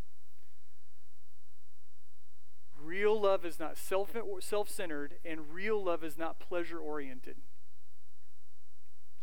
Real 2.78 3.22
love 3.22 3.46
is 3.46 3.58
not 3.58 3.78
self 3.78 4.70
centered, 4.70 5.14
and 5.24 5.54
real 5.54 5.82
love 5.82 6.04
is 6.04 6.18
not 6.18 6.42
pleasure 6.42 6.78
oriented. 6.78 7.38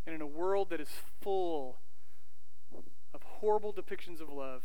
And 0.07 0.15
in 0.15 0.23
a 0.23 0.27
world 0.27 0.71
that 0.71 0.81
is 0.81 0.89
full 1.21 1.81
of 3.13 3.23
horrible 3.25 3.75
depictions 3.75 4.23
of 4.23 4.31
love 4.31 4.63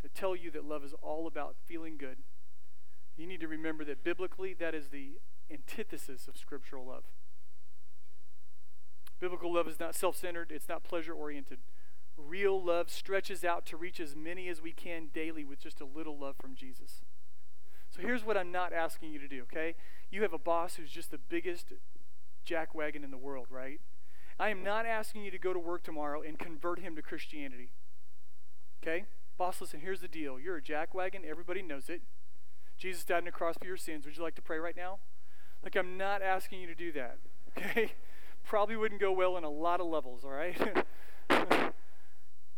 that 0.00 0.14
tell 0.14 0.34
you 0.34 0.50
that 0.52 0.64
love 0.64 0.84
is 0.84 0.94
all 1.02 1.26
about 1.26 1.54
feeling 1.68 1.98
good, 1.98 2.16
you 3.22 3.28
need 3.28 3.40
to 3.40 3.48
remember 3.48 3.84
that 3.84 4.02
biblically, 4.02 4.52
that 4.54 4.74
is 4.74 4.88
the 4.88 5.12
antithesis 5.50 6.26
of 6.26 6.36
scriptural 6.36 6.84
love. 6.84 7.04
Biblical 9.20 9.54
love 9.54 9.68
is 9.68 9.78
not 9.78 9.94
self 9.94 10.16
centered, 10.16 10.50
it's 10.50 10.68
not 10.68 10.82
pleasure 10.82 11.12
oriented. 11.12 11.60
Real 12.16 12.62
love 12.62 12.90
stretches 12.90 13.44
out 13.44 13.64
to 13.66 13.76
reach 13.76 14.00
as 14.00 14.16
many 14.16 14.48
as 14.48 14.60
we 14.60 14.72
can 14.72 15.08
daily 15.14 15.44
with 15.44 15.60
just 15.60 15.80
a 15.80 15.84
little 15.84 16.18
love 16.18 16.34
from 16.36 16.56
Jesus. 16.56 17.00
So 17.90 18.02
here's 18.02 18.24
what 18.24 18.36
I'm 18.36 18.50
not 18.50 18.72
asking 18.72 19.12
you 19.12 19.20
to 19.20 19.28
do, 19.28 19.42
okay? 19.42 19.76
You 20.10 20.22
have 20.22 20.32
a 20.32 20.38
boss 20.38 20.74
who's 20.74 20.90
just 20.90 21.10
the 21.10 21.18
biggest 21.18 21.72
jackwagon 22.44 23.04
in 23.04 23.10
the 23.12 23.16
world, 23.16 23.46
right? 23.50 23.80
I 24.38 24.48
am 24.48 24.64
not 24.64 24.84
asking 24.84 25.22
you 25.22 25.30
to 25.30 25.38
go 25.38 25.52
to 25.52 25.58
work 25.58 25.84
tomorrow 25.84 26.22
and 26.22 26.38
convert 26.38 26.80
him 26.80 26.96
to 26.96 27.02
Christianity. 27.02 27.70
Okay? 28.82 29.04
Boss, 29.38 29.60
listen, 29.60 29.80
here's 29.80 30.00
the 30.00 30.08
deal. 30.08 30.40
You're 30.40 30.56
a 30.56 30.62
jackwagon, 30.62 31.24
everybody 31.24 31.62
knows 31.62 31.88
it. 31.88 32.02
Jesus 32.82 33.04
died 33.04 33.18
on 33.18 33.24
the 33.26 33.30
cross 33.30 33.54
for 33.56 33.64
your 33.64 33.76
sins. 33.76 34.04
Would 34.04 34.16
you 34.16 34.24
like 34.24 34.34
to 34.34 34.42
pray 34.42 34.58
right 34.58 34.76
now? 34.76 34.98
Like, 35.62 35.76
I'm 35.76 35.96
not 35.96 36.20
asking 36.20 36.62
you 36.62 36.66
to 36.66 36.74
do 36.74 36.90
that, 36.90 37.18
okay? 37.56 37.92
Probably 38.44 38.74
wouldn't 38.74 39.00
go 39.00 39.12
well 39.12 39.36
in 39.36 39.44
a 39.44 39.48
lot 39.48 39.80
of 39.80 39.86
levels, 39.86 40.24
all 40.24 40.32
right? 40.32 40.58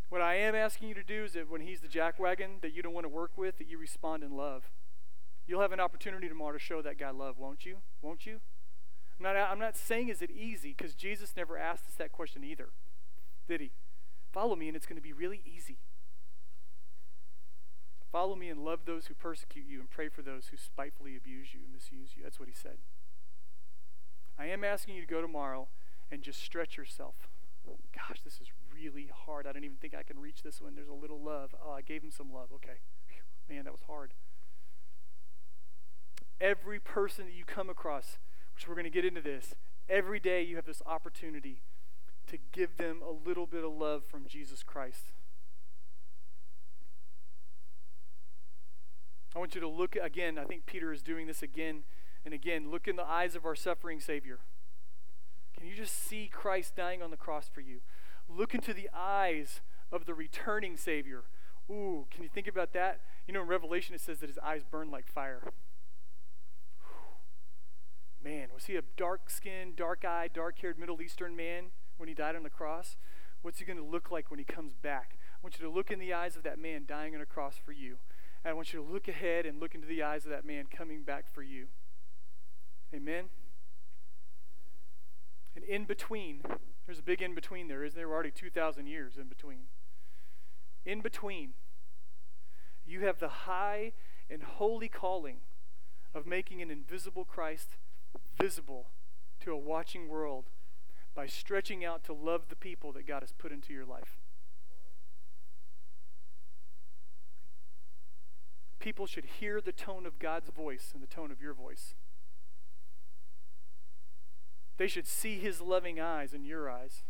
what 0.09 0.23
I 0.23 0.37
am 0.37 0.55
asking 0.55 0.89
you 0.89 0.95
to 0.95 1.03
do 1.03 1.25
is 1.25 1.35
that 1.35 1.51
when 1.51 1.61
he's 1.61 1.81
the 1.83 1.89
jackwagon 1.89 2.63
that 2.63 2.73
you 2.73 2.83
don't 2.83 2.95
want 2.95 3.05
to 3.05 3.11
work 3.11 3.33
with, 3.37 3.59
that 3.59 3.69
you 3.69 3.77
respond 3.77 4.23
in 4.23 4.35
love. 4.35 4.71
You'll 5.47 5.61
have 5.61 5.73
an 5.73 5.81
opportunity 5.81 6.27
tomorrow 6.27 6.55
to 6.55 6.59
show 6.59 6.81
that 6.81 6.99
guy 6.99 7.11
love, 7.11 7.37
won't 7.39 7.67
you? 7.67 7.77
Won't 8.01 8.25
you? 8.25 8.41
I'm 9.19 9.25
not, 9.25 9.37
I'm 9.37 9.59
not 9.59 9.77
saying 9.77 10.09
is 10.09 10.23
it 10.23 10.31
easy 10.31 10.75
because 10.75 10.95
Jesus 10.95 11.35
never 11.37 11.59
asked 11.59 11.87
us 11.87 11.97
that 11.99 12.13
question 12.13 12.43
either, 12.43 12.71
did 13.47 13.61
he? 13.61 13.73
Follow 14.33 14.57
me 14.57 14.69
and 14.69 14.77
it's 14.77 14.87
going 14.87 14.97
to 14.97 15.03
be 15.03 15.13
really 15.13 15.43
easy. 15.45 15.77
Follow 18.15 18.37
me 18.37 18.49
and 18.49 18.65
love 18.65 18.83
those 18.87 19.07
who 19.07 19.15
persecute 19.15 19.67
you 19.69 19.81
and 19.81 19.91
pray 19.91 20.09
for 20.09 20.23
those 20.23 20.47
who 20.53 20.57
spitefully 20.57 21.17
abuse 21.17 21.49
you 21.53 21.59
and 21.65 21.73
misuse 21.73 22.11
you. 22.17 22.23
That's 22.23 22.39
what 22.39 22.49
he 22.49 22.55
said. 22.55 22.77
I 24.39 24.47
am 24.47 24.63
asking 24.63 24.95
you 24.95 25.01
to 25.01 25.07
go 25.09 25.21
tomorrow 25.21 25.67
and 26.13 26.23
just 26.23 26.41
stretch 26.41 26.77
yourself. 26.77 27.29
Gosh, 27.93 28.21
this 28.23 28.35
is 28.41 28.53
really 28.73 29.11
hard. 29.13 29.49
I 29.49 29.53
don't 29.53 29.65
even 29.65 29.79
think 29.79 29.97
I 29.97 30.05
can 30.05 30.21
reach 30.21 30.45
this 30.45 30.61
one. 30.61 30.77
There's 30.77 30.87
a 30.87 30.93
little 30.93 31.21
love. 31.21 31.57
Oh, 31.61 31.73
I 31.73 31.83
gave 31.83 32.05
him 32.05 32.13
some 32.13 32.33
love. 32.33 32.51
Okay. 32.55 32.79
Man, 33.51 33.65
that 33.65 33.73
was 33.73 33.83
hard. 33.89 34.15
Every 36.41 36.79
person 36.79 37.25
that 37.25 37.35
you 37.35 37.45
come 37.45 37.69
across, 37.69 38.19
which 38.55 38.69
we're 38.69 38.77
going 38.77 38.85
to 38.85 38.91
get 38.91 39.05
into 39.05 39.23
this, 39.23 39.57
every 39.89 40.21
day 40.21 40.41
you 40.41 40.55
have 40.55 40.67
this 40.67 40.83
opportunity 40.87 41.63
to 42.29 42.39
give 42.53 42.77
them 42.77 43.03
a 43.03 43.11
little 43.11 43.47
bit 43.47 43.65
of 43.65 43.73
love 43.73 44.05
from 44.05 44.27
Jesus 44.29 44.63
Christ. 44.63 45.11
I 49.35 49.39
want 49.39 49.55
you 49.55 49.61
to 49.61 49.69
look 49.69 49.97
again. 49.97 50.39
I 50.39 50.45
think 50.45 50.67
Peter 50.67 50.93
is 50.93 51.03
doing 51.03 51.27
this 51.27 51.43
again 51.43 51.83
and 52.25 52.33
again. 52.33 52.71
Look 52.71 52.87
in 52.87 52.97
the 52.97 53.05
eyes 53.05 53.35
of 53.35 53.45
our 53.45 53.57
suffering 53.57 54.01
Savior. 54.01 54.39
Can 55.57 55.67
you 55.67 55.75
just 55.75 55.95
see 55.95 56.29
Christ 56.33 56.77
dying 56.77 57.03
on 57.03 57.11
the 57.11 57.17
cross 57.17 57.49
for 57.53 57.61
you? 57.61 57.81
Look 58.29 58.55
into 58.55 58.73
the 58.73 58.89
eyes 58.95 59.61
of 59.91 60.07
the 60.07 60.15
returning 60.15 60.77
Savior. 60.77 61.25
Ooh, 61.71 62.07
can 62.11 62.23
you 62.23 62.29
think 62.29 62.47
about 62.47 62.73
that? 62.75 63.01
You 63.27 63.35
know, 63.35 63.43
in 63.43 63.49
Revelation 63.49 63.95
it 63.95 64.01
says 64.01 64.19
that 64.19 64.29
his 64.29 64.39
eyes 64.39 64.63
burn 64.63 64.91
like 64.91 65.07
fire. 65.07 65.43
Man, 68.23 68.49
was 68.55 68.67
he 68.67 68.77
a 68.77 68.83
dark 68.97 69.29
skinned, 69.29 69.77
dark 69.77 70.05
eyed, 70.05 70.33
dark 70.33 70.59
haired 70.61 70.79
Middle 70.79 71.03
Eastern 71.03 71.37
man 71.37 71.67
when 71.97 72.09
he 72.09 72.15
died 72.15 72.37
on 72.37 72.43
the 72.43 72.51
cross? 72.51 72.97
What's 73.43 73.59
he 73.59 73.67
going 73.67 73.79
to 73.79 73.85
look 73.85 74.11
like 74.11 74.31
when 74.31 74.39
he 74.39 74.45
comes 74.45 74.73
back? 74.75 75.19
I 75.35 75.39
want 75.43 75.59
you 75.59 75.67
to 75.67 75.71
look 75.71 75.91
in 75.91 75.99
the 75.99 76.15
eyes 76.15 76.35
of 76.35 76.43
that 76.45 76.59
man 76.59 76.85
dying 76.87 77.15
on 77.15 77.21
a 77.21 77.27
cross 77.27 77.57
for 77.63 77.73
you. 77.73 77.99
I 78.45 78.53
want 78.53 78.73
you 78.73 78.85
to 78.85 78.93
look 78.93 79.09
ahead 79.09 79.47
and 79.47 79.61
look 79.61 79.75
into 79.75 79.87
the 79.87 80.03
eyes 80.03 80.25
of 80.25 80.31
that 80.31 80.45
man 80.45 80.67
coming 80.71 81.03
back 81.03 81.33
for 81.33 81.43
you. 81.43 81.67
Amen? 82.95 83.25
And 85.57 85.65
in 85.65 85.85
between, 85.85 86.43
there's 86.85 86.99
a 86.99 87.03
big 87.03 87.23
in 87.23 87.35
between 87.35 87.69
there, 87.69 87.85
isn't 87.85 87.97
there? 87.97 88.09
We're 88.09 88.15
already 88.15 88.31
2,000 88.31 88.87
years 88.87 89.17
in 89.17 89.29
between. 89.29 89.67
In 90.85 91.01
between, 91.01 91.55
you 92.87 93.01
have 93.01 93.19
the 93.19 93.29
high 93.29 93.93
and 94.29 94.43
holy 94.43 94.89
calling 94.89 95.39
of 96.15 96.27
making 96.27 96.61
an 96.61 96.71
invisible 96.71 97.25
Christ 97.25 97.77
visible 98.39 98.89
to 99.41 99.53
a 99.53 99.57
watching 99.57 100.09
world 100.09 100.51
by 101.15 101.27
stretching 101.27 101.85
out 101.85 102.05
to 102.05 102.13
love 102.13 102.49
the 102.49 102.57
people 102.57 102.93
that 102.93 103.07
God 103.07 103.23
has 103.23 103.33
put 103.33 103.53
into 103.53 103.73
your 103.73 103.85
life. 103.85 104.19
People 108.85 109.07
should 109.07 109.25
hear 109.41 109.63
the 109.63 109.73
tone 109.73 110.05
of 110.05 110.19
God's 110.19 110.51
voice 110.51 110.91
and 110.93 111.03
the 111.03 111.07
tone 111.07 111.31
of 111.31 111.41
your 111.41 111.55
voice. 111.55 111.95
They 114.77 114.89
should 114.89 115.07
see 115.07 115.39
his 115.39 115.63
loving 115.63 115.99
eyes 115.99 116.35
in 116.35 116.45
your 116.45 116.69
eyes. 116.69 117.03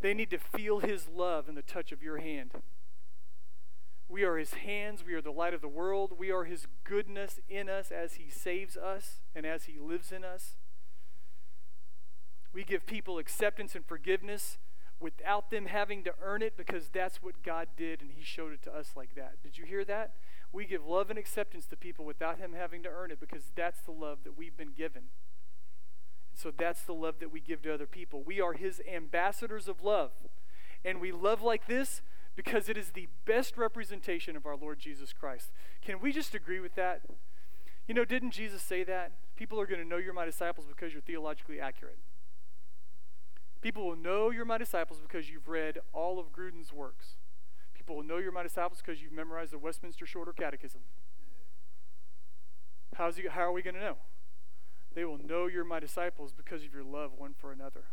They 0.00 0.14
need 0.14 0.30
to 0.30 0.38
feel 0.38 0.78
his 0.78 1.06
love 1.06 1.50
in 1.50 1.54
the 1.54 1.60
touch 1.60 1.92
of 1.92 2.02
your 2.02 2.16
hand. 2.16 2.52
We 4.08 4.24
are 4.24 4.38
his 4.38 4.54
hands. 4.54 5.04
We 5.06 5.12
are 5.12 5.20
the 5.20 5.30
light 5.30 5.52
of 5.52 5.60
the 5.60 5.68
world. 5.68 6.14
We 6.18 6.30
are 6.30 6.44
his 6.44 6.66
goodness 6.82 7.40
in 7.46 7.68
us 7.68 7.90
as 7.90 8.14
he 8.14 8.30
saves 8.30 8.74
us 8.74 9.20
and 9.34 9.44
as 9.44 9.64
he 9.64 9.78
lives 9.78 10.12
in 10.12 10.24
us. 10.24 10.54
We 12.54 12.64
give 12.64 12.86
people 12.86 13.18
acceptance 13.18 13.74
and 13.74 13.84
forgiveness 13.84 14.56
without 14.98 15.50
them 15.50 15.66
having 15.66 16.04
to 16.04 16.14
earn 16.22 16.40
it 16.40 16.56
because 16.56 16.88
that's 16.88 17.22
what 17.22 17.42
God 17.42 17.68
did 17.76 18.00
and 18.00 18.10
he 18.10 18.24
showed 18.24 18.54
it 18.54 18.62
to 18.62 18.74
us 18.74 18.92
like 18.96 19.14
that. 19.14 19.42
Did 19.42 19.58
you 19.58 19.66
hear 19.66 19.84
that? 19.84 20.14
We 20.54 20.66
give 20.66 20.86
love 20.86 21.10
and 21.10 21.18
acceptance 21.18 21.66
to 21.66 21.76
people 21.76 22.04
without 22.04 22.38
him 22.38 22.52
having 22.56 22.84
to 22.84 22.88
earn 22.88 23.10
it 23.10 23.18
because 23.18 23.50
that's 23.56 23.80
the 23.80 23.90
love 23.90 24.18
that 24.22 24.38
we've 24.38 24.56
been 24.56 24.72
given. 24.72 25.02
So 26.32 26.52
that's 26.56 26.82
the 26.82 26.94
love 26.94 27.16
that 27.18 27.32
we 27.32 27.40
give 27.40 27.62
to 27.62 27.74
other 27.74 27.88
people. 27.88 28.22
We 28.24 28.40
are 28.40 28.52
his 28.52 28.80
ambassadors 28.88 29.66
of 29.66 29.82
love. 29.82 30.12
And 30.84 31.00
we 31.00 31.10
love 31.10 31.42
like 31.42 31.66
this 31.66 32.02
because 32.36 32.68
it 32.68 32.76
is 32.76 32.90
the 32.90 33.08
best 33.24 33.56
representation 33.56 34.36
of 34.36 34.46
our 34.46 34.56
Lord 34.56 34.78
Jesus 34.78 35.12
Christ. 35.12 35.50
Can 35.84 36.00
we 36.00 36.12
just 36.12 36.36
agree 36.36 36.60
with 36.60 36.76
that? 36.76 37.00
You 37.88 37.94
know, 37.94 38.04
didn't 38.04 38.30
Jesus 38.30 38.62
say 38.62 38.84
that? 38.84 39.10
People 39.34 39.60
are 39.60 39.66
going 39.66 39.80
to 39.80 39.86
know 39.86 39.96
you're 39.96 40.14
my 40.14 40.24
disciples 40.24 40.68
because 40.68 40.92
you're 40.92 41.02
theologically 41.02 41.58
accurate. 41.58 41.98
People 43.60 43.88
will 43.88 43.96
know 43.96 44.30
you're 44.30 44.44
my 44.44 44.58
disciples 44.58 45.00
because 45.00 45.28
you've 45.28 45.48
read 45.48 45.78
all 45.92 46.20
of 46.20 46.32
Grudem's 46.32 46.72
works. 46.72 47.16
People 47.84 47.96
will 47.96 48.04
know 48.04 48.16
you're 48.16 48.32
my 48.32 48.42
disciples 48.42 48.80
because 48.82 49.02
you've 49.02 49.12
memorized 49.12 49.52
the 49.52 49.58
Westminster 49.58 50.06
Shorter 50.06 50.32
Catechism. 50.32 50.80
How's 52.94 53.18
he, 53.18 53.28
how 53.28 53.42
are 53.42 53.52
we 53.52 53.60
going 53.60 53.74
to 53.74 53.80
know? 53.80 53.96
They 54.94 55.04
will 55.04 55.18
know 55.18 55.48
you're 55.48 55.64
my 55.64 55.80
disciples 55.80 56.32
because 56.32 56.64
of 56.64 56.72
your 56.72 56.82
love 56.82 57.10
one 57.14 57.34
for 57.36 57.52
another. 57.52 57.84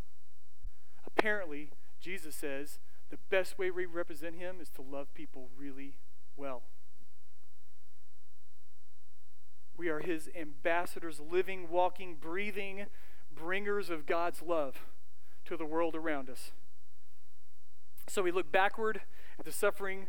Apparently, 1.06 1.72
Jesus 2.00 2.36
says 2.36 2.80
the 3.10 3.18
best 3.30 3.60
way 3.60 3.70
we 3.70 3.86
represent 3.86 4.36
him 4.36 4.62
is 4.62 4.70
to 4.70 4.82
love 4.82 5.14
people 5.14 5.50
really 5.58 5.98
well. 6.38 6.62
We 9.76 9.90
are 9.90 10.00
his 10.00 10.30
ambassadors, 10.40 11.20
living, 11.20 11.70
walking, 11.70 12.16
breathing 12.16 12.86
bringers 13.36 13.90
of 13.90 14.06
God's 14.06 14.42
love 14.42 14.86
to 15.44 15.58
the 15.58 15.66
world 15.66 15.96
around 15.96 16.30
us. 16.30 16.52
So 18.08 18.22
we 18.22 18.32
look 18.32 18.54
backward 18.54 19.02
the 19.44 19.52
suffering 19.52 20.08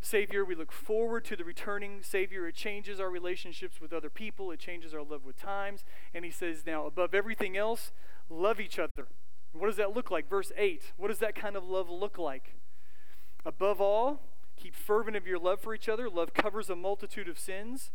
Savior. 0.00 0.44
We 0.44 0.54
look 0.54 0.72
forward 0.72 1.24
to 1.26 1.36
the 1.36 1.44
returning 1.44 2.02
Savior. 2.02 2.46
It 2.46 2.54
changes 2.54 3.00
our 3.00 3.10
relationships 3.10 3.80
with 3.80 3.92
other 3.92 4.10
people, 4.10 4.50
it 4.50 4.60
changes 4.60 4.94
our 4.94 5.02
love 5.02 5.24
with 5.24 5.38
times. 5.38 5.84
And 6.14 6.24
he 6.24 6.30
says, 6.30 6.64
now, 6.66 6.86
above 6.86 7.14
everything 7.14 7.56
else, 7.56 7.92
love 8.28 8.60
each 8.60 8.78
other. 8.78 9.08
What 9.52 9.66
does 9.66 9.76
that 9.76 9.94
look 9.94 10.10
like? 10.10 10.28
Verse 10.28 10.52
8. 10.56 10.92
What 10.96 11.08
does 11.08 11.18
that 11.18 11.34
kind 11.34 11.56
of 11.56 11.64
love 11.64 11.88
look 11.88 12.18
like? 12.18 12.54
Above 13.44 13.80
all, 13.80 14.20
keep 14.56 14.74
fervent 14.74 15.16
of 15.16 15.26
your 15.26 15.38
love 15.38 15.60
for 15.60 15.74
each 15.74 15.88
other. 15.88 16.08
Love 16.08 16.34
covers 16.34 16.68
a 16.68 16.76
multitude 16.76 17.28
of 17.28 17.38
sins. 17.38 17.90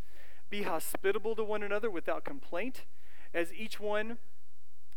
Be 0.50 0.64
hospitable 0.64 1.36
to 1.36 1.44
one 1.44 1.64
another 1.64 1.90
without 1.90 2.24
complaint. 2.24 2.86
As 3.34 3.54
each 3.54 3.80
one 3.80 4.18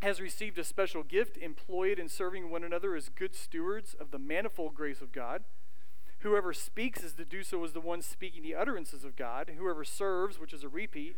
has 0.06 0.20
received 0.20 0.56
a 0.56 0.62
special 0.62 1.02
gift, 1.02 1.36
employ 1.36 1.90
it 1.90 1.98
in 1.98 2.08
serving 2.08 2.48
one 2.48 2.62
another 2.62 2.94
as 2.94 3.08
good 3.08 3.34
stewards 3.34 3.92
of 3.98 4.12
the 4.12 4.20
manifold 4.20 4.72
grace 4.72 5.00
of 5.00 5.10
God. 5.10 5.42
Whoever 6.20 6.52
speaks 6.52 7.02
is 7.02 7.14
to 7.14 7.24
do 7.24 7.42
so 7.42 7.64
as 7.64 7.72
the 7.72 7.80
one 7.80 8.02
speaking 8.02 8.44
the 8.44 8.54
utterances 8.54 9.02
of 9.02 9.16
God. 9.16 9.50
Whoever 9.58 9.82
serves, 9.82 10.38
which 10.38 10.52
is 10.52 10.62
a 10.62 10.68
repeat, 10.68 11.16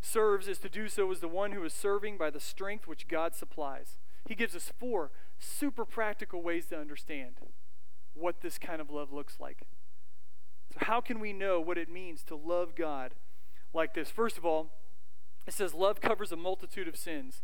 serves 0.00 0.46
is 0.46 0.58
to 0.58 0.68
do 0.68 0.88
so 0.88 1.10
as 1.10 1.18
the 1.18 1.26
one 1.26 1.50
who 1.50 1.64
is 1.64 1.72
serving 1.72 2.16
by 2.16 2.30
the 2.30 2.38
strength 2.38 2.86
which 2.86 3.08
God 3.08 3.34
supplies. 3.34 3.98
He 4.28 4.36
gives 4.36 4.54
us 4.54 4.70
four 4.78 5.10
super 5.40 5.84
practical 5.84 6.40
ways 6.40 6.66
to 6.66 6.78
understand 6.78 7.34
what 8.14 8.40
this 8.40 8.56
kind 8.56 8.80
of 8.80 8.88
love 8.88 9.12
looks 9.12 9.38
like. 9.40 9.62
So, 10.72 10.86
how 10.86 11.00
can 11.00 11.18
we 11.18 11.32
know 11.32 11.60
what 11.60 11.76
it 11.76 11.88
means 11.88 12.22
to 12.24 12.36
love 12.36 12.76
God 12.76 13.14
like 13.74 13.94
this? 13.94 14.10
First 14.10 14.38
of 14.38 14.44
all, 14.44 14.70
it 15.48 15.54
says 15.54 15.74
love 15.74 16.00
covers 16.00 16.30
a 16.30 16.36
multitude 16.36 16.86
of 16.86 16.96
sins. 16.96 17.42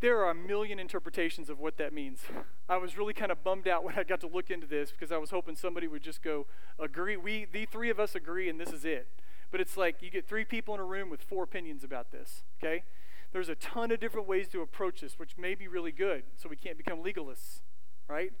There 0.00 0.18
are 0.24 0.30
a 0.30 0.34
million 0.34 0.78
interpretations 0.78 1.50
of 1.50 1.58
what 1.58 1.76
that 1.78 1.92
means. 1.92 2.20
I 2.68 2.76
was 2.76 2.96
really 2.96 3.14
kind 3.14 3.32
of 3.32 3.42
bummed 3.42 3.66
out 3.66 3.82
when 3.82 3.98
I 3.98 4.04
got 4.04 4.20
to 4.20 4.28
look 4.28 4.50
into 4.50 4.66
this 4.66 4.92
because 4.92 5.10
I 5.10 5.16
was 5.16 5.30
hoping 5.30 5.56
somebody 5.56 5.88
would 5.88 6.02
just 6.02 6.22
go, 6.22 6.46
agree. 6.78 7.16
We, 7.16 7.46
the 7.50 7.66
three 7.66 7.90
of 7.90 7.98
us 7.98 8.14
agree, 8.14 8.48
and 8.48 8.60
this 8.60 8.72
is 8.72 8.84
it. 8.84 9.08
But 9.50 9.60
it's 9.60 9.76
like 9.76 10.00
you 10.00 10.10
get 10.10 10.28
three 10.28 10.44
people 10.44 10.74
in 10.74 10.80
a 10.80 10.84
room 10.84 11.10
with 11.10 11.22
four 11.22 11.42
opinions 11.42 11.82
about 11.82 12.12
this, 12.12 12.42
okay? 12.62 12.84
There's 13.32 13.48
a 13.48 13.54
ton 13.54 13.90
of 13.90 13.98
different 13.98 14.28
ways 14.28 14.48
to 14.48 14.60
approach 14.60 15.00
this, 15.00 15.18
which 15.18 15.36
may 15.36 15.54
be 15.54 15.66
really 15.66 15.92
good, 15.92 16.24
so 16.36 16.48
we 16.48 16.56
can't 16.56 16.76
become 16.76 17.02
legalists, 17.02 17.60
right? 18.08 18.32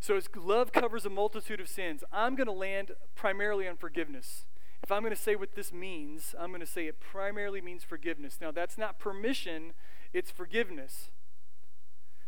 So 0.00 0.16
as 0.16 0.28
love 0.36 0.72
covers 0.72 1.06
a 1.06 1.10
multitude 1.10 1.60
of 1.60 1.68
sins, 1.68 2.04
I'm 2.12 2.34
going 2.34 2.48
to 2.48 2.52
land 2.52 2.92
primarily 3.14 3.66
on 3.68 3.76
forgiveness. 3.76 4.44
If 4.82 4.90
I'm 4.90 5.02
going 5.02 5.14
to 5.14 5.20
say 5.20 5.36
what 5.36 5.54
this 5.54 5.72
means, 5.72 6.34
I'm 6.38 6.48
going 6.48 6.60
to 6.60 6.66
say 6.66 6.88
it 6.88 6.98
primarily 6.98 7.60
means 7.60 7.84
forgiveness. 7.84 8.38
Now, 8.40 8.50
that's 8.50 8.76
not 8.76 8.98
permission 8.98 9.74
it's 10.12 10.30
forgiveness. 10.30 11.10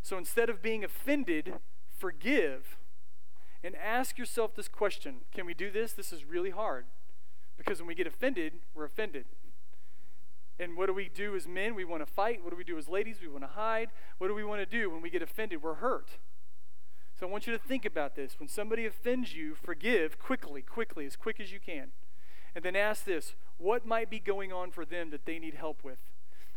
So 0.03 0.18
instead 0.18 0.51
of 0.51 0.62
being 0.62 0.85
offended, 0.85 1.55
forgive 1.97 2.76
and 3.62 3.74
ask 3.76 4.18
yourself 4.18 4.55
this 4.55 4.68
question 4.68 5.22
Can 5.32 5.47
we 5.47 5.55
do 5.55 5.70
this? 5.70 5.93
This 5.93 6.12
is 6.12 6.24
really 6.24 6.51
hard. 6.51 6.85
Because 7.57 7.80
when 7.80 7.87
we 7.87 7.95
get 7.95 8.07
offended, 8.07 8.55
we're 8.74 8.85
offended. 8.85 9.26
And 10.59 10.76
what 10.76 10.87
do 10.87 10.93
we 10.93 11.09
do 11.09 11.35
as 11.35 11.49
men? 11.49 11.74
We 11.74 11.85
want 11.85 12.07
to 12.07 12.12
fight. 12.12 12.43
What 12.43 12.51
do 12.51 12.57
we 12.57 12.64
do 12.64 12.78
as 12.78 12.89
ladies? 12.89 13.16
We 13.20 13.28
want 13.28 13.43
to 13.43 13.49
hide. 13.49 13.89
What 14.18 14.28
do 14.28 14.35
we 14.35 14.45
want 14.45 14.61
to 14.61 14.66
do 14.66 14.91
when 14.91 15.03
we 15.03 15.11
get 15.11 15.22
offended? 15.22 15.62
We're 15.62 15.74
hurt. 15.74 16.18
So 17.18 17.26
I 17.26 17.30
want 17.30 17.47
you 17.47 17.53
to 17.53 17.59
think 17.59 17.85
about 17.85 18.16
this. 18.16 18.39
When 18.39 18.49
somebody 18.49 18.87
offends 18.87 19.35
you, 19.35 19.55
forgive 19.55 20.18
quickly, 20.18 20.62
quickly, 20.62 21.07
as 21.07 21.16
quick 21.16 21.41
as 21.41 21.53
you 21.53 21.61
can. 21.61 21.89
And 22.55 22.64
then 22.64 22.76
ask 22.76 23.05
this 23.05 23.35
what 23.57 23.87
might 23.87 24.11
be 24.11 24.18
going 24.18 24.53
on 24.53 24.70
for 24.70 24.85
them 24.85 25.11
that 25.11 25.26
they 25.26 25.39
need 25.39 25.55
help 25.55 25.82
with? 25.82 25.99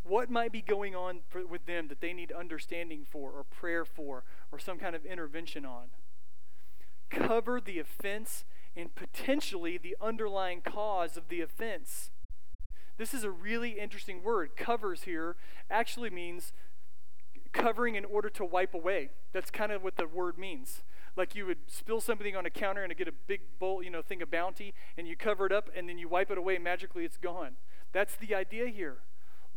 What 0.07 0.29
might 0.29 0.51
be 0.51 0.61
going 0.61 0.95
on 0.95 1.19
for, 1.29 1.45
with 1.45 1.65
them 1.65 1.87
that 1.87 2.01
they 2.01 2.13
need 2.13 2.31
understanding 2.31 3.05
for 3.09 3.31
or 3.31 3.43
prayer 3.43 3.85
for 3.85 4.23
or 4.51 4.59
some 4.59 4.77
kind 4.77 4.95
of 4.95 5.05
intervention 5.05 5.65
on. 5.65 5.87
Cover 7.09 7.61
the 7.61 7.79
offense 7.79 8.45
and 8.75 8.93
potentially 8.93 9.77
the 9.77 9.95
underlying 10.01 10.61
cause 10.61 11.17
of 11.17 11.29
the 11.29 11.41
offense. 11.41 12.11
This 12.97 13.13
is 13.13 13.23
a 13.23 13.31
really 13.31 13.79
interesting 13.79 14.23
word. 14.23 14.55
Covers 14.55 15.03
here 15.03 15.35
actually 15.69 16.09
means 16.09 16.51
covering 17.53 17.95
in 17.95 18.05
order 18.05 18.29
to 18.29 18.45
wipe 18.45 18.73
away. 18.73 19.11
That's 19.33 19.51
kind 19.51 19.71
of 19.71 19.83
what 19.83 19.97
the 19.97 20.07
word 20.07 20.37
means. 20.37 20.83
Like 21.15 21.35
you 21.35 21.45
would 21.47 21.57
spill 21.67 22.01
something 22.01 22.35
on 22.35 22.45
a 22.45 22.49
counter 22.49 22.83
and 22.83 22.95
get 22.95 23.07
a 23.07 23.11
big 23.11 23.41
bowl, 23.59 23.81
you 23.81 23.89
know, 23.89 24.01
thing 24.01 24.21
of 24.21 24.29
bounty, 24.29 24.73
and 24.97 25.07
you 25.07 25.15
cover 25.15 25.47
it 25.47 25.51
up, 25.51 25.69
and 25.75 25.89
then 25.89 25.97
you 25.97 26.07
wipe 26.07 26.29
it 26.29 26.37
away, 26.37 26.57
magically 26.59 27.05
it's 27.05 27.17
gone. 27.17 27.53
That's 27.91 28.15
the 28.15 28.35
idea 28.35 28.67
here. 28.67 28.97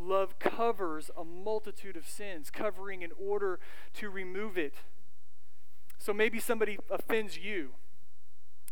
Love 0.01 0.39
covers 0.39 1.11
a 1.17 1.25
multitude 1.25 1.97
of 1.97 2.09
sins, 2.09 2.51
covering 2.51 3.03
in 3.03 3.11
order 3.21 3.61
to 3.95 4.09
remove 4.09 4.57
it. 4.57 4.75
So 5.99 6.15
maybe 6.15 6.41
somebody 6.41 6.79
offends 6.91 7.37
you. 7.37 7.73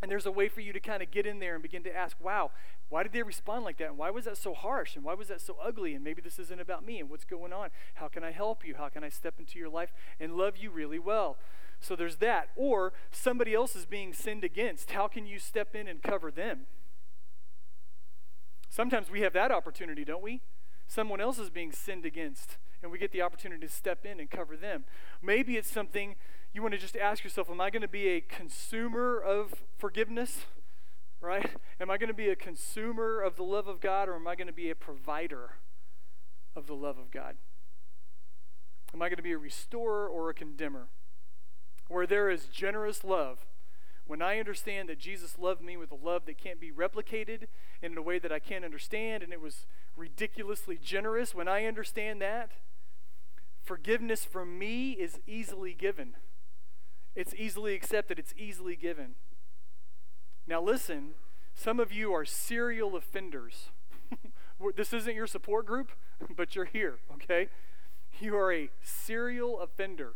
And 0.01 0.11
there's 0.11 0.27
a 0.27 0.31
way 0.31 0.49
for 0.49 0.61
you 0.61 0.73
to 0.73 0.81
kind 0.81 1.03
of 1.03 1.11
get 1.11 1.27
in 1.27 1.41
there 1.41 1.55
and 1.55 1.63
begin 1.63 1.83
to 1.83 1.95
ask, 1.95 2.17
wow, 2.21 2.53
why 2.89 3.03
did 3.03 3.13
they 3.13 3.23
respond 3.23 3.65
like 3.65 3.79
that? 3.79 3.89
And 3.89 3.99
why 3.99 4.11
was 4.11 4.25
that 4.25 4.39
so 4.39 4.55
harsh? 4.55 4.95
And 4.97 5.05
why 5.05 5.15
was 5.15 5.29
that 5.29 5.41
so 5.41 5.57
ugly? 5.63 5.95
And 5.95 6.05
maybe 6.05 6.23
this 6.23 6.39
isn't 6.39 6.61
about 6.61 6.87
me. 6.87 7.01
And 7.01 7.11
what's 7.11 7.25
going 7.25 7.53
on? 7.53 7.71
How 7.95 8.09
can 8.09 8.25
I 8.25 8.31
help 8.31 8.65
you? 8.65 8.77
How 8.77 8.89
can 8.89 9.05
I 9.05 9.09
step 9.09 9.35
into 9.39 9.59
your 9.59 9.69
life 9.69 9.93
and 10.19 10.35
love 10.35 10.57
you 10.57 10.71
really 10.71 10.99
well? 10.99 11.37
So 11.81 11.95
there's 11.95 12.17
that. 12.17 12.51
Or 12.57 12.93
somebody 13.11 13.55
else 13.55 13.77
is 13.77 13.87
being 13.87 14.13
sinned 14.13 14.45
against. 14.45 14.93
How 14.93 15.09
can 15.09 15.27
you 15.27 15.39
step 15.39 15.75
in 15.75 15.89
and 15.89 16.03
cover 16.03 16.31
them? 16.31 16.67
Sometimes 18.71 19.11
we 19.11 19.23
have 19.23 19.33
that 19.33 19.51
opportunity, 19.51 20.05
don't 20.05 20.23
we? 20.23 20.43
Someone 20.89 21.21
else 21.21 21.39
is 21.39 21.51
being 21.51 21.71
sinned 21.71 22.07
against, 22.07 22.57
and 22.83 22.91
we 22.91 22.99
get 22.99 23.13
the 23.13 23.21
opportunity 23.21 23.67
to 23.67 23.73
step 23.73 24.07
in 24.07 24.19
and 24.19 24.31
cover 24.31 24.57
them. 24.57 24.85
Maybe 25.23 25.59
it's 25.59 25.71
something 25.71 26.17
you 26.55 26.63
want 26.63 26.73
to 26.73 26.79
just 26.79 26.97
ask 26.97 27.23
yourself 27.23 27.51
Am 27.51 27.61
I 27.61 27.69
going 27.69 27.83
to 27.83 27.89
be 27.89 28.09
a 28.09 28.23
consumer 28.23 29.21
of 29.21 29.67
forgiveness? 29.77 30.47
Right? 31.21 31.51
Am 31.79 31.91
I 31.91 31.99
going 31.99 32.09
to 32.09 32.15
be 32.15 32.31
a 32.31 32.37
consumer 32.37 33.21
of 33.21 33.37
the 33.37 33.43
love 33.43 33.67
of 33.67 33.81
God, 33.81 34.09
or 34.09 34.15
am 34.15 34.27
I 34.27 34.35
going 34.35 34.47
to 34.47 34.53
be 34.53 34.71
a 34.71 34.75
provider 34.75 35.57
of 36.57 36.67
the 36.67 36.75
love 36.75 36.97
of 36.97 37.11
God? 37.11 37.37
Am 38.95 39.03
I 39.03 39.09
going 39.09 39.19
to 39.19 39.23
be 39.23 39.33
a 39.33 39.39
restorer 39.39 40.09
or 40.09 40.31
a 40.31 40.35
condemner? 40.35 40.87
Where 41.89 42.07
there 42.07 42.31
is 42.31 42.47
generous 42.47 43.05
love, 43.05 43.47
when 44.09 44.23
I 44.23 44.39
understand 44.39 44.89
that 44.89 44.99
Jesus 44.99 45.39
loved 45.39 45.63
me 45.63 45.77
with 45.77 45.93
a 45.93 45.95
love 45.95 46.25
that 46.25 46.39
can't 46.39 46.59
be 46.59 46.73
replicated 46.73 47.47
in 47.83 47.97
a 47.97 48.03
way 48.03 48.19
that 48.19 48.33
I 48.33 48.39
can't 48.39 48.65
understand, 48.65 49.23
and 49.23 49.35
it 49.35 49.41
was 49.41 49.67
ridiculously 49.97 50.79
generous, 50.83 51.35
when 51.35 51.47
I 51.47 51.67
understand 51.67 52.23
that, 52.23 52.53
forgiveness 53.63 54.25
from 54.25 54.59
me 54.59 54.93
is 54.93 55.21
easily 55.27 55.75
given. 55.75 56.15
It's 57.15 57.35
easily 57.35 57.75
accepted, 57.75 58.19
it's 58.19 58.33
easily 58.37 58.77
given. 58.77 59.17
Now, 60.47 60.63
listen, 60.63 61.11
some 61.55 61.79
of 61.79 61.93
you 61.93 62.11
are 62.15 62.25
serial 62.25 62.97
offenders. 62.97 63.69
this 64.75 64.95
isn't 64.95 65.15
your 65.15 65.27
support 65.27 65.67
group, 65.67 65.93
but 66.37 66.57
you're 66.57 66.65
here, 66.65 66.99
okay? 67.13 67.49
You 68.21 68.39
are 68.39 68.51
a 68.51 68.71
serial 68.83 69.61
offender. 69.61 70.15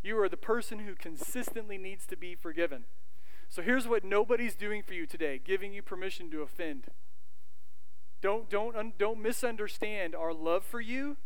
You 0.00 0.16
are 0.20 0.28
the 0.28 0.36
person 0.36 0.78
who 0.80 0.94
consistently 0.94 1.76
needs 1.76 2.06
to 2.06 2.16
be 2.16 2.36
forgiven. 2.36 2.84
So 3.50 3.62
here's 3.62 3.88
what 3.88 4.04
nobody's 4.04 4.54
doing 4.54 4.82
for 4.84 4.94
you 4.94 5.06
today 5.06 5.40
giving 5.44 5.72
you 5.72 5.82
permission 5.82 6.30
to 6.30 6.42
offend. 6.42 6.86
Don't, 8.22 8.48
don't, 8.48 8.96
don't 8.96 9.20
misunderstand 9.20 10.14
our 10.14 10.32
love 10.32 10.64
for 10.64 10.80
you 10.80 11.16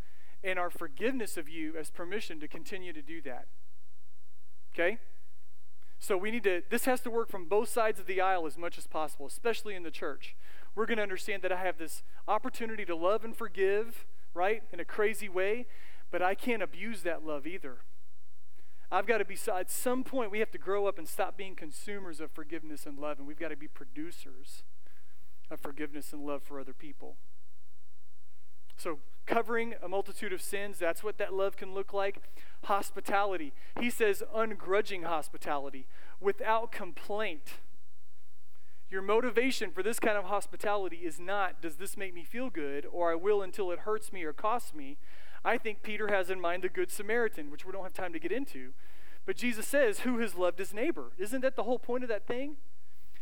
and 0.43 0.59
our 0.59 0.71
forgiveness 0.71 1.37
of 1.37 1.49
you 1.49 1.75
as 1.77 1.91
permission 1.91 2.41
to 2.41 2.49
continue 2.49 2.93
to 2.95 3.03
do 3.03 3.21
that. 3.23 3.47
Okay? 4.73 4.99
So 5.99 6.17
we 6.17 6.31
need 6.31 6.45
to, 6.45 6.63
this 6.71 6.87
has 6.87 7.01
to 7.03 7.11
work 7.11 7.29
from 7.29 7.47
both 7.47 7.69
sides 7.69 8.01
of 8.01 8.07
the 8.07 8.21
aisle 8.21 8.47
as 8.47 8.57
much 8.57 8.79
as 8.79 8.87
possible, 8.87 9.27
especially 9.27 9.75
in 9.75 9.83
the 9.83 9.91
church. 9.91 10.35
We're 10.75 10.87
going 10.87 10.97
to 10.97 11.03
understand 11.03 11.43
that 11.43 11.53
I 11.53 11.63
have 11.63 11.79
this 11.79 12.03
opportunity 12.27 12.85
to 12.87 12.97
love 12.97 13.25
and 13.25 13.37
forgive, 13.37 14.07
right, 14.33 14.63
in 14.73 14.81
a 14.81 14.85
crazy 14.85 15.29
way, 15.29 15.67
but 16.11 16.23
I 16.23 16.35
can't 16.35 16.63
abuse 16.63 17.03
that 17.03 17.25
love 17.25 17.47
either. 17.47 17.79
I've 18.95 19.07
got 19.07 19.19
to 19.19 19.25
be, 19.25 19.37
at 19.53 19.71
some 19.73 20.05
point, 20.05 20.31
we 20.31 20.39
have 20.39 20.53
to 20.53 20.59
grow 20.59 20.87
up 20.87 20.99
and 20.99 21.09
stop 21.09 21.37
being 21.37 21.57
consumers 21.57 22.21
of 22.21 22.31
forgiveness 22.31 22.87
and 22.87 22.97
love, 22.97 23.19
and 23.19 23.27
we've 23.27 23.39
got 23.39 23.49
to 23.49 23.57
be 23.57 23.67
producers 23.67 24.63
of 25.51 25.59
forgiveness 25.59 26.13
and 26.13 26.25
love 26.25 26.45
for 26.45 26.61
other 26.61 26.73
people. 26.73 27.17
So, 28.77 29.01
covering 29.27 29.75
a 29.83 29.89
multitude 29.89 30.33
of 30.33 30.41
sins, 30.41 30.79
that's 30.79 31.03
what 31.03 31.19
that 31.19 31.33
love 31.33 31.57
can 31.57 31.75
look 31.75 31.93
like. 31.93 32.23
Hospitality. 32.65 33.53
He 33.81 33.91
says 33.91 34.23
ungrudging 34.33 35.03
hospitality, 35.03 35.87
without 36.21 36.71
complaint. 36.71 37.55
Your 38.91 39.03
motivation 39.03 39.73
for 39.73 39.83
this 39.83 39.99
kind 39.99 40.17
of 40.17 40.27
hospitality 40.27 40.99
is 40.99 41.19
not, 41.19 41.61
does 41.61 41.77
this 41.77 41.97
make 41.97 42.15
me 42.15 42.23
feel 42.23 42.49
good, 42.49 42.87
or 42.93 43.11
I 43.11 43.17
will 43.17 43.43
until 43.43 43.73
it 43.73 43.81
hurts 43.81 44.13
me 44.13 44.23
or 44.23 44.33
costs 44.33 44.73
me. 44.73 44.99
I 45.45 45.59
think 45.59 45.83
Peter 45.83 46.09
has 46.09 46.31
in 46.31 46.41
mind 46.41 46.63
the 46.65 46.69
Good 46.69 46.91
Samaritan, 46.91 47.51
which 47.51 47.67
we 47.67 47.73
don't 47.73 47.83
have 47.83 47.93
time 47.93 48.13
to 48.13 48.19
get 48.19 48.33
into. 48.33 48.73
But 49.27 49.37
Jesus 49.37 49.67
says, 49.67 50.01
Who 50.01 50.19
has 50.19 50.35
loved 50.35 50.59
his 50.59 50.73
neighbor? 50.73 51.13
Isn't 51.19 51.43
that 51.43 51.57
the 51.57 51.65
whole 51.65 51.79
point 51.79 52.03
of 52.03 52.09
that 52.09 52.27
thing? 52.27 52.57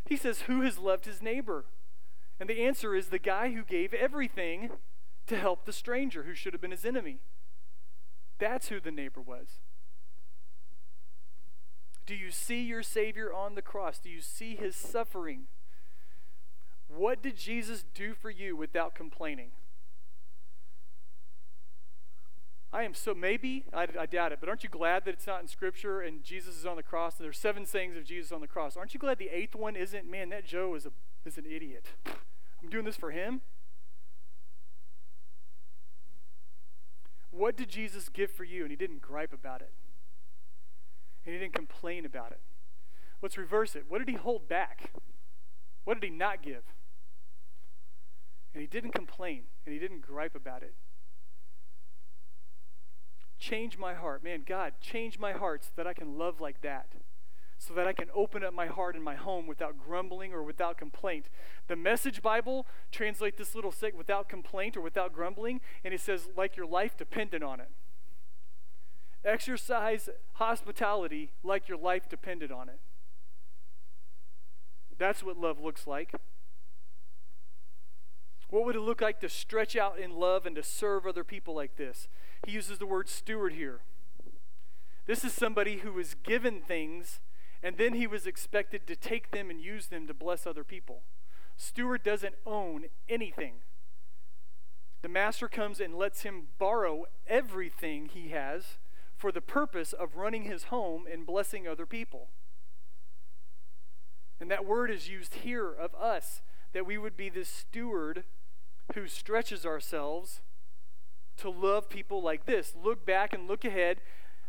He 0.05 0.15
says, 0.15 0.41
Who 0.41 0.61
has 0.61 0.77
loved 0.77 1.05
his 1.05 1.21
neighbor? 1.21 1.65
And 2.39 2.49
the 2.49 2.63
answer 2.63 2.95
is 2.95 3.07
the 3.07 3.19
guy 3.19 3.51
who 3.51 3.63
gave 3.63 3.93
everything 3.93 4.71
to 5.27 5.37
help 5.37 5.65
the 5.65 5.73
stranger 5.73 6.23
who 6.23 6.33
should 6.33 6.53
have 6.53 6.61
been 6.61 6.71
his 6.71 6.85
enemy. 6.85 7.19
That's 8.39 8.69
who 8.69 8.79
the 8.79 8.91
neighbor 8.91 9.21
was. 9.21 9.59
Do 12.05 12.15
you 12.15 12.31
see 12.31 12.61
your 12.61 12.83
Savior 12.83 13.33
on 13.33 13.55
the 13.55 13.61
cross? 13.61 13.99
Do 13.99 14.09
you 14.09 14.19
see 14.19 14.55
his 14.55 14.75
suffering? 14.75 15.43
What 16.89 17.21
did 17.21 17.37
Jesus 17.37 17.85
do 17.93 18.13
for 18.13 18.29
you 18.29 18.57
without 18.57 18.93
complaining? 18.93 19.51
I 22.73 22.83
am 22.83 22.95
so, 22.95 23.13
maybe, 23.13 23.65
I, 23.71 23.87
I, 23.99 24.07
doubt 24.07 24.31
it, 24.31 24.39
but 24.39 24.49
aren't 24.49 24.63
you 24.63 24.69
glad 24.69 25.05
that 25.05 25.13
it's 25.13 25.27
not 25.27 25.41
in 25.41 25.47
Scripture 25.47 26.01
and 26.01 26.23
Jesus 26.23 26.57
is 26.57 26.65
on 26.65 26.75
the 26.75 26.81
cross 26.81 27.17
and 27.17 27.25
there's 27.25 27.37
seven 27.37 27.67
sayings 27.67 27.95
of 27.95 28.03
Jesus 28.03 28.31
on 28.31 28.41
the 28.41 28.47
cross? 28.47 28.75
Aren't 28.75 28.95
you 28.95 28.99
glad 28.99 29.19
the 29.19 29.29
eighth 29.29 29.53
one 29.53 29.75
isn't, 29.75 30.09
man, 30.09 30.29
that 30.29 30.43
Joe 30.43 30.73
is, 30.73 30.87
a, 30.87 30.91
is 31.23 31.37
an 31.37 31.45
idiot. 31.45 31.89
I'm 32.63 32.69
doing 32.69 32.83
this 32.83 32.95
for 32.95 33.11
him? 33.11 33.41
What 37.29 37.55
did 37.55 37.69
Jesus 37.69 38.09
give 38.09 38.31
for 38.31 38.43
you? 38.43 38.63
And 38.63 38.71
he 38.71 38.75
didn't 38.75 39.03
gripe 39.03 39.33
about 39.33 39.61
it, 39.61 39.73
and 41.25 41.33
he 41.33 41.39
didn't 41.39 41.53
complain 41.53 42.05
about 42.05 42.31
it. 42.31 42.41
Let's 43.21 43.37
reverse 43.37 43.75
it. 43.75 43.85
What 43.87 43.99
did 43.99 44.09
he 44.09 44.15
hold 44.15 44.47
back? 44.47 44.91
What 45.83 46.01
did 46.01 46.03
he 46.03 46.15
not 46.15 46.41
give? 46.41 46.63
And 48.53 48.61
he 48.61 48.67
didn't 48.67 48.91
complain, 48.91 49.43
and 49.65 49.73
he 49.73 49.79
didn't 49.79 50.01
gripe 50.01 50.35
about 50.35 50.63
it. 50.63 50.73
Change 53.43 53.77
my 53.77 53.93
heart. 53.93 54.23
Man, 54.23 54.43
God, 54.47 54.71
change 54.79 55.19
my 55.19 55.33
heart 55.33 55.65
so 55.65 55.71
that 55.75 55.85
I 55.85 55.91
can 55.91 56.17
love 56.17 56.39
like 56.39 56.61
that. 56.61 56.87
So 57.57 57.73
that 57.73 57.85
I 57.85 57.91
can 57.91 58.07
open 58.15 58.41
up 58.41 58.53
my 58.53 58.67
heart 58.67 58.95
and 58.95 59.03
my 59.03 59.15
home 59.15 59.47
without 59.47 59.77
grumbling 59.77 60.31
or 60.31 60.41
without 60.41 60.77
complaint. 60.77 61.27
The 61.67 61.75
Message 61.75 62.21
Bible 62.21 62.65
translate 62.89 63.35
this 63.35 63.53
little 63.53 63.73
stick 63.73 63.97
without 63.97 64.29
complaint 64.29 64.77
or 64.77 64.81
without 64.81 65.11
grumbling, 65.11 65.59
and 65.83 65.93
it 65.93 65.99
says, 65.99 66.29
like 66.37 66.55
your 66.55 66.65
life 66.65 66.95
depended 66.95 67.43
on 67.43 67.59
it. 67.59 67.67
Exercise 69.25 70.07
hospitality 70.35 71.33
like 71.43 71.67
your 71.67 71.77
life 71.77 72.07
depended 72.07 72.49
on 72.49 72.69
it. 72.69 72.79
That's 74.97 75.21
what 75.21 75.37
love 75.37 75.59
looks 75.59 75.85
like. 75.85 76.13
What 78.49 78.65
would 78.65 78.75
it 78.75 78.81
look 78.81 79.01
like 79.01 79.19
to 79.19 79.27
stretch 79.27 79.75
out 79.75 79.99
in 79.99 80.11
love 80.11 80.45
and 80.45 80.55
to 80.55 80.63
serve 80.63 81.05
other 81.05 81.25
people 81.25 81.53
like 81.53 81.75
this? 81.75 82.07
He 82.45 82.51
uses 82.51 82.77
the 82.77 82.85
word 82.85 83.09
steward 83.09 83.53
here. 83.53 83.81
This 85.05 85.23
is 85.23 85.33
somebody 85.33 85.77
who 85.77 85.93
was 85.93 86.15
given 86.23 86.61
things 86.61 87.19
and 87.63 87.77
then 87.77 87.93
he 87.93 88.05
was 88.05 88.27
expected 88.27 88.85
to 88.85 88.95
take 88.95 89.31
them 89.31 89.49
and 89.49 89.61
use 89.61 89.87
them 89.87 90.05
to 90.07 90.13
bless 90.13 90.45
other 90.45 90.65
people. 90.65 91.03
Steward 91.55 92.03
doesn't 92.03 92.35
own 92.45 92.85
anything. 93.07 93.55
The 95.01 95.07
master 95.07 95.47
comes 95.47 95.79
and 95.79 95.95
lets 95.95 96.23
him 96.23 96.47
borrow 96.59 97.05
everything 97.25 98.09
he 98.13 98.29
has 98.29 98.77
for 99.15 99.31
the 99.31 99.41
purpose 99.41 99.93
of 99.93 100.17
running 100.17 100.43
his 100.43 100.65
home 100.65 101.05
and 101.09 101.25
blessing 101.25 101.67
other 101.67 101.85
people. 101.85 102.27
And 104.41 104.51
that 104.51 104.65
word 104.65 104.91
is 104.91 105.07
used 105.07 105.35
here 105.35 105.71
of 105.71 105.95
us, 105.95 106.41
that 106.73 106.85
we 106.85 106.97
would 106.97 107.15
be 107.15 107.29
this 107.29 107.47
steward 107.47 108.25
who 108.93 109.07
stretches 109.07 109.65
ourselves 109.65 110.41
to 111.37 111.49
love 111.49 111.89
people 111.89 112.21
like 112.21 112.45
this. 112.45 112.73
Look 112.81 113.05
back 113.05 113.33
and 113.33 113.47
look 113.47 113.65
ahead. 113.65 114.01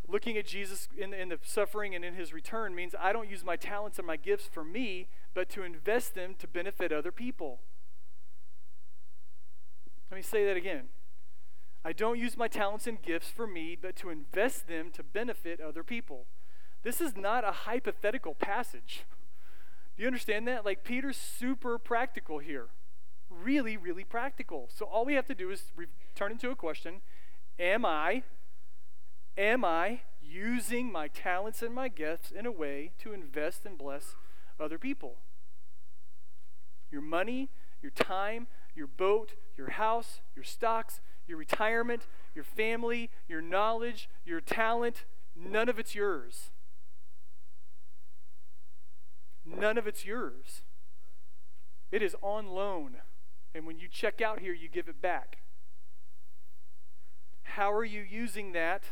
Looking 0.07 0.37
at 0.37 0.47
Jesus 0.47 0.89
in, 0.97 1.15
in 1.15 1.31
the 1.31 1.39
suffering 1.43 1.95
and 1.95 2.05
in 2.05 2.15
his 2.15 2.33
return 2.33 2.75
means 2.75 2.95
I 3.01 3.13
don't 3.13 3.31
use 3.31 3.45
my 3.45 3.57
talents 3.57 3.99
and 3.99 4.07
my 4.07 4.17
gifts 4.17 4.47
for 4.47 4.65
me, 4.65 5.09
but 5.33 5.49
to 5.51 5.63
invest 5.63 6.15
them 6.15 6.35
to 6.39 6.47
benefit 6.47 6.93
other 6.93 7.13
people. 7.13 7.61
Let 10.11 10.17
me 10.17 10.23
say 10.23 10.45
that 10.45 10.57
again. 10.57 10.89
I 11.85 11.93
don't 11.93 12.19
use 12.19 12.37
my 12.37 12.49
talents 12.49 12.87
and 12.87 13.01
gifts 13.01 13.31
for 13.31 13.47
me, 13.47 13.77
but 13.81 13.97
to 13.97 14.11
invest 14.11 14.69
them 14.69 14.91
to 14.93 15.03
benefit 15.03 15.61
other 15.61 15.83
people. 15.83 16.27
This 16.83 17.01
is 17.01 17.17
not 17.17 17.45
a 17.45 17.53
hypothetical 17.53 18.35
passage. 18.35 19.05
Do 19.97 20.03
you 20.03 20.07
understand 20.07 20.47
that? 20.49 20.65
Like, 20.65 20.85
Peter's 20.85 21.17
super 21.17 21.79
practical 21.79 22.39
here 22.39 22.69
really, 23.43 23.77
really 23.77 24.05
practical. 24.05 24.69
So 24.75 24.87
all 24.87 25.05
we 25.05 25.15
have 25.15 25.27
to 25.27 25.35
do 25.35 25.51
is 25.51 25.65
re- 25.77 25.87
turn 26.15 26.33
into 26.33 26.51
a 26.51 26.57
question 26.57 27.01
Am 27.59 27.85
I 27.85 28.23
Am 29.37 29.65
I 29.65 30.03
using 30.23 30.93
my 30.93 31.09
talents 31.09 31.63
and 31.63 31.75
my 31.75 31.89
gifts 31.89 32.31
in 32.31 32.47
a 32.47 32.53
way 32.53 32.93
to 32.99 33.13
invest 33.13 33.67
and 33.67 33.77
bless 33.77 34.15
other 34.61 34.79
people? 34.79 35.17
Your 36.91 37.03
money, 37.03 37.51
your 37.83 37.91
time, 37.91 38.47
your 38.77 38.87
boat, 38.87 39.33
your 39.57 39.71
house, 39.71 40.21
your 40.37 40.45
stocks, 40.45 41.01
your 41.27 41.39
retirement, 41.39 42.07
your 42.35 42.45
family, 42.45 43.11
your 43.29 43.41
knowledge, 43.41 44.09
your 44.25 44.41
talent, 44.41 45.05
none 45.35 45.69
of 45.69 45.79
it's 45.79 45.95
yours. 45.95 46.51
None 49.45 49.77
of 49.77 49.87
it's 49.87 50.05
yours. 50.05 50.63
It 51.91 52.03
is 52.03 52.17
on 52.23 52.49
loan. 52.49 52.99
And 53.55 53.67
when 53.67 53.79
you 53.79 53.89
check 53.89 54.21
out 54.21 54.41
here, 54.41 54.53
you 54.53 54.69
give 54.69 54.89
it 54.89 55.01
back. 55.01 55.39
How 57.45 57.73
are 57.73 57.85
you 57.85 58.03
using 58.03 58.53
that 58.53 58.83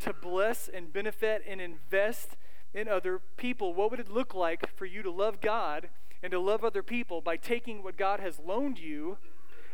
to 0.00 0.12
bless 0.12 0.68
and 0.68 0.92
benefit 0.92 1.42
and 1.48 1.60
invest 1.60 2.36
in 2.74 2.86
other 2.86 3.20
people? 3.38 3.72
What 3.72 3.90
would 3.90 4.00
it 4.00 4.10
look 4.10 4.34
like 4.34 4.76
for 4.76 4.84
you 4.84 5.02
to 5.02 5.10
love 5.10 5.40
God 5.40 5.88
and 6.22 6.30
to 6.32 6.38
love 6.38 6.64
other 6.64 6.82
people 6.82 7.22
by 7.22 7.36
taking 7.38 7.82
what 7.82 7.96
God 7.96 8.20
has 8.20 8.38
loaned 8.38 8.78
you 8.78 9.16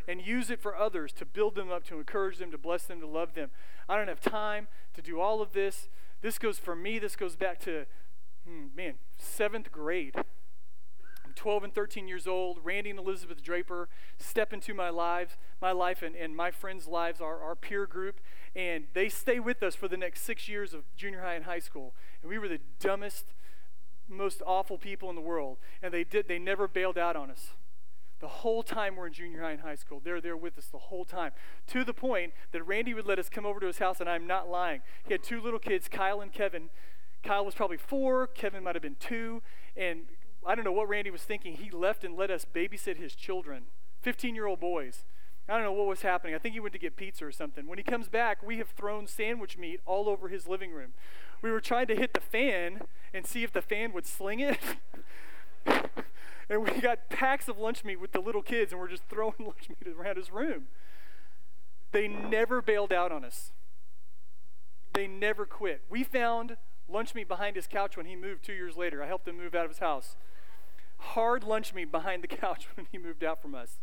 and 0.06 0.24
use 0.24 0.48
it 0.50 0.60
for 0.60 0.76
others 0.76 1.12
to 1.14 1.24
build 1.24 1.56
them 1.56 1.70
up, 1.70 1.84
to 1.84 1.98
encourage 1.98 2.38
them, 2.38 2.52
to 2.52 2.58
bless 2.58 2.84
them, 2.84 3.00
to 3.00 3.06
love 3.06 3.34
them? 3.34 3.50
I 3.88 3.96
don't 3.96 4.08
have 4.08 4.20
time 4.20 4.68
to 4.94 5.02
do 5.02 5.20
all 5.20 5.42
of 5.42 5.52
this. 5.52 5.88
This 6.20 6.38
goes 6.38 6.58
for 6.58 6.76
me, 6.76 7.00
this 7.00 7.16
goes 7.16 7.34
back 7.34 7.58
to, 7.60 7.86
hmm, 8.46 8.66
man, 8.76 8.94
seventh 9.16 9.72
grade. 9.72 10.14
12 11.32 11.64
and 11.64 11.74
13 11.74 12.08
years 12.08 12.26
old, 12.26 12.58
Randy 12.62 12.90
and 12.90 12.98
Elizabeth 12.98 13.42
Draper 13.42 13.88
step 14.18 14.52
into 14.52 14.74
my 14.74 14.90
lives, 14.90 15.36
my 15.60 15.72
life 15.72 16.02
and, 16.02 16.14
and 16.14 16.36
my 16.36 16.50
friends' 16.50 16.86
lives, 16.86 17.20
our, 17.20 17.40
our 17.42 17.54
peer 17.54 17.86
group, 17.86 18.20
and 18.54 18.84
they 18.94 19.08
stay 19.08 19.40
with 19.40 19.62
us 19.62 19.74
for 19.74 19.88
the 19.88 19.96
next 19.96 20.22
six 20.22 20.48
years 20.48 20.74
of 20.74 20.84
junior 20.96 21.22
high 21.22 21.34
and 21.34 21.44
high 21.44 21.58
school. 21.58 21.94
And 22.22 22.30
we 22.30 22.38
were 22.38 22.48
the 22.48 22.60
dumbest, 22.78 23.26
most 24.08 24.42
awful 24.46 24.78
people 24.78 25.08
in 25.10 25.16
the 25.16 25.22
world. 25.22 25.58
And 25.82 25.92
they 25.92 26.04
did 26.04 26.28
they 26.28 26.38
never 26.38 26.68
bailed 26.68 26.98
out 26.98 27.16
on 27.16 27.30
us. 27.30 27.50
The 28.20 28.28
whole 28.28 28.62
time 28.62 28.94
we're 28.94 29.08
in 29.08 29.12
junior 29.12 29.42
high 29.42 29.50
and 29.50 29.62
high 29.62 29.74
school, 29.74 30.00
they're 30.02 30.20
there 30.20 30.36
with 30.36 30.56
us 30.56 30.66
the 30.66 30.78
whole 30.78 31.04
time. 31.04 31.32
To 31.68 31.82
the 31.82 31.92
point 31.92 32.34
that 32.52 32.62
Randy 32.62 32.94
would 32.94 33.06
let 33.06 33.18
us 33.18 33.28
come 33.28 33.44
over 33.44 33.58
to 33.58 33.66
his 33.66 33.78
house, 33.78 33.98
and 33.98 34.08
I'm 34.08 34.28
not 34.28 34.48
lying. 34.48 34.82
He 35.04 35.12
had 35.12 35.24
two 35.24 35.40
little 35.40 35.58
kids, 35.58 35.88
Kyle 35.88 36.20
and 36.20 36.32
Kevin. 36.32 36.70
Kyle 37.24 37.44
was 37.44 37.54
probably 37.54 37.76
four, 37.76 38.28
Kevin 38.28 38.62
might 38.62 38.76
have 38.76 38.82
been 38.82 38.96
two, 39.00 39.42
and 39.76 40.02
I 40.46 40.54
don't 40.54 40.64
know 40.64 40.72
what 40.72 40.88
Randy 40.88 41.10
was 41.10 41.22
thinking. 41.22 41.56
He 41.56 41.70
left 41.70 42.04
and 42.04 42.16
let 42.16 42.30
us 42.30 42.44
babysit 42.44 42.96
his 42.96 43.14
children, 43.14 43.64
15 44.02 44.34
year 44.34 44.46
old 44.46 44.60
boys. 44.60 45.04
I 45.48 45.54
don't 45.54 45.64
know 45.64 45.72
what 45.72 45.86
was 45.86 46.02
happening. 46.02 46.34
I 46.34 46.38
think 46.38 46.54
he 46.54 46.60
went 46.60 46.72
to 46.72 46.78
get 46.78 46.96
pizza 46.96 47.26
or 47.26 47.32
something. 47.32 47.66
When 47.66 47.78
he 47.78 47.84
comes 47.84 48.08
back, 48.08 48.42
we 48.42 48.58
have 48.58 48.68
thrown 48.70 49.06
sandwich 49.06 49.58
meat 49.58 49.80
all 49.84 50.08
over 50.08 50.28
his 50.28 50.46
living 50.46 50.72
room. 50.72 50.92
We 51.42 51.50
were 51.50 51.60
trying 51.60 51.88
to 51.88 51.96
hit 51.96 52.14
the 52.14 52.20
fan 52.20 52.82
and 53.12 53.26
see 53.26 53.42
if 53.42 53.52
the 53.52 53.62
fan 53.62 53.92
would 53.92 54.06
sling 54.06 54.40
it. 54.40 54.58
and 56.48 56.62
we 56.62 56.80
got 56.80 57.10
packs 57.10 57.48
of 57.48 57.58
lunch 57.58 57.84
meat 57.84 58.00
with 58.00 58.12
the 58.12 58.20
little 58.20 58.42
kids, 58.42 58.72
and 58.72 58.80
we're 58.80 58.88
just 58.88 59.08
throwing 59.08 59.34
lunch 59.40 59.68
meat 59.68 59.92
around 59.92 60.16
his 60.16 60.30
room. 60.30 60.66
They 61.90 62.06
never 62.06 62.62
bailed 62.62 62.92
out 62.92 63.10
on 63.10 63.24
us. 63.24 63.52
They 64.94 65.06
never 65.06 65.44
quit. 65.44 65.82
We 65.90 66.04
found 66.04 66.56
lunch 66.88 67.14
meat 67.14 67.26
behind 67.26 67.56
his 67.56 67.66
couch 67.66 67.96
when 67.96 68.06
he 68.06 68.14
moved 68.14 68.44
two 68.44 68.52
years 68.52 68.76
later. 68.76 69.02
I 69.02 69.06
helped 69.06 69.26
him 69.26 69.36
move 69.36 69.54
out 69.54 69.64
of 69.64 69.70
his 69.70 69.80
house 69.80 70.16
hard 71.02 71.44
lunch 71.44 71.74
meat 71.74 71.90
behind 71.90 72.22
the 72.22 72.28
couch 72.28 72.68
when 72.74 72.86
he 72.90 72.98
moved 72.98 73.24
out 73.24 73.42
from 73.42 73.54
us. 73.54 73.78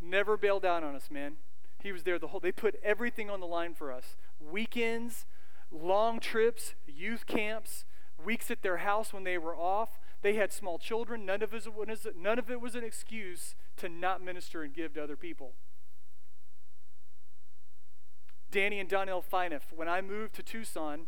Never 0.00 0.36
bailed 0.36 0.64
out 0.64 0.82
on 0.82 0.94
us, 0.94 1.10
man. 1.10 1.36
He 1.82 1.92
was 1.92 2.02
there 2.02 2.18
the 2.18 2.28
whole 2.28 2.40
they 2.40 2.52
put 2.52 2.80
everything 2.82 3.30
on 3.30 3.40
the 3.40 3.46
line 3.46 3.74
for 3.74 3.92
us. 3.92 4.16
Weekends, 4.40 5.26
long 5.70 6.18
trips, 6.20 6.74
youth 6.86 7.26
camps, 7.26 7.84
weeks 8.22 8.50
at 8.50 8.62
their 8.62 8.78
house 8.78 9.12
when 9.12 9.24
they 9.24 9.38
were 9.38 9.56
off. 9.56 9.98
They 10.22 10.34
had 10.34 10.52
small 10.52 10.78
children. 10.78 11.26
None 11.26 11.42
of 11.42 11.52
it 11.52 11.74
was, 11.74 12.06
none 12.16 12.38
of 12.38 12.50
it 12.50 12.60
was 12.60 12.74
an 12.74 12.84
excuse 12.84 13.54
to 13.76 13.88
not 13.88 14.22
minister 14.22 14.62
and 14.62 14.72
give 14.72 14.94
to 14.94 15.02
other 15.02 15.16
people. 15.16 15.52
Danny 18.50 18.78
and 18.78 18.88
Donnell 18.88 19.22
Fineff, 19.22 19.72
when 19.74 19.88
I 19.88 20.00
moved 20.00 20.34
to 20.36 20.42
Tucson, 20.42 21.06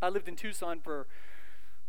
I 0.00 0.08
lived 0.08 0.28
in 0.28 0.34
Tucson 0.34 0.80
for 0.80 1.06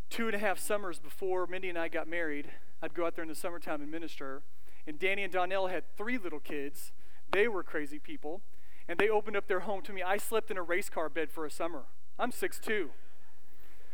two 0.10 0.28
and 0.28 0.36
a 0.36 0.39
half 0.39 0.60
summers 0.60 0.99
before 0.99 1.47
Mindy 1.47 1.70
and 1.70 1.78
I 1.78 1.88
got 1.88 2.08
married, 2.08 2.49
I'd 2.82 2.93
go 2.93 3.06
out 3.06 3.16
there 3.16 3.24
in 3.24 3.30
the 3.30 3.36
summertime 3.36 3.82
and 3.82 3.91
minister. 3.91 4.43
And 4.88 4.99
Danny 4.99 5.24
and 5.24 5.34
Donnell 5.34 5.68
had 5.68 5.84
three 5.97 6.18
little 6.18 6.39
kids. 6.39 6.91
They 7.32 7.47
were 7.47 7.64
crazy 7.64 7.99
people. 7.99 8.41
And 8.88 8.99
they 8.99 9.10
opened 9.10 9.36
up 9.36 9.47
their 9.47 9.62
home 9.62 9.82
to 9.84 9.93
me. 9.93 10.03
I 10.03 10.18
slept 10.18 10.51
in 10.51 10.58
a 10.58 10.62
race 10.62 10.89
car 10.89 11.10
bed 11.10 11.32
for 11.32 11.45
a 11.45 11.51
summer. 11.51 11.86
I'm 12.20 12.32
6'2. 12.32 12.89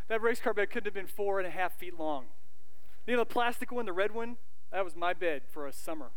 That 0.09 0.21
race 0.21 0.41
car 0.41 0.53
bed 0.53 0.69
couldn't 0.69 0.87
have 0.87 0.93
been 0.93 1.07
four 1.07 1.39
and 1.39 1.47
a 1.47 1.51
half 1.51 1.77
feet 1.77 1.97
long. 1.97 2.25
You 3.07 3.13
know, 3.13 3.21
the 3.21 3.25
plastic 3.25 3.71
one, 3.71 3.85
the 3.85 3.93
red 3.93 4.11
one, 4.11 4.37
that 4.71 4.83
was 4.83 4.95
my 4.95 5.13
bed 5.13 5.43
for 5.49 5.65
a 5.65 5.73
summer. 5.73 6.11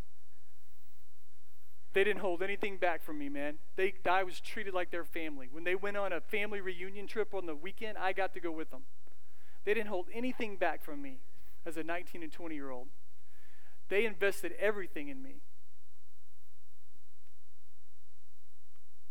They 1.92 2.03
didn't 2.03 2.20
hold 2.20 2.42
anything 2.42 2.76
back 2.76 3.03
from 3.05 3.18
me, 3.18 3.28
man. 3.28 3.59
They, 3.76 3.95
I 4.05 4.24
was 4.24 4.40
treated 4.40 4.74
like 4.74 4.90
their 4.90 5.05
family. 5.05 5.49
When 5.51 5.62
they 5.62 5.76
went 5.76 5.97
on 5.97 6.12
a 6.12 6.20
family 6.20 6.61
reunion 6.61 7.07
trip 7.07 7.32
on 7.32 7.47
the 7.47 7.55
weekend, 7.55 7.97
I 7.97 8.12
got 8.12 8.34
to 8.34 8.40
go 8.40 8.51
with 8.51 8.70
them. 8.70 8.82
They 9.65 9.75
didn't 9.75 9.89
hold 9.89 10.07
anything 10.12 10.57
back 10.57 10.83
from 10.85 11.01
me 11.01 11.19
as 11.65 11.77
a 11.77 11.83
19 11.83 12.23
and 12.23 12.33
20 12.33 12.55
year 12.55 12.71
old. 12.71 12.89
They 13.89 14.05
invested 14.05 14.53
everything 14.59 15.09
in 15.09 15.23
me. 15.23 15.41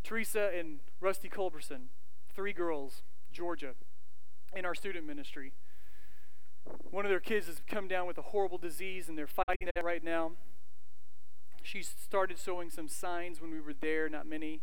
Teresa 0.03 0.51
and 0.57 0.79
Rusty 0.99 1.29
Culberson, 1.29 1.89
three 2.35 2.53
girls, 2.53 3.03
Georgia, 3.31 3.73
in 4.55 4.65
our 4.65 4.75
student 4.75 5.07
ministry. 5.07 5.53
One 6.91 7.05
of 7.05 7.09
their 7.09 7.19
kids 7.19 7.47
has 7.47 7.61
come 7.67 7.87
down 7.87 8.07
with 8.07 8.17
a 8.17 8.21
horrible 8.21 8.57
disease 8.57 9.09
and 9.09 9.17
they're 9.17 9.27
fighting 9.27 9.69
it 9.75 9.83
right 9.83 10.03
now. 10.03 10.31
She 11.61 11.81
started 11.81 12.37
sewing 12.37 12.69
some 12.69 12.87
signs 12.87 13.41
when 13.41 13.51
we 13.51 13.61
were 13.61 13.73
there, 13.73 14.09
not 14.09 14.27
many. 14.27 14.61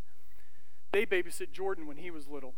They 0.93 1.07
babysit 1.07 1.53
Jordan 1.53 1.87
when 1.87 1.97
he 1.97 2.11
was 2.11 2.29
little 2.29 2.55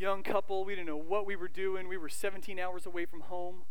young 0.00 0.22
couple. 0.22 0.64
We 0.64 0.74
didn't 0.74 0.86
know 0.86 0.96
what 0.96 1.26
we 1.26 1.36
were 1.36 1.48
doing. 1.48 1.86
We 1.86 1.98
were 1.98 2.08
17 2.08 2.58
hours 2.58 2.86
away 2.86 3.04
from 3.04 3.20
home. 3.20 3.62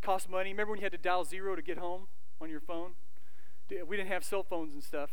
Cost 0.00 0.30
money. 0.30 0.50
Remember 0.50 0.70
when 0.70 0.78
you 0.78 0.84
had 0.84 0.92
to 0.92 0.98
dial 0.98 1.24
zero 1.24 1.56
to 1.56 1.62
get 1.62 1.78
home 1.78 2.06
on 2.40 2.48
your 2.48 2.60
phone? 2.60 2.92
We 3.68 3.96
didn't 3.96 4.08
have 4.08 4.24
cell 4.24 4.44
phones 4.44 4.72
and 4.72 4.82
stuff. 4.82 5.10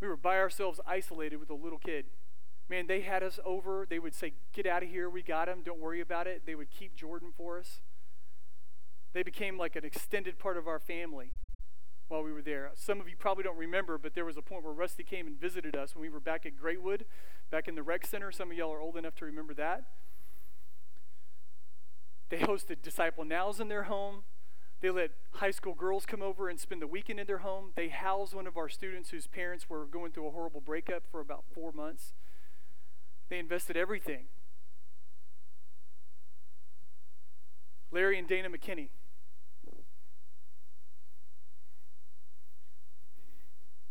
We 0.00 0.08
were 0.08 0.16
by 0.16 0.38
ourselves, 0.38 0.80
isolated 0.86 1.36
with 1.36 1.50
a 1.50 1.54
little 1.54 1.78
kid. 1.78 2.06
Man, 2.68 2.86
they 2.88 3.02
had 3.02 3.22
us 3.22 3.38
over. 3.44 3.86
They 3.88 3.98
would 3.98 4.14
say, 4.14 4.32
Get 4.52 4.66
out 4.66 4.82
of 4.82 4.88
here. 4.88 5.08
We 5.08 5.22
got 5.22 5.48
him. 5.48 5.62
Don't 5.64 5.78
worry 5.78 6.00
about 6.00 6.26
it. 6.26 6.42
They 6.44 6.56
would 6.56 6.70
keep 6.70 6.96
Jordan 6.96 7.32
for 7.36 7.58
us. 7.58 7.80
They 9.12 9.22
became 9.22 9.56
like 9.56 9.76
an 9.76 9.84
extended 9.84 10.38
part 10.38 10.56
of 10.56 10.66
our 10.66 10.80
family 10.80 11.32
while 12.08 12.22
we 12.22 12.32
were 12.32 12.42
there. 12.42 12.70
Some 12.74 13.00
of 13.00 13.08
you 13.08 13.16
probably 13.16 13.44
don't 13.44 13.56
remember, 13.56 13.98
but 13.98 14.14
there 14.14 14.24
was 14.24 14.36
a 14.36 14.42
point 14.42 14.62
where 14.64 14.72
Rusty 14.72 15.02
came 15.02 15.26
and 15.26 15.40
visited 15.40 15.74
us 15.76 15.94
when 15.94 16.02
we 16.02 16.08
were 16.08 16.20
back 16.20 16.46
at 16.46 16.52
Greatwood, 16.56 17.02
back 17.50 17.68
in 17.68 17.74
the 17.74 17.82
rec 17.82 18.06
center. 18.06 18.30
Some 18.30 18.50
of 18.50 18.56
y'all 18.56 18.72
are 18.72 18.80
old 18.80 18.96
enough 18.96 19.14
to 19.16 19.24
remember 19.24 19.54
that. 19.54 19.84
They 22.28 22.38
hosted 22.38 22.82
Disciple 22.82 23.24
Nows 23.24 23.60
in 23.60 23.68
their 23.68 23.84
home. 23.84 24.24
They 24.80 24.90
let 24.90 25.10
high 25.32 25.52
school 25.52 25.74
girls 25.74 26.04
come 26.04 26.22
over 26.22 26.48
and 26.48 26.60
spend 26.60 26.82
the 26.82 26.86
weekend 26.86 27.18
in 27.18 27.26
their 27.26 27.38
home. 27.38 27.72
They 27.76 27.88
housed 27.88 28.34
one 28.34 28.46
of 28.46 28.56
our 28.56 28.68
students 28.68 29.10
whose 29.10 29.26
parents 29.26 29.70
were 29.70 29.86
going 29.86 30.12
through 30.12 30.26
a 30.26 30.30
horrible 30.30 30.60
breakup 30.60 31.04
for 31.10 31.20
about 31.20 31.44
four 31.54 31.72
months. 31.72 32.12
They 33.28 33.38
invested 33.38 33.76
everything. 33.76 34.26
Larry 37.90 38.18
and 38.18 38.28
Dana 38.28 38.50
McKinney, 38.50 38.90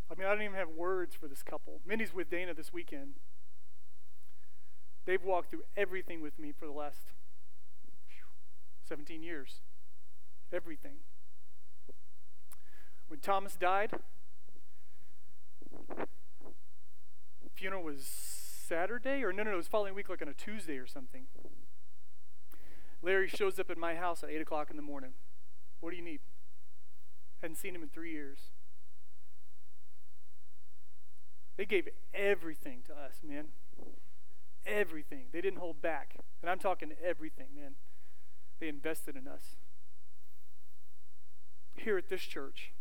I 0.10 0.16
mean, 0.16 0.28
I 0.28 0.34
don't 0.34 0.44
even 0.44 0.56
have 0.56 0.70
words 0.70 1.16
for 1.16 1.28
this 1.28 1.42
couple. 1.42 1.82
Mindy's 1.86 2.14
with 2.14 2.30
Dana 2.30 2.54
this 2.54 2.72
weekend. 2.72 3.16
They've 5.06 5.24
walked 5.24 5.50
through 5.50 5.64
everything 5.76 6.22
with 6.22 6.38
me 6.40 6.52
for 6.52 6.66
the 6.66 6.72
last 6.72 7.14
17 8.88 9.24
years. 9.24 9.62
Everything. 10.54 10.98
When 13.08 13.20
Thomas 13.20 13.56
died, 13.56 13.92
funeral 17.54 17.84
was 17.84 18.06
Saturday, 18.06 19.24
or 19.24 19.32
no, 19.32 19.44
no, 19.44 19.52
no, 19.52 19.56
it 19.56 19.58
was 19.58 19.68
following 19.68 19.94
week, 19.94 20.10
like 20.10 20.22
on 20.22 20.28
a 20.28 20.34
Tuesday 20.34 20.78
or 20.78 20.88
something. 20.88 21.26
Larry 23.02 23.28
shows 23.28 23.60
up 23.60 23.70
at 23.70 23.78
my 23.78 23.96
house 23.96 24.24
at 24.24 24.30
8 24.30 24.42
o'clock 24.42 24.70
in 24.72 24.76
the 24.76 24.82
morning. 24.82 25.12
What 25.80 25.92
do 25.92 25.98
you 25.98 26.04
need? 26.04 26.22
Hadn't 27.42 27.58
seen 27.58 27.76
him 27.76 27.84
in 27.84 27.90
three 27.90 28.12
years. 28.12 28.40
They 31.58 31.66
gave 31.66 31.88
everything 32.14 32.80
to 32.88 32.94
us, 32.94 33.22
man. 33.28 33.46
Everything. 34.66 35.28
They 35.32 35.42
didn't 35.42 35.60
hold 35.60 35.82
back. 35.82 36.16
And 36.42 36.50
I'm 36.50 36.60
talking 36.60 36.92
everything, 37.04 37.48
man. 37.56 37.76
They 38.60 38.68
invested 38.68 39.16
in 39.16 39.28
us. 39.28 39.56
Here 41.76 41.98
at 41.98 42.10
this 42.10 42.22
church, 42.22 42.74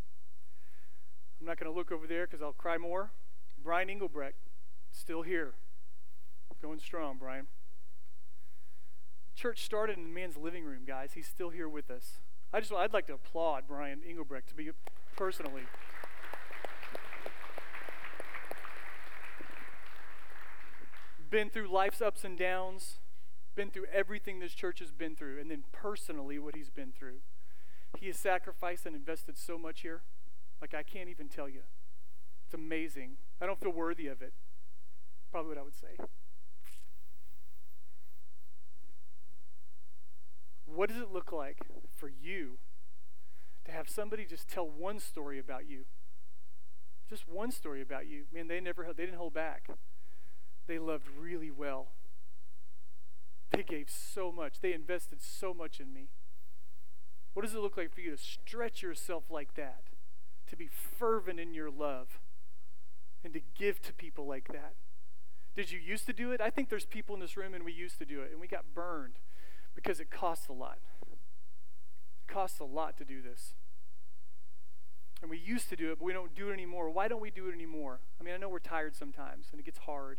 I'm 1.41 1.47
not 1.47 1.59
going 1.59 1.70
to 1.70 1.77
look 1.77 1.93
over 1.93 2.07
there 2.07 2.27
because 2.27 2.43
I'll 2.43 2.53
cry 2.53 2.79
more. 2.79 3.11
Brian 3.62 3.91
Engelbrecht, 3.91 4.39
still 4.93 5.22
here. 5.22 5.55
Going 6.62 6.79
strong, 6.79 7.18
Brian. 7.18 7.47
Church 9.35 9.64
started 9.64 9.99
in 9.99 10.05
the 10.05 10.11
man's 10.11 10.37
living 10.37 10.64
room, 10.64 10.83
guys. 10.87 11.11
He's 11.14 11.27
still 11.27 11.51
here 11.51 11.68
with 11.68 11.91
us. 11.91 12.20
I 12.53 12.61
just 12.61 12.72
I'd 12.72 12.93
like 12.95 13.07
to 13.09 13.14
applaud 13.14 13.64
Brian 13.66 14.01
Engelbrecht 14.09 14.49
to 14.49 14.55
be 14.55 14.70
personally. 15.16 15.62
Been 21.31 21.51
through 21.51 21.68
life's 21.68 22.01
ups 22.01 22.25
and 22.25 22.39
downs, 22.39 22.99
been 23.55 23.70
through 23.70 23.87
everything 23.93 24.39
this 24.39 24.55
church 24.55 24.79
has 24.81 24.93
been 24.93 25.14
through, 25.14 25.41
and 25.41 25.51
then 25.51 25.64
personally 25.72 26.39
what 26.39 26.57
he's 26.57 26.70
been 26.70 26.93
through. 26.93 27.18
He 27.99 28.07
has 28.09 28.16
sacrificed 28.16 28.87
and 28.87 28.97
invested 28.97 29.39
so 29.39 29.59
much 29.59 29.83
here. 29.83 30.03
Like, 30.61 30.75
I 30.75 30.83
can't 30.83 31.09
even 31.09 31.29
tell 31.29 31.49
you. 31.49 31.61
It's 32.47 32.55
amazing. 32.55 33.16
I 33.41 33.47
don't 33.47 33.61
feel 33.61 33.72
worthy 33.72 34.07
of 34.07 34.22
it. 34.22 34.33
Probably 35.31 35.51
what 35.51 35.59
I 35.59 35.62
would 35.62 35.75
say. 35.75 36.05
What 40.66 40.89
does 40.89 40.99
it 40.99 41.12
look 41.12 41.33
like 41.33 41.59
for 41.95 42.09
you 42.09 42.59
to 43.64 43.72
have 43.72 43.89
somebody 43.89 44.25
just 44.25 44.49
tell 44.49 44.68
one 44.68 44.99
story 44.99 45.39
about 45.39 45.68
you? 45.68 45.85
Just 47.09 47.29
one 47.29 47.51
story 47.51 47.81
about 47.81 48.07
you. 48.07 48.25
Man, 48.33 48.49
they 48.49 48.61
never 48.61 48.87
they 48.97 49.05
didn't 49.05 49.18
hold 49.18 49.35
back. 49.35 49.68
They 50.67 50.79
loved 50.79 51.09
really 51.19 51.51
well. 51.51 51.89
They 53.51 53.62
gave 53.62 53.89
so 53.91 54.33
much. 54.33 54.61
They 54.61 54.73
invested 54.73 55.23
so 55.23 55.55
much 55.55 55.81
in 55.81 55.93
me. 55.93 56.09
What 57.35 57.43
does 57.45 57.55
it 57.55 57.61
look 57.61 57.77
like 57.77 57.93
for 57.93 58.01
you 58.01 58.12
to 58.12 58.17
stretch 58.17 58.83
yourself 58.83 59.25
like 59.31 59.55
that? 59.55 59.85
To 60.49 60.57
be 60.57 60.69
fervent 60.69 61.41
in 61.41 61.53
your 61.53 61.71
love 61.71 62.21
and 63.25 63.33
to 63.35 63.41
give 63.57 63.83
to 63.83 63.93
people 63.93 64.27
like 64.27 64.49
that? 64.49 64.75
Did 65.57 65.71
you 65.71 65.79
used 65.79 66.07
to 66.07 66.12
do 66.12 66.33
it? 66.33 66.41
I 66.41 66.51
think 66.51 66.69
there's 66.69 66.87
people 66.87 67.15
in 67.15 67.21
this 67.21 67.37
room 67.37 67.55
and 67.55 67.65
we 67.65 67.73
used 67.73 67.99
to 67.99 68.05
do 68.05 68.21
it 68.23 68.31
and 68.33 68.41
we 68.41 68.47
got 68.47 68.75
burned 68.75 69.15
because 69.75 70.01
it 70.01 70.11
costs 70.11 70.49
a 70.49 70.53
lot. 70.53 70.79
It 71.03 72.33
costs 72.33 72.61
a 72.61 72.65
lot 72.65 72.97
to 72.99 73.05
do 73.05 73.23
this. 73.23 73.55
And 75.21 75.31
we 75.31 75.39
used 75.39 75.69
to 75.71 75.77
do 75.77 75.91
it, 75.91 75.99
but 75.99 76.05
we 76.05 76.12
don't 76.12 76.35
do 76.35 76.51
it 76.51 76.53
anymore. 76.53 76.91
Why 76.91 77.09
don't 77.09 77.21
we 77.21 77.31
do 77.31 77.49
it 77.49 77.55
anymore? 77.55 78.01
I 78.21 78.25
mean, 78.25 78.35
I 78.35 78.37
know 78.37 78.49
we're 78.49 78.59
tired 78.59 78.95
sometimes 78.97 79.47
and 79.53 79.61
it 79.61 79.65
gets 79.65 79.79
hard. 79.79 80.19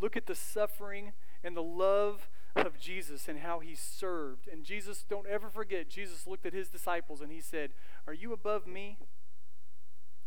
Look 0.00 0.16
at 0.16 0.26
the 0.26 0.34
suffering 0.34 1.12
and 1.42 1.56
the 1.56 1.62
love 1.62 2.28
of 2.56 2.78
Jesus 2.78 3.28
and 3.28 3.40
how 3.40 3.60
he 3.60 3.74
served. 3.74 4.48
And 4.48 4.64
Jesus, 4.64 5.04
don't 5.08 5.26
ever 5.26 5.48
forget, 5.48 5.88
Jesus 5.88 6.26
looked 6.26 6.46
at 6.46 6.52
his 6.52 6.68
disciples 6.68 7.20
and 7.20 7.30
he 7.30 7.40
said, 7.40 7.70
Are 8.06 8.12
you 8.12 8.32
above 8.32 8.66
me? 8.66 8.98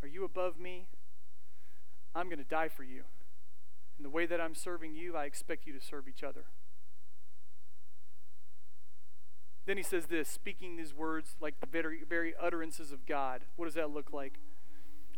Are 0.02 0.08
you 0.08 0.24
above 0.24 0.60
me? 0.60 0.88
I'm 2.16 2.28
going 2.28 2.40
to 2.40 2.44
die 2.44 2.68
for 2.68 2.84
you. 2.84 3.04
And 3.98 4.06
the 4.06 4.10
way 4.10 4.26
that 4.26 4.42
I'm 4.42 4.56
serving 4.56 4.96
you, 4.96 5.16
I 5.16 5.26
expect 5.26 5.68
you 5.68 5.74
to 5.74 5.86
serve 5.86 6.08
each 6.08 6.24
other. 6.24 6.46
Then 9.66 9.78
he 9.78 9.84
says 9.84 10.08
this, 10.08 10.28
speaking 10.28 10.76
these 10.76 10.94
words 10.94 11.36
like 11.40 11.60
the 11.60 11.68
very, 11.68 12.04
very 12.04 12.34
utterances 12.42 12.92
of 12.92 13.06
God. 13.06 13.44
What 13.56 13.66
does 13.66 13.76
that 13.76 13.92
look 13.92 14.12
like? 14.12 14.40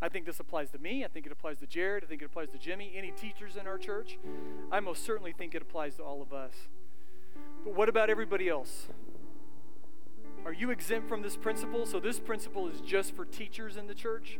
I 0.03 0.09
think 0.09 0.25
this 0.25 0.41
applies 0.41 0.69
to 0.71 0.77
me. 0.79 1.05
I 1.05 1.07
think 1.07 1.25
it 1.25 1.31
applies 1.31 1.59
to 1.59 1.65
Jared. 1.65 2.03
I 2.03 2.07
think 2.07 2.21
it 2.21 2.25
applies 2.25 2.49
to 2.49 2.57
Jimmy. 2.57 2.91
Any 2.93 3.11
teachers 3.11 3.55
in 3.55 3.67
our 3.67 3.77
church? 3.77 4.19
I 4.69 4.81
most 4.81 5.05
certainly 5.05 5.31
think 5.31 5.55
it 5.55 5.61
applies 5.61 5.95
to 5.95 6.03
all 6.03 6.21
of 6.21 6.33
us. 6.33 6.51
But 7.63 7.73
what 7.73 7.87
about 7.87 8.09
everybody 8.09 8.49
else? 8.49 8.87
Are 10.43 10.51
you 10.51 10.71
exempt 10.71 11.07
from 11.07 11.21
this 11.21 11.37
principle? 11.37 11.85
So, 11.85 12.01
this 12.01 12.19
principle 12.19 12.67
is 12.67 12.81
just 12.81 13.15
for 13.15 13.23
teachers 13.23 13.77
in 13.77 13.87
the 13.87 13.93
church? 13.93 14.39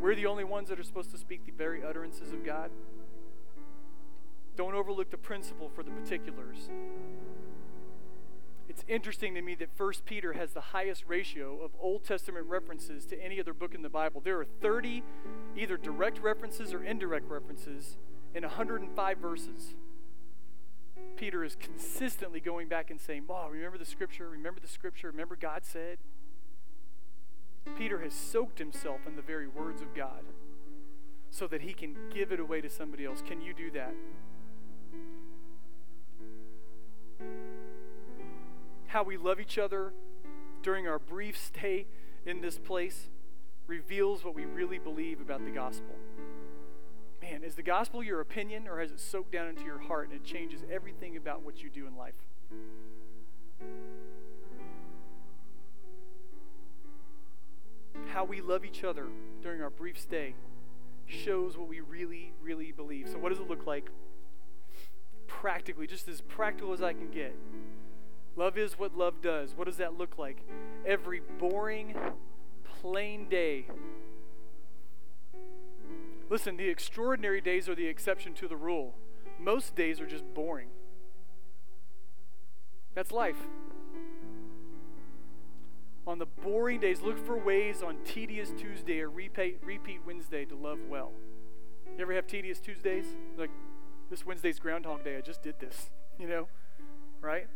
We're 0.00 0.14
the 0.14 0.24
only 0.24 0.44
ones 0.44 0.70
that 0.70 0.80
are 0.80 0.82
supposed 0.82 1.10
to 1.10 1.18
speak 1.18 1.44
the 1.44 1.52
very 1.52 1.84
utterances 1.84 2.32
of 2.32 2.42
God? 2.42 2.70
Don't 4.56 4.74
overlook 4.74 5.10
the 5.10 5.18
principle 5.18 5.70
for 5.74 5.82
the 5.82 5.90
particulars. 5.90 6.70
It's 8.68 8.84
interesting 8.88 9.34
to 9.34 9.42
me 9.42 9.54
that 9.56 9.68
1 9.76 9.92
Peter 10.04 10.32
has 10.32 10.52
the 10.52 10.60
highest 10.60 11.04
ratio 11.06 11.60
of 11.62 11.70
Old 11.80 12.04
Testament 12.04 12.46
references 12.46 13.06
to 13.06 13.22
any 13.22 13.38
other 13.38 13.54
book 13.54 13.74
in 13.74 13.82
the 13.82 13.88
Bible. 13.88 14.20
There 14.20 14.40
are 14.40 14.44
30 14.44 15.04
either 15.56 15.76
direct 15.76 16.18
references 16.18 16.74
or 16.74 16.82
indirect 16.82 17.30
references 17.30 17.96
in 18.34 18.42
105 18.42 19.18
verses. 19.18 19.74
Peter 21.16 21.44
is 21.44 21.56
consistently 21.56 22.40
going 22.40 22.68
back 22.68 22.90
and 22.90 23.00
saying, 23.00 23.24
Oh, 23.28 23.48
remember 23.48 23.78
the 23.78 23.84
scripture, 23.84 24.28
remember 24.28 24.60
the 24.60 24.68
scripture, 24.68 25.10
remember 25.10 25.36
God 25.36 25.64
said. 25.64 25.98
Peter 27.78 28.00
has 28.00 28.12
soaked 28.12 28.58
himself 28.58 29.00
in 29.06 29.16
the 29.16 29.22
very 29.22 29.46
words 29.46 29.80
of 29.80 29.94
God 29.94 30.24
so 31.30 31.46
that 31.46 31.62
he 31.62 31.72
can 31.72 31.96
give 32.12 32.32
it 32.32 32.40
away 32.40 32.60
to 32.60 32.68
somebody 32.68 33.04
else. 33.04 33.22
Can 33.26 33.40
you 33.40 33.54
do 33.54 33.70
that? 33.72 33.94
How 38.88 39.02
we 39.02 39.16
love 39.16 39.40
each 39.40 39.58
other 39.58 39.92
during 40.62 40.86
our 40.86 40.98
brief 40.98 41.36
stay 41.36 41.86
in 42.24 42.40
this 42.40 42.58
place 42.58 43.08
reveals 43.66 44.24
what 44.24 44.34
we 44.34 44.44
really 44.44 44.78
believe 44.78 45.20
about 45.20 45.44
the 45.44 45.50
gospel. 45.50 45.96
Man, 47.20 47.42
is 47.42 47.54
the 47.54 47.62
gospel 47.62 48.02
your 48.02 48.20
opinion 48.20 48.68
or 48.68 48.80
has 48.80 48.92
it 48.92 49.00
soaked 49.00 49.32
down 49.32 49.48
into 49.48 49.64
your 49.64 49.78
heart 49.78 50.08
and 50.08 50.16
it 50.16 50.24
changes 50.24 50.60
everything 50.70 51.16
about 51.16 51.42
what 51.42 51.62
you 51.62 51.70
do 51.70 51.86
in 51.86 51.96
life? 51.96 52.14
How 58.12 58.24
we 58.24 58.40
love 58.40 58.64
each 58.64 58.84
other 58.84 59.06
during 59.42 59.62
our 59.62 59.70
brief 59.70 59.98
stay 59.98 60.34
shows 61.06 61.56
what 61.56 61.68
we 61.68 61.80
really, 61.80 62.32
really 62.42 62.72
believe. 62.72 63.08
So, 63.08 63.18
what 63.18 63.30
does 63.30 63.38
it 63.38 63.48
look 63.48 63.66
like 63.66 63.90
practically, 65.26 65.86
just 65.86 66.08
as 66.08 66.20
practical 66.20 66.72
as 66.72 66.82
I 66.82 66.92
can 66.92 67.10
get? 67.10 67.34
Love 68.36 68.58
is 68.58 68.78
what 68.78 68.96
love 68.96 69.22
does. 69.22 69.54
What 69.56 69.64
does 69.64 69.78
that 69.78 69.96
look 69.96 70.18
like? 70.18 70.42
Every 70.84 71.20
boring, 71.38 71.96
plain 72.80 73.28
day 73.28 73.66
Listen, 76.28 76.56
the 76.56 76.68
extraordinary 76.68 77.40
days 77.40 77.68
are 77.68 77.74
the 77.74 77.86
exception 77.86 78.34
to 78.34 78.48
the 78.48 78.56
rule. 78.56 78.94
Most 79.38 79.76
days 79.76 80.00
are 80.00 80.06
just 80.06 80.24
boring. 80.34 80.68
That's 82.94 83.12
life. 83.12 83.36
On 86.06 86.18
the 86.18 86.26
boring 86.26 86.80
days, 86.80 87.00
look 87.00 87.18
for 87.24 87.36
ways 87.36 87.82
on 87.82 87.98
tedious 88.04 88.52
Tuesday 88.56 89.00
or 89.00 89.10
repeat, 89.10 89.58
repeat 89.64 90.00
Wednesday 90.06 90.44
to 90.46 90.56
love 90.56 90.78
well. 90.88 91.12
You 91.96 92.02
ever 92.02 92.14
have 92.14 92.26
tedious 92.26 92.60
Tuesdays? 92.60 93.06
Like, 93.36 93.50
this 94.10 94.24
Wednesday's 94.24 94.58
Groundhog 94.58 95.04
Day. 95.04 95.16
I 95.16 95.20
just 95.20 95.42
did 95.42 95.58
this, 95.60 95.90
you 96.18 96.28
know, 96.28 96.48
right? 97.20 97.46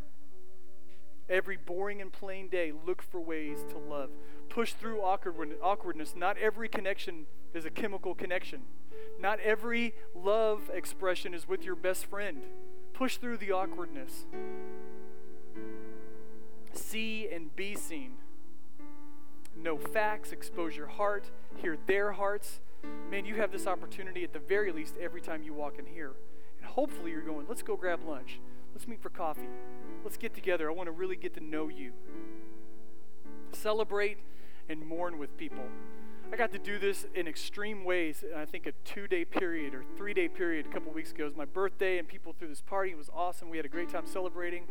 Every 1.31 1.57
boring 1.57 2.03
and 2.03 2.13
plain 2.13 2.49
day, 2.49 2.73
look 2.87 3.03
for 3.03 3.21
ways 3.21 3.65
to 3.71 3.79
love. 3.79 4.11
Push 4.49 4.73
through 4.73 5.01
awkwardness. 5.01 6.15
Not 6.17 6.37
every 6.39 6.69
connection 6.69 7.27
is 7.55 7.65
a 7.65 7.71
chemical 7.71 8.17
connection. 8.17 8.63
Not 9.21 9.39
every 9.39 9.95
love 10.15 10.69
expression 10.75 11.33
is 11.33 11.47
with 11.47 11.65
your 11.65 11.77
best 11.77 12.07
friend. 12.07 12.43
Push 12.93 13.19
through 13.19 13.37
the 13.37 13.53
awkwardness. 13.53 14.27
See 16.73 17.29
and 17.33 17.55
be 17.55 17.77
seen. 17.77 18.15
Know 19.57 19.79
facts, 19.79 20.33
expose 20.33 20.77
your 20.77 20.87
heart, 20.89 21.31
hear 21.57 21.77
their 21.87 22.13
hearts. 22.13 22.61
Man, 23.11 23.25
you 23.25 23.37
have 23.37 23.53
this 23.53 23.67
opportunity 23.67 24.25
at 24.25 24.33
the 24.33 24.39
very 24.41 24.73
least 24.73 24.97
every 25.01 25.21
time 25.21 25.43
you 25.43 25.53
walk 25.55 25.79
in 25.79 25.87
here. 25.87 26.13
And 26.59 26.67
hopefully 26.67 27.13
you're 27.13 27.23
going, 27.23 27.47
let's 27.49 27.63
go 27.63 27.77
grab 27.77 28.01
lunch. 28.05 28.41
Let's 28.81 28.89
meet 28.89 29.03
for 29.03 29.11
coffee. 29.11 29.51
Let's 30.05 30.17
get 30.17 30.33
together. 30.33 30.71
I 30.71 30.73
want 30.73 30.87
to 30.87 30.93
really 30.93 31.15
get 31.15 31.35
to 31.35 31.41
know 31.45 31.69
you. 31.69 31.93
Celebrate 33.53 34.17
and 34.71 34.87
mourn 34.87 35.19
with 35.19 35.37
people. 35.37 35.65
I 36.33 36.37
got 36.37 36.51
to 36.53 36.59
do 36.59 36.79
this 36.79 37.05
in 37.15 37.29
extreme 37.29 37.85
ways. 37.85 38.25
I 38.35 38.47
think 38.47 38.67
a 38.67 38.73
two 38.87 39.07
day 39.07 39.27
period 39.27 39.75
or 39.75 39.85
three 39.99 40.15
day 40.15 40.29
period 40.29 40.65
a 40.65 40.71
couple 40.71 40.91
weeks 40.95 41.11
ago. 41.11 41.25
It 41.25 41.27
was 41.27 41.37
my 41.37 41.45
birthday, 41.45 41.99
and 41.99 42.09
people 42.09 42.33
threw 42.33 42.49
this 42.49 42.63
party. 42.63 42.93
It 42.93 42.97
was 42.97 43.11
awesome. 43.15 43.51
We 43.51 43.59
had 43.59 43.67
a 43.67 43.69
great 43.69 43.91
time 43.91 44.07
celebrating. 44.07 44.65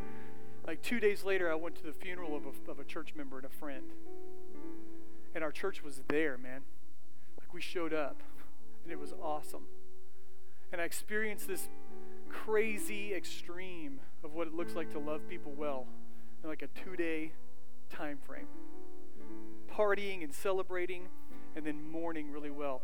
Like 0.66 0.82
two 0.82 1.00
days 1.00 1.24
later, 1.24 1.52
I 1.52 1.54
went 1.54 1.76
to 1.76 1.84
the 1.84 1.94
funeral 1.94 2.36
of 2.36 2.48
a, 2.48 2.72
of 2.72 2.80
a 2.80 2.84
church 2.86 3.14
member 3.16 3.38
and 3.38 3.46
a 3.46 3.50
friend. 3.50 3.92
And 5.36 5.44
our 5.44 5.52
church 5.52 5.84
was 5.84 6.02
there, 6.08 6.36
man. 6.36 6.62
Like 7.40 7.54
we 7.54 7.62
showed 7.62 7.94
up, 7.94 8.24
and 8.84 8.92
it 8.92 8.98
was 8.98 9.14
awesome. 9.22 9.66
And 10.72 10.82
I 10.82 10.86
experienced 10.86 11.48
this 11.48 11.70
crazy 12.30 13.14
extreme 13.14 14.00
of 14.24 14.34
what 14.34 14.48
it 14.48 14.54
looks 14.54 14.76
like 14.76 14.92
to 14.92 15.00
love 15.00 15.28
people 15.28 15.52
well 15.56 15.88
in 16.44 16.50
like 16.50 16.62
a 16.62 16.68
two 16.68 16.96
day 16.96 17.32
time 17.90 18.18
frame. 18.26 18.48
Partying 19.72 20.24
and 20.24 20.34
celebrating 20.34 21.08
and 21.56 21.66
then 21.66 21.90
mourning 21.90 22.32
really 22.32 22.50
well. 22.50 22.82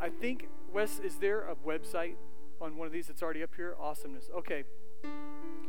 I 0.00 0.08
think, 0.08 0.48
Wes, 0.72 0.98
is 0.98 1.16
there 1.16 1.42
a 1.48 1.54
website 1.54 2.14
on 2.60 2.76
one 2.76 2.86
of 2.86 2.92
these 2.92 3.06
that's 3.06 3.22
already 3.22 3.42
up 3.42 3.54
here? 3.56 3.76
Awesomeness. 3.80 4.30
Okay. 4.36 4.64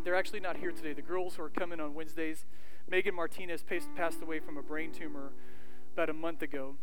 They're 0.04 0.16
actually 0.16 0.42
not 0.42 0.58
here 0.58 0.72
today. 0.72 0.94
The 0.94 1.02
girls 1.02 1.36
who 1.36 1.44
are 1.44 1.50
coming 1.50 1.80
on 1.80 1.94
Wednesdays, 1.94 2.46
Megan 2.90 3.16
Martinez 3.16 3.64
passed 3.64 4.22
away 4.22 4.40
from 4.40 4.58
a 4.58 4.62
brain 4.62 4.92
tumor 4.92 5.32
about 5.94 6.10
a 6.10 6.14
month 6.14 6.42
ago. 6.42 6.76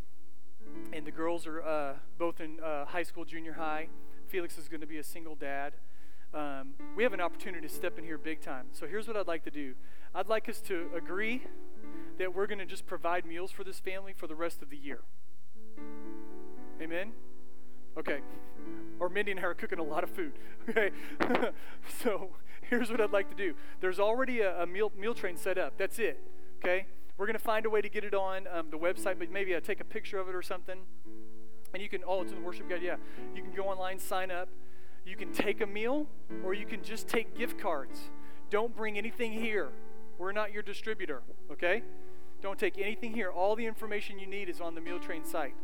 And 0.92 1.06
the 1.06 1.10
girls 1.10 1.46
are 1.46 1.62
uh, 1.62 1.94
both 2.18 2.40
in 2.40 2.60
uh, 2.60 2.86
high 2.86 3.02
school, 3.02 3.24
junior 3.24 3.54
high. 3.54 3.88
Felix 4.28 4.56
is 4.56 4.68
going 4.68 4.80
to 4.80 4.86
be 4.86 4.98
a 4.98 5.04
single 5.04 5.34
dad. 5.34 5.74
Um, 6.32 6.74
we 6.96 7.02
have 7.02 7.12
an 7.12 7.20
opportunity 7.20 7.66
to 7.66 7.72
step 7.72 7.98
in 7.98 8.04
here 8.04 8.16
big 8.16 8.40
time. 8.40 8.66
So 8.72 8.86
here's 8.86 9.08
what 9.08 9.16
I'd 9.16 9.26
like 9.26 9.44
to 9.44 9.50
do 9.50 9.74
I'd 10.14 10.28
like 10.28 10.48
us 10.48 10.60
to 10.62 10.90
agree 10.96 11.42
that 12.18 12.34
we're 12.34 12.46
going 12.46 12.58
to 12.58 12.66
just 12.66 12.86
provide 12.86 13.24
meals 13.24 13.50
for 13.50 13.64
this 13.64 13.80
family 13.80 14.12
for 14.12 14.26
the 14.26 14.34
rest 14.34 14.62
of 14.62 14.70
the 14.70 14.76
year. 14.76 15.00
Amen? 16.80 17.12
Okay. 17.98 18.20
Or 18.98 19.08
Mindy 19.08 19.32
and 19.32 19.40
I 19.40 19.44
are 19.44 19.54
cooking 19.54 19.78
a 19.78 19.84
lot 19.84 20.04
of 20.04 20.10
food. 20.10 20.32
Okay. 20.68 20.90
so 22.02 22.28
here's 22.68 22.90
what 22.90 23.00
I'd 23.00 23.10
like 23.10 23.28
to 23.30 23.34
do. 23.34 23.54
There's 23.80 23.98
already 23.98 24.40
a, 24.40 24.62
a, 24.62 24.66
meal 24.66 24.92
meal 24.96 25.14
train 25.14 25.36
set 25.36 25.58
up. 25.58 25.72
That's 25.78 25.98
it. 25.98 26.20
Okay. 26.62 26.86
We're 27.16 27.26
gonna 27.26 27.38
find 27.40 27.66
a 27.66 27.70
way 27.70 27.80
to 27.80 27.88
get 27.88 28.04
it 28.04 28.14
on 28.14 28.46
um, 28.46 28.70
the 28.70 28.78
website, 28.78 29.18
but 29.18 29.32
maybe 29.32 29.56
I 29.56 29.60
take 29.60 29.80
a 29.80 29.84
picture 29.84 30.20
of 30.20 30.28
it 30.28 30.34
or 30.34 30.42
something. 30.42 30.78
And 31.72 31.82
you 31.82 31.88
can. 31.88 32.02
Oh, 32.06 32.22
it's 32.22 32.30
in 32.30 32.38
the 32.38 32.44
worship 32.44 32.68
guide. 32.68 32.82
Yeah. 32.82 32.96
You 33.34 33.42
can 33.42 33.52
go 33.52 33.64
online, 33.64 33.98
sign 33.98 34.30
up. 34.30 34.48
You 35.04 35.16
can 35.16 35.32
take 35.32 35.60
a 35.60 35.66
meal, 35.66 36.06
or 36.44 36.54
you 36.54 36.66
can 36.66 36.82
just 36.82 37.08
take 37.08 37.36
gift 37.36 37.58
cards. 37.58 38.10
Don't 38.50 38.74
bring 38.74 38.98
anything 38.98 39.32
here. 39.32 39.68
We're 40.18 40.32
not 40.32 40.52
your 40.52 40.62
distributor. 40.62 41.22
Okay. 41.50 41.82
Don't 42.42 42.58
take 42.58 42.78
anything 42.78 43.14
here. 43.14 43.30
All 43.30 43.54
the 43.54 43.66
information 43.66 44.18
you 44.18 44.26
need 44.26 44.48
is 44.48 44.60
on 44.60 44.74
the 44.74 44.80
meal 44.80 44.98
train 44.98 45.24
site. 45.24 45.54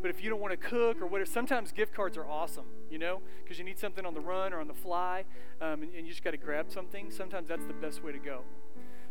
But 0.00 0.10
if 0.10 0.22
you 0.22 0.30
don't 0.30 0.40
want 0.40 0.52
to 0.52 0.56
cook 0.56 1.00
or 1.00 1.06
whatever, 1.06 1.30
sometimes 1.30 1.72
gift 1.72 1.94
cards 1.94 2.16
are 2.16 2.26
awesome, 2.26 2.64
you 2.90 2.98
know, 2.98 3.20
because 3.42 3.58
you 3.58 3.64
need 3.64 3.78
something 3.78 4.06
on 4.06 4.14
the 4.14 4.20
run 4.20 4.52
or 4.52 4.60
on 4.60 4.68
the 4.68 4.74
fly, 4.74 5.24
um, 5.60 5.82
and, 5.82 5.94
and 5.94 6.06
you 6.06 6.12
just 6.12 6.24
got 6.24 6.30
to 6.30 6.36
grab 6.36 6.70
something. 6.70 7.10
Sometimes 7.10 7.48
that's 7.48 7.66
the 7.66 7.72
best 7.74 8.02
way 8.02 8.12
to 8.12 8.18
go. 8.18 8.42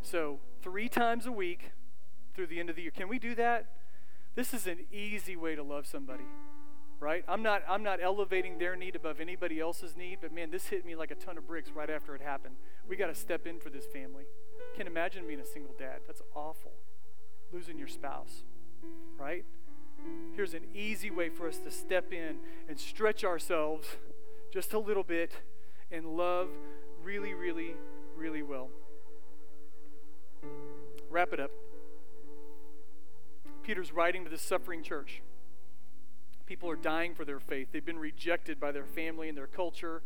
So, 0.01 0.39
three 0.61 0.89
times 0.89 1.25
a 1.25 1.31
week 1.31 1.71
through 2.33 2.47
the 2.47 2.59
end 2.59 2.69
of 2.69 2.75
the 2.75 2.83
year. 2.83 2.91
Can 2.91 3.07
we 3.07 3.19
do 3.19 3.35
that? 3.35 3.67
This 4.35 4.53
is 4.53 4.65
an 4.65 4.85
easy 4.91 5.35
way 5.35 5.55
to 5.55 5.63
love 5.63 5.85
somebody, 5.85 6.23
right? 7.01 7.25
I'm 7.27 7.41
not, 7.41 7.63
I'm 7.67 7.81
not 7.81 7.99
elevating 8.01 8.59
their 8.59 8.75
need 8.75 8.95
above 8.95 9.19
anybody 9.19 9.59
else's 9.59 9.97
need, 9.97 10.19
but 10.21 10.31
man, 10.31 10.51
this 10.51 10.67
hit 10.67 10.85
me 10.85 10.95
like 10.95 11.09
a 11.09 11.15
ton 11.15 11.37
of 11.37 11.47
bricks 11.47 11.71
right 11.71 11.89
after 11.89 12.15
it 12.15 12.21
happened. 12.21 12.55
We 12.87 12.95
got 12.95 13.07
to 13.07 13.15
step 13.15 13.47
in 13.47 13.59
for 13.59 13.71
this 13.71 13.87
family. 13.87 14.25
Can't 14.77 14.87
imagine 14.87 15.25
being 15.25 15.39
a 15.39 15.45
single 15.45 15.73
dad. 15.77 16.01
That's 16.05 16.21
awful. 16.35 16.71
Losing 17.51 17.79
your 17.79 17.87
spouse, 17.87 18.43
right? 19.17 19.43
Here's 20.35 20.53
an 20.53 20.63
easy 20.75 21.09
way 21.09 21.29
for 21.29 21.47
us 21.47 21.57
to 21.57 21.71
step 21.71 22.13
in 22.13 22.37
and 22.69 22.79
stretch 22.79 23.23
ourselves 23.23 23.87
just 24.53 24.71
a 24.73 24.79
little 24.79 25.03
bit 25.03 25.31
and 25.91 26.05
love 26.05 26.49
really, 27.03 27.33
really, 27.33 27.73
really 28.15 28.43
well. 28.43 28.69
Wrap 31.09 31.33
it 31.33 31.39
up. 31.39 31.51
Peter's 33.63 33.91
writing 33.91 34.23
to 34.23 34.29
the 34.29 34.37
suffering 34.37 34.83
church. 34.83 35.21
People 36.51 36.69
are 36.69 36.75
dying 36.75 37.15
for 37.15 37.23
their 37.23 37.39
faith. 37.39 37.69
They've 37.71 37.85
been 37.85 37.97
rejected 37.97 38.59
by 38.59 38.73
their 38.73 38.83
family 38.83 39.29
and 39.29 39.37
their 39.37 39.47
culture. 39.47 40.01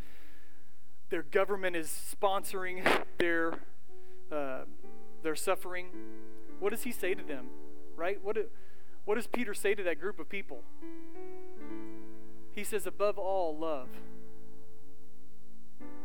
Their 1.10 1.24
government 1.24 1.76
is 1.76 1.88
sponsoring 1.88 3.04
their, 3.18 3.62
uh, 4.32 4.66
their 5.24 5.36
suffering. 5.36 5.88
What 6.60 6.70
does 6.70 6.84
he 6.84 6.92
say 6.92 7.16
to 7.16 7.24
them? 7.24 7.48
Right? 7.96 8.24
What 8.24 8.36
do, 8.36 8.46
what 9.06 9.16
does 9.16 9.26
Peter 9.26 9.56
say 9.56 9.74
to 9.74 9.82
that 9.82 10.00
group 10.00 10.20
of 10.20 10.30
people? 10.30 10.62
He 12.52 12.64
says, 12.64 12.86
above 12.86 13.18
all, 13.18 13.58
love. 13.58 13.90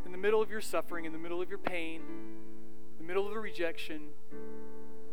In 0.07 0.11
the 0.11 0.17
middle 0.17 0.41
of 0.41 0.51
your 0.51 0.63
suffering, 0.63 1.05
in 1.05 1.13
the 1.13 1.19
middle 1.19 1.43
of 1.43 1.51
your 1.51 1.59
pain, 1.59 2.01
in 2.01 2.97
the 2.99 3.05
middle 3.05 3.27
of 3.27 3.35
the 3.35 3.41
rejection, 3.41 4.09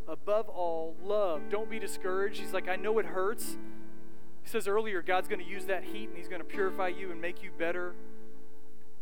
above 0.07 0.47
all, 0.47 0.95
love. 1.03 1.41
Don't 1.49 1.69
be 1.69 1.79
discouraged. 1.79 2.39
He's 2.39 2.53
like, 2.53 2.69
I 2.69 2.77
know 2.77 2.97
it 2.97 3.07
hurts. 3.07 3.57
He 4.47 4.51
says 4.51 4.65
earlier, 4.65 5.01
God's 5.01 5.27
going 5.27 5.43
to 5.43 5.45
use 5.45 5.65
that 5.65 5.83
heat 5.83 6.07
and 6.07 6.17
He's 6.17 6.29
going 6.29 6.39
to 6.39 6.47
purify 6.47 6.87
you 6.87 7.11
and 7.11 7.19
make 7.19 7.43
you 7.43 7.49
better. 7.57 7.95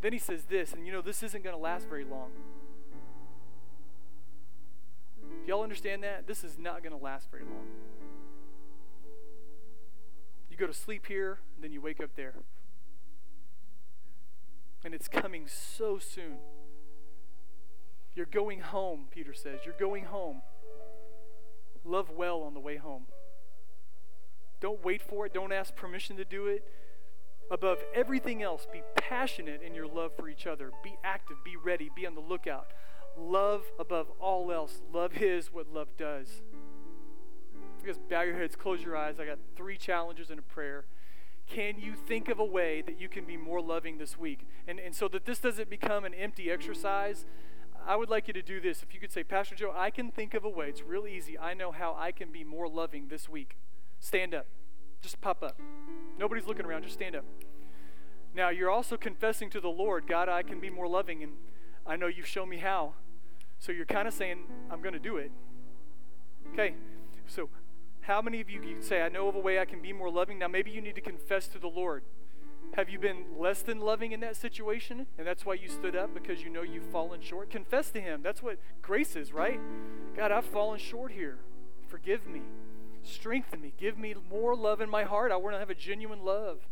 Then 0.02 0.12
He 0.12 0.18
says 0.18 0.46
this, 0.46 0.74
and 0.74 0.88
you 0.88 0.92
know, 0.92 1.04
this 1.04 1.22
isn't 1.22 1.44
going 1.44 1.56
to 1.56 1.62
last 1.62 1.88
very 1.88 2.04
long. 2.04 2.32
Do 5.22 5.28
y'all 5.46 5.62
understand 5.62 6.02
that? 6.02 6.26
This 6.26 6.44
is 6.44 6.58
not 6.58 6.82
going 6.82 6.98
to 6.98 7.04
last 7.04 7.30
very 7.30 7.44
long. 7.44 7.68
You 10.50 10.58
go 10.58 10.66
to 10.66 10.74
sleep 10.74 11.06
here, 11.06 11.38
then 11.62 11.72
you 11.72 11.80
wake 11.80 12.02
up 12.02 12.16
there. 12.16 12.34
And 14.84 14.96
it's 14.96 15.08
coming 15.08 15.46
so 15.48 16.00
soon. 16.00 16.40
You're 18.16 18.26
going 18.26 18.62
home, 18.62 19.10
Peter 19.12 19.36
says. 19.36 19.60
You're 19.64 19.76
going 19.80 20.06
home. 20.06 20.42
Love 21.84 22.10
well 22.10 22.42
on 22.42 22.56
the 22.56 22.60
way 22.60 22.78
home. 22.78 23.06
Don't 24.60 24.84
wait 24.84 25.02
for 25.02 25.26
it. 25.26 25.34
Don't 25.34 25.52
ask 25.52 25.76
permission 25.76 26.18
to 26.18 26.26
do 26.26 26.48
it. 26.48 26.64
Above 27.52 27.78
everything 27.94 28.42
else, 28.42 28.66
be 28.72 28.82
passionate 28.96 29.62
in 29.62 29.76
your 29.76 29.88
love 29.88 30.12
for 30.16 30.28
each 30.28 30.48
other. 30.48 30.72
Be 30.84 30.96
active, 31.04 31.38
be 31.44 31.56
ready, 31.56 31.92
be 31.96 32.08
on 32.08 32.16
the 32.16 32.22
lookout. 32.22 32.68
Love 33.18 33.64
above 33.80 34.08
all 34.20 34.52
else. 34.52 34.82
Love 34.92 35.22
is 35.22 35.54
what 35.54 35.72
love 35.72 35.90
does. 35.98 36.42
Just 37.86 38.08
bow 38.10 38.22
your 38.22 38.38
heads, 38.38 38.56
close 38.56 38.82
your 38.82 38.98
eyes. 38.98 39.20
I 39.20 39.26
got 39.26 39.38
three 39.56 39.78
challenges 39.78 40.32
and 40.32 40.40
a 40.40 40.44
prayer. 40.44 40.86
Can 41.48 41.80
you 41.80 41.94
think 41.94 42.30
of 42.30 42.40
a 42.40 42.46
way 42.46 42.82
that 42.82 43.00
you 43.00 43.08
can 43.08 43.26
be 43.26 43.38
more 43.38 43.62
loving 43.62 44.00
this 44.00 44.18
week? 44.18 44.48
And, 44.68 44.80
and 44.80 44.96
so 44.96 45.08
that 45.10 45.26
this 45.26 45.38
doesn't 45.38 45.70
become 45.70 46.04
an 46.04 46.16
empty 46.16 46.50
exercise, 46.50 47.26
I 47.88 47.96
would 47.96 48.10
like 48.10 48.28
you 48.28 48.34
to 48.34 48.42
do 48.42 48.60
this. 48.60 48.82
If 48.82 48.96
you 48.96 49.00
could 49.00 49.12
say, 49.12 49.24
Pastor 49.24 49.54
Joe, 49.54 49.72
I 49.76 49.92
can 49.92 50.10
think 50.10 50.34
of 50.34 50.44
a 50.44 50.50
way. 50.50 50.70
It's 50.70 50.82
real 50.82 51.06
easy. 51.06 51.38
I 51.38 51.54
know 51.54 51.72
how 51.72 51.96
I 51.98 52.12
can 52.12 52.32
be 52.32 52.44
more 52.44 52.68
loving 52.68 53.10
this 53.10 53.30
week. 53.30 53.58
Stand 54.06 54.36
up. 54.36 54.46
Just 55.02 55.20
pop 55.20 55.42
up. 55.42 55.60
Nobody's 56.20 56.46
looking 56.46 56.64
around. 56.64 56.84
Just 56.84 56.94
stand 56.94 57.16
up. 57.16 57.24
Now, 58.36 58.50
you're 58.50 58.70
also 58.70 58.98
confessing 58.98 59.50
to 59.50 59.60
the 59.60 59.68
Lord, 59.68 60.06
God, 60.06 60.30
I 60.30 60.44
can 60.44 60.60
be 60.60 60.70
more 60.70 60.88
loving, 60.88 61.24
and 61.24 61.32
I 61.88 61.96
know 61.96 62.06
you've 62.06 62.28
shown 62.28 62.48
me 62.48 62.58
how. 62.58 62.94
So 63.58 63.72
you're 63.72 63.88
kind 63.88 64.08
of 64.08 64.14
saying, 64.14 64.44
I'm 64.70 64.84
going 64.84 64.94
to 64.94 65.00
do 65.00 65.18
it. 65.18 65.32
Okay, 66.54 66.76
so 67.26 67.50
how 68.02 68.22
many 68.22 68.42
of 68.42 68.48
you 68.48 68.60
can 68.60 68.84
say, 68.84 69.02
I 69.02 69.10
know 69.10 69.28
of 69.28 69.34
a 69.34 69.40
way 69.40 69.58
I 69.58 69.66
can 69.66 69.82
be 69.82 69.92
more 69.92 70.12
loving? 70.12 70.38
Now, 70.38 70.50
maybe 70.50 70.70
you 70.70 70.82
need 70.82 70.96
to 70.96 71.02
confess 71.02 71.48
to 71.48 71.58
the 71.58 71.68
Lord. 71.68 72.04
Have 72.74 72.92
you 72.92 73.00
been 73.00 73.26
less 73.40 73.64
than 73.64 73.80
loving 73.80 74.12
in 74.12 74.20
that 74.20 74.36
situation? 74.36 75.08
And 75.18 75.26
that's 75.26 75.48
why 75.48 75.56
you 75.56 75.68
stood 75.68 75.96
up 75.96 76.14
because 76.14 76.44
you 76.44 76.52
know 76.52 76.62
you've 76.62 76.92
fallen 76.92 77.22
short? 77.22 77.50
Confess 77.50 77.90
to 77.90 78.02
Him. 78.02 78.22
That's 78.22 78.44
what 78.44 78.60
grace 78.84 79.16
is, 79.16 79.34
right? 79.34 79.60
God, 80.16 80.32
I've 80.32 80.46
fallen 80.46 80.78
short 80.78 81.12
here. 81.12 81.40
Forgive 81.88 82.28
me. 82.28 82.44
Strengthen 83.06 83.62
me. 83.62 83.74
Give 83.78 83.98
me 83.98 84.16
more 84.30 84.56
love 84.56 84.82
in 84.82 84.90
my 84.90 85.04
heart. 85.04 85.32
I 85.32 85.38
want 85.38 85.56
to 85.56 85.60
have 85.60 85.70
a 85.70 85.76
genuine 85.76 86.24
love. 86.26 86.68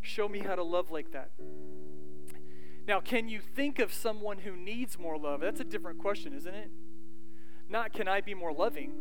Show 0.00 0.28
me 0.28 0.40
how 0.40 0.54
to 0.54 0.62
love 0.62 0.90
like 0.90 1.12
that. 1.12 1.30
Now, 2.86 3.00
can 3.00 3.28
you 3.28 3.40
think 3.40 3.78
of 3.78 3.92
someone 3.92 4.38
who 4.38 4.56
needs 4.56 4.98
more 4.98 5.16
love? 5.16 5.40
That's 5.40 5.60
a 5.60 5.64
different 5.64 5.98
question, 5.98 6.32
isn't 6.34 6.54
it? 6.54 6.70
Not 7.68 7.92
can 7.92 8.08
I 8.08 8.20
be 8.20 8.34
more 8.34 8.52
loving? 8.52 8.92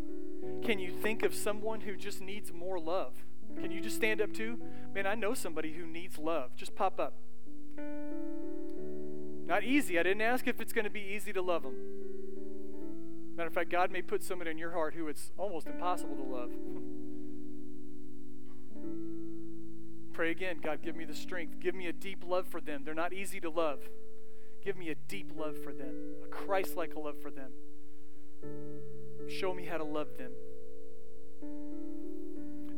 Can 0.64 0.80
you 0.80 0.92
think 0.92 1.24
of 1.24 1.34
someone 1.36 1.82
who 1.82 1.96
just 1.96 2.22
needs 2.22 2.54
more 2.54 2.80
love? 2.80 3.14
Can 3.60 3.72
you 3.72 3.82
just 3.82 3.98
stand 3.98 4.22
up 4.22 4.34
too? 4.34 4.60
Man, 4.94 5.06
I 5.06 5.16
know 5.16 5.34
somebody 5.34 5.74
who 5.74 5.86
needs 5.86 6.18
love. 6.18 6.56
Just 6.56 6.76
pop 6.76 7.00
up. 7.00 7.16
Not 9.46 9.64
easy. 9.64 10.00
I 10.00 10.04
didn't 10.04 10.22
ask 10.22 10.48
if 10.48 10.62
it's 10.62 10.72
going 10.72 10.86
to 10.86 10.92
be 10.92 11.02
easy 11.02 11.34
to 11.34 11.42
love 11.42 11.64
them. 11.64 11.76
Matter 13.36 13.48
of 13.48 13.54
fact, 13.54 13.70
God 13.70 13.92
may 13.92 14.02
put 14.02 14.24
someone 14.24 14.48
in 14.48 14.58
your 14.58 14.72
heart 14.72 14.94
who 14.94 15.08
it's 15.08 15.32
almost 15.38 15.68
impossible 15.68 16.16
to 16.16 16.24
love. 16.24 16.52
Pray 20.14 20.32
again 20.32 20.58
God, 20.62 20.82
give 20.84 20.96
me 20.96 21.06
the 21.06 21.16
strength. 21.16 21.60
Give 21.60 21.74
me 21.74 21.88
a 21.88 21.94
deep 21.94 22.24
love 22.28 22.48
for 22.48 22.62
them. 22.62 22.84
They're 22.84 22.94
not 22.94 23.14
easy 23.14 23.40
to 23.40 23.50
love. 23.50 23.80
Give 24.64 24.78
me 24.78 24.90
a 24.90 24.96
deep 24.96 25.32
love 25.36 25.58
for 25.64 25.74
them, 25.74 25.96
a 26.24 26.28
Christ 26.28 26.78
like 26.78 26.96
love 26.96 27.16
for 27.22 27.32
them. 27.32 27.52
Show 29.28 29.54
me 29.54 29.66
how 29.66 29.78
to 29.78 29.84
love 29.84 30.18
them. 30.18 30.32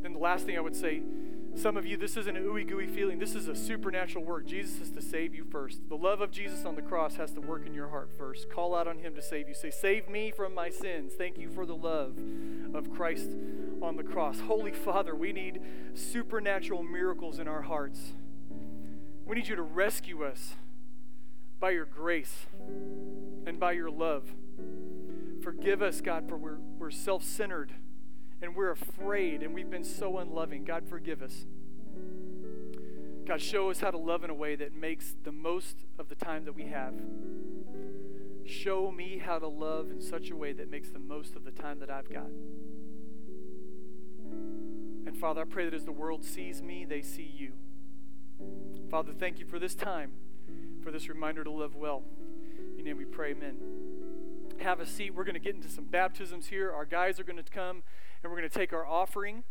Then 0.01 0.14
the 0.14 0.20
last 0.20 0.45
thing 0.45 0.58
I 0.58 0.62
would 0.62 0.76
say 0.76 1.01
some 1.56 1.78
of 1.78 1.86
you, 1.86 1.97
this 1.97 2.18
isn't 2.18 2.36
an 2.36 2.43
ooey 2.45 2.68
gooey 2.68 2.88
feeling. 2.88 3.20
This 3.20 3.36
is 3.36 3.47
a 3.47 3.56
supernatural 3.56 4.24
work. 4.24 4.45
Jesus 4.45 4.82
is 4.82 4.89
to 4.91 5.01
save 5.01 5.36
you 5.36 5.43
first. 5.43 5.88
The 5.88 5.95
love 5.95 6.20
of 6.20 6.32
Jesus 6.32 6.66
on 6.66 6.76
the 6.76 6.82
cross 6.82 7.16
has 7.16 7.32
to 7.34 7.41
work 7.41 7.68
in 7.68 7.74
your 7.74 7.89
heart 7.89 8.10
first. 8.18 8.49
Call 8.49 8.76
out 8.76 8.88
on 8.88 8.99
Him 8.99 9.14
to 9.16 9.22
save 9.22 9.47
you. 9.47 9.54
Say, 9.54 9.70
Save 9.70 10.10
me 10.10 10.32
from 10.32 10.56
my 10.56 10.70
sins. 10.70 11.14
Thank 11.18 11.38
you 11.38 11.49
for 11.49 11.66
the 11.66 11.76
love 11.76 12.18
of 12.74 12.91
Christ 12.91 13.30
on 13.82 13.97
the 13.97 14.04
cross. 14.04 14.39
Holy 14.39 14.72
Father, 14.72 15.16
we 15.16 15.32
need 15.32 15.62
supernatural 15.93 16.82
miracles 16.82 17.38
in 17.38 17.47
our 17.47 17.62
hearts. 17.62 18.14
We 19.26 19.36
need 19.36 19.47
you 19.47 19.56
to 19.56 19.62
rescue 19.62 20.24
us 20.24 20.56
by 21.60 21.72
your 21.72 21.86
grace 21.86 22.47
and 23.45 23.60
by 23.60 23.74
your 23.74 23.91
love. 23.91 24.34
Forgive 25.41 25.82
us, 25.82 26.01
God, 26.01 26.28
for 26.28 26.36
we're, 26.36 26.58
we're 26.80 26.91
self 26.91 27.24
centered 27.24 27.74
and 28.44 28.56
we're 28.56 28.72
afraid 28.72 29.41
and 29.41 29.54
we've 29.54 29.70
been 29.70 29.86
so 29.86 30.18
unloving. 30.18 30.66
God, 30.66 30.86
forgive 30.88 31.22
us. 31.24 31.46
God, 33.26 33.41
show 33.41 33.70
us 33.70 33.80
how 33.80 33.89
to 33.89 33.98
love 33.98 34.26
in 34.26 34.30
a 34.30 34.34
way 34.34 34.58
that 34.58 34.76
makes 34.76 35.16
the 35.24 35.32
most 35.32 35.86
of 35.98 36.10
the 36.10 36.16
time 36.16 36.44
that 36.44 36.54
we 36.54 36.66
have. 36.66 36.94
Show 38.46 38.91
me 38.91 39.18
how 39.18 39.39
to 39.39 39.48
love 39.48 39.89
in 39.89 40.02
such 40.02 40.30
a 40.30 40.36
way 40.36 40.52
that 40.52 40.70
makes 40.70 40.89
the 40.89 41.00
most 41.00 41.38
of 41.38 41.46
the 41.46 41.52
time 41.52 41.80
that 41.80 41.89
I've 41.89 42.12
got. 42.12 42.28
And 45.06 45.18
Father, 45.18 45.41
I 45.41 45.46
pray 45.46 45.64
that 45.64 45.74
as 45.74 45.86
the 45.86 45.94
world 45.94 46.26
sees 46.26 46.62
me, 46.62 46.84
they 46.84 47.02
see 47.02 47.32
you. 47.34 47.54
Father, 48.91 49.14
thank 49.18 49.39
you 49.39 49.46
for 49.46 49.58
this 49.58 49.74
time, 49.74 50.12
for 50.84 50.91
this 50.91 51.08
reminder 51.08 51.46
to 51.46 51.52
live 51.52 51.76
well. 51.76 52.04
In 52.78 52.80
your 52.80 52.88
name 52.88 52.98
we 52.98 53.06
pray, 53.06 53.32
amen. 53.32 53.93
Have 54.64 54.80
a 54.80 54.86
seat. 54.86 55.14
We're 55.14 55.26
going 55.26 55.34
to 55.34 55.41
get 55.41 55.55
into 55.55 55.68
some 55.68 55.84
baptisms 55.84 56.47
here. 56.47 56.72
Our 56.72 56.86
guys 56.86 57.20
are 57.20 57.26
going 57.26 57.36
to 57.36 57.43
come 57.43 57.84
and 58.24 58.32
we're 58.32 58.38
going 58.38 58.49
to 58.49 58.57
take 58.57 58.72
our 58.72 58.88
offering. 58.88 59.43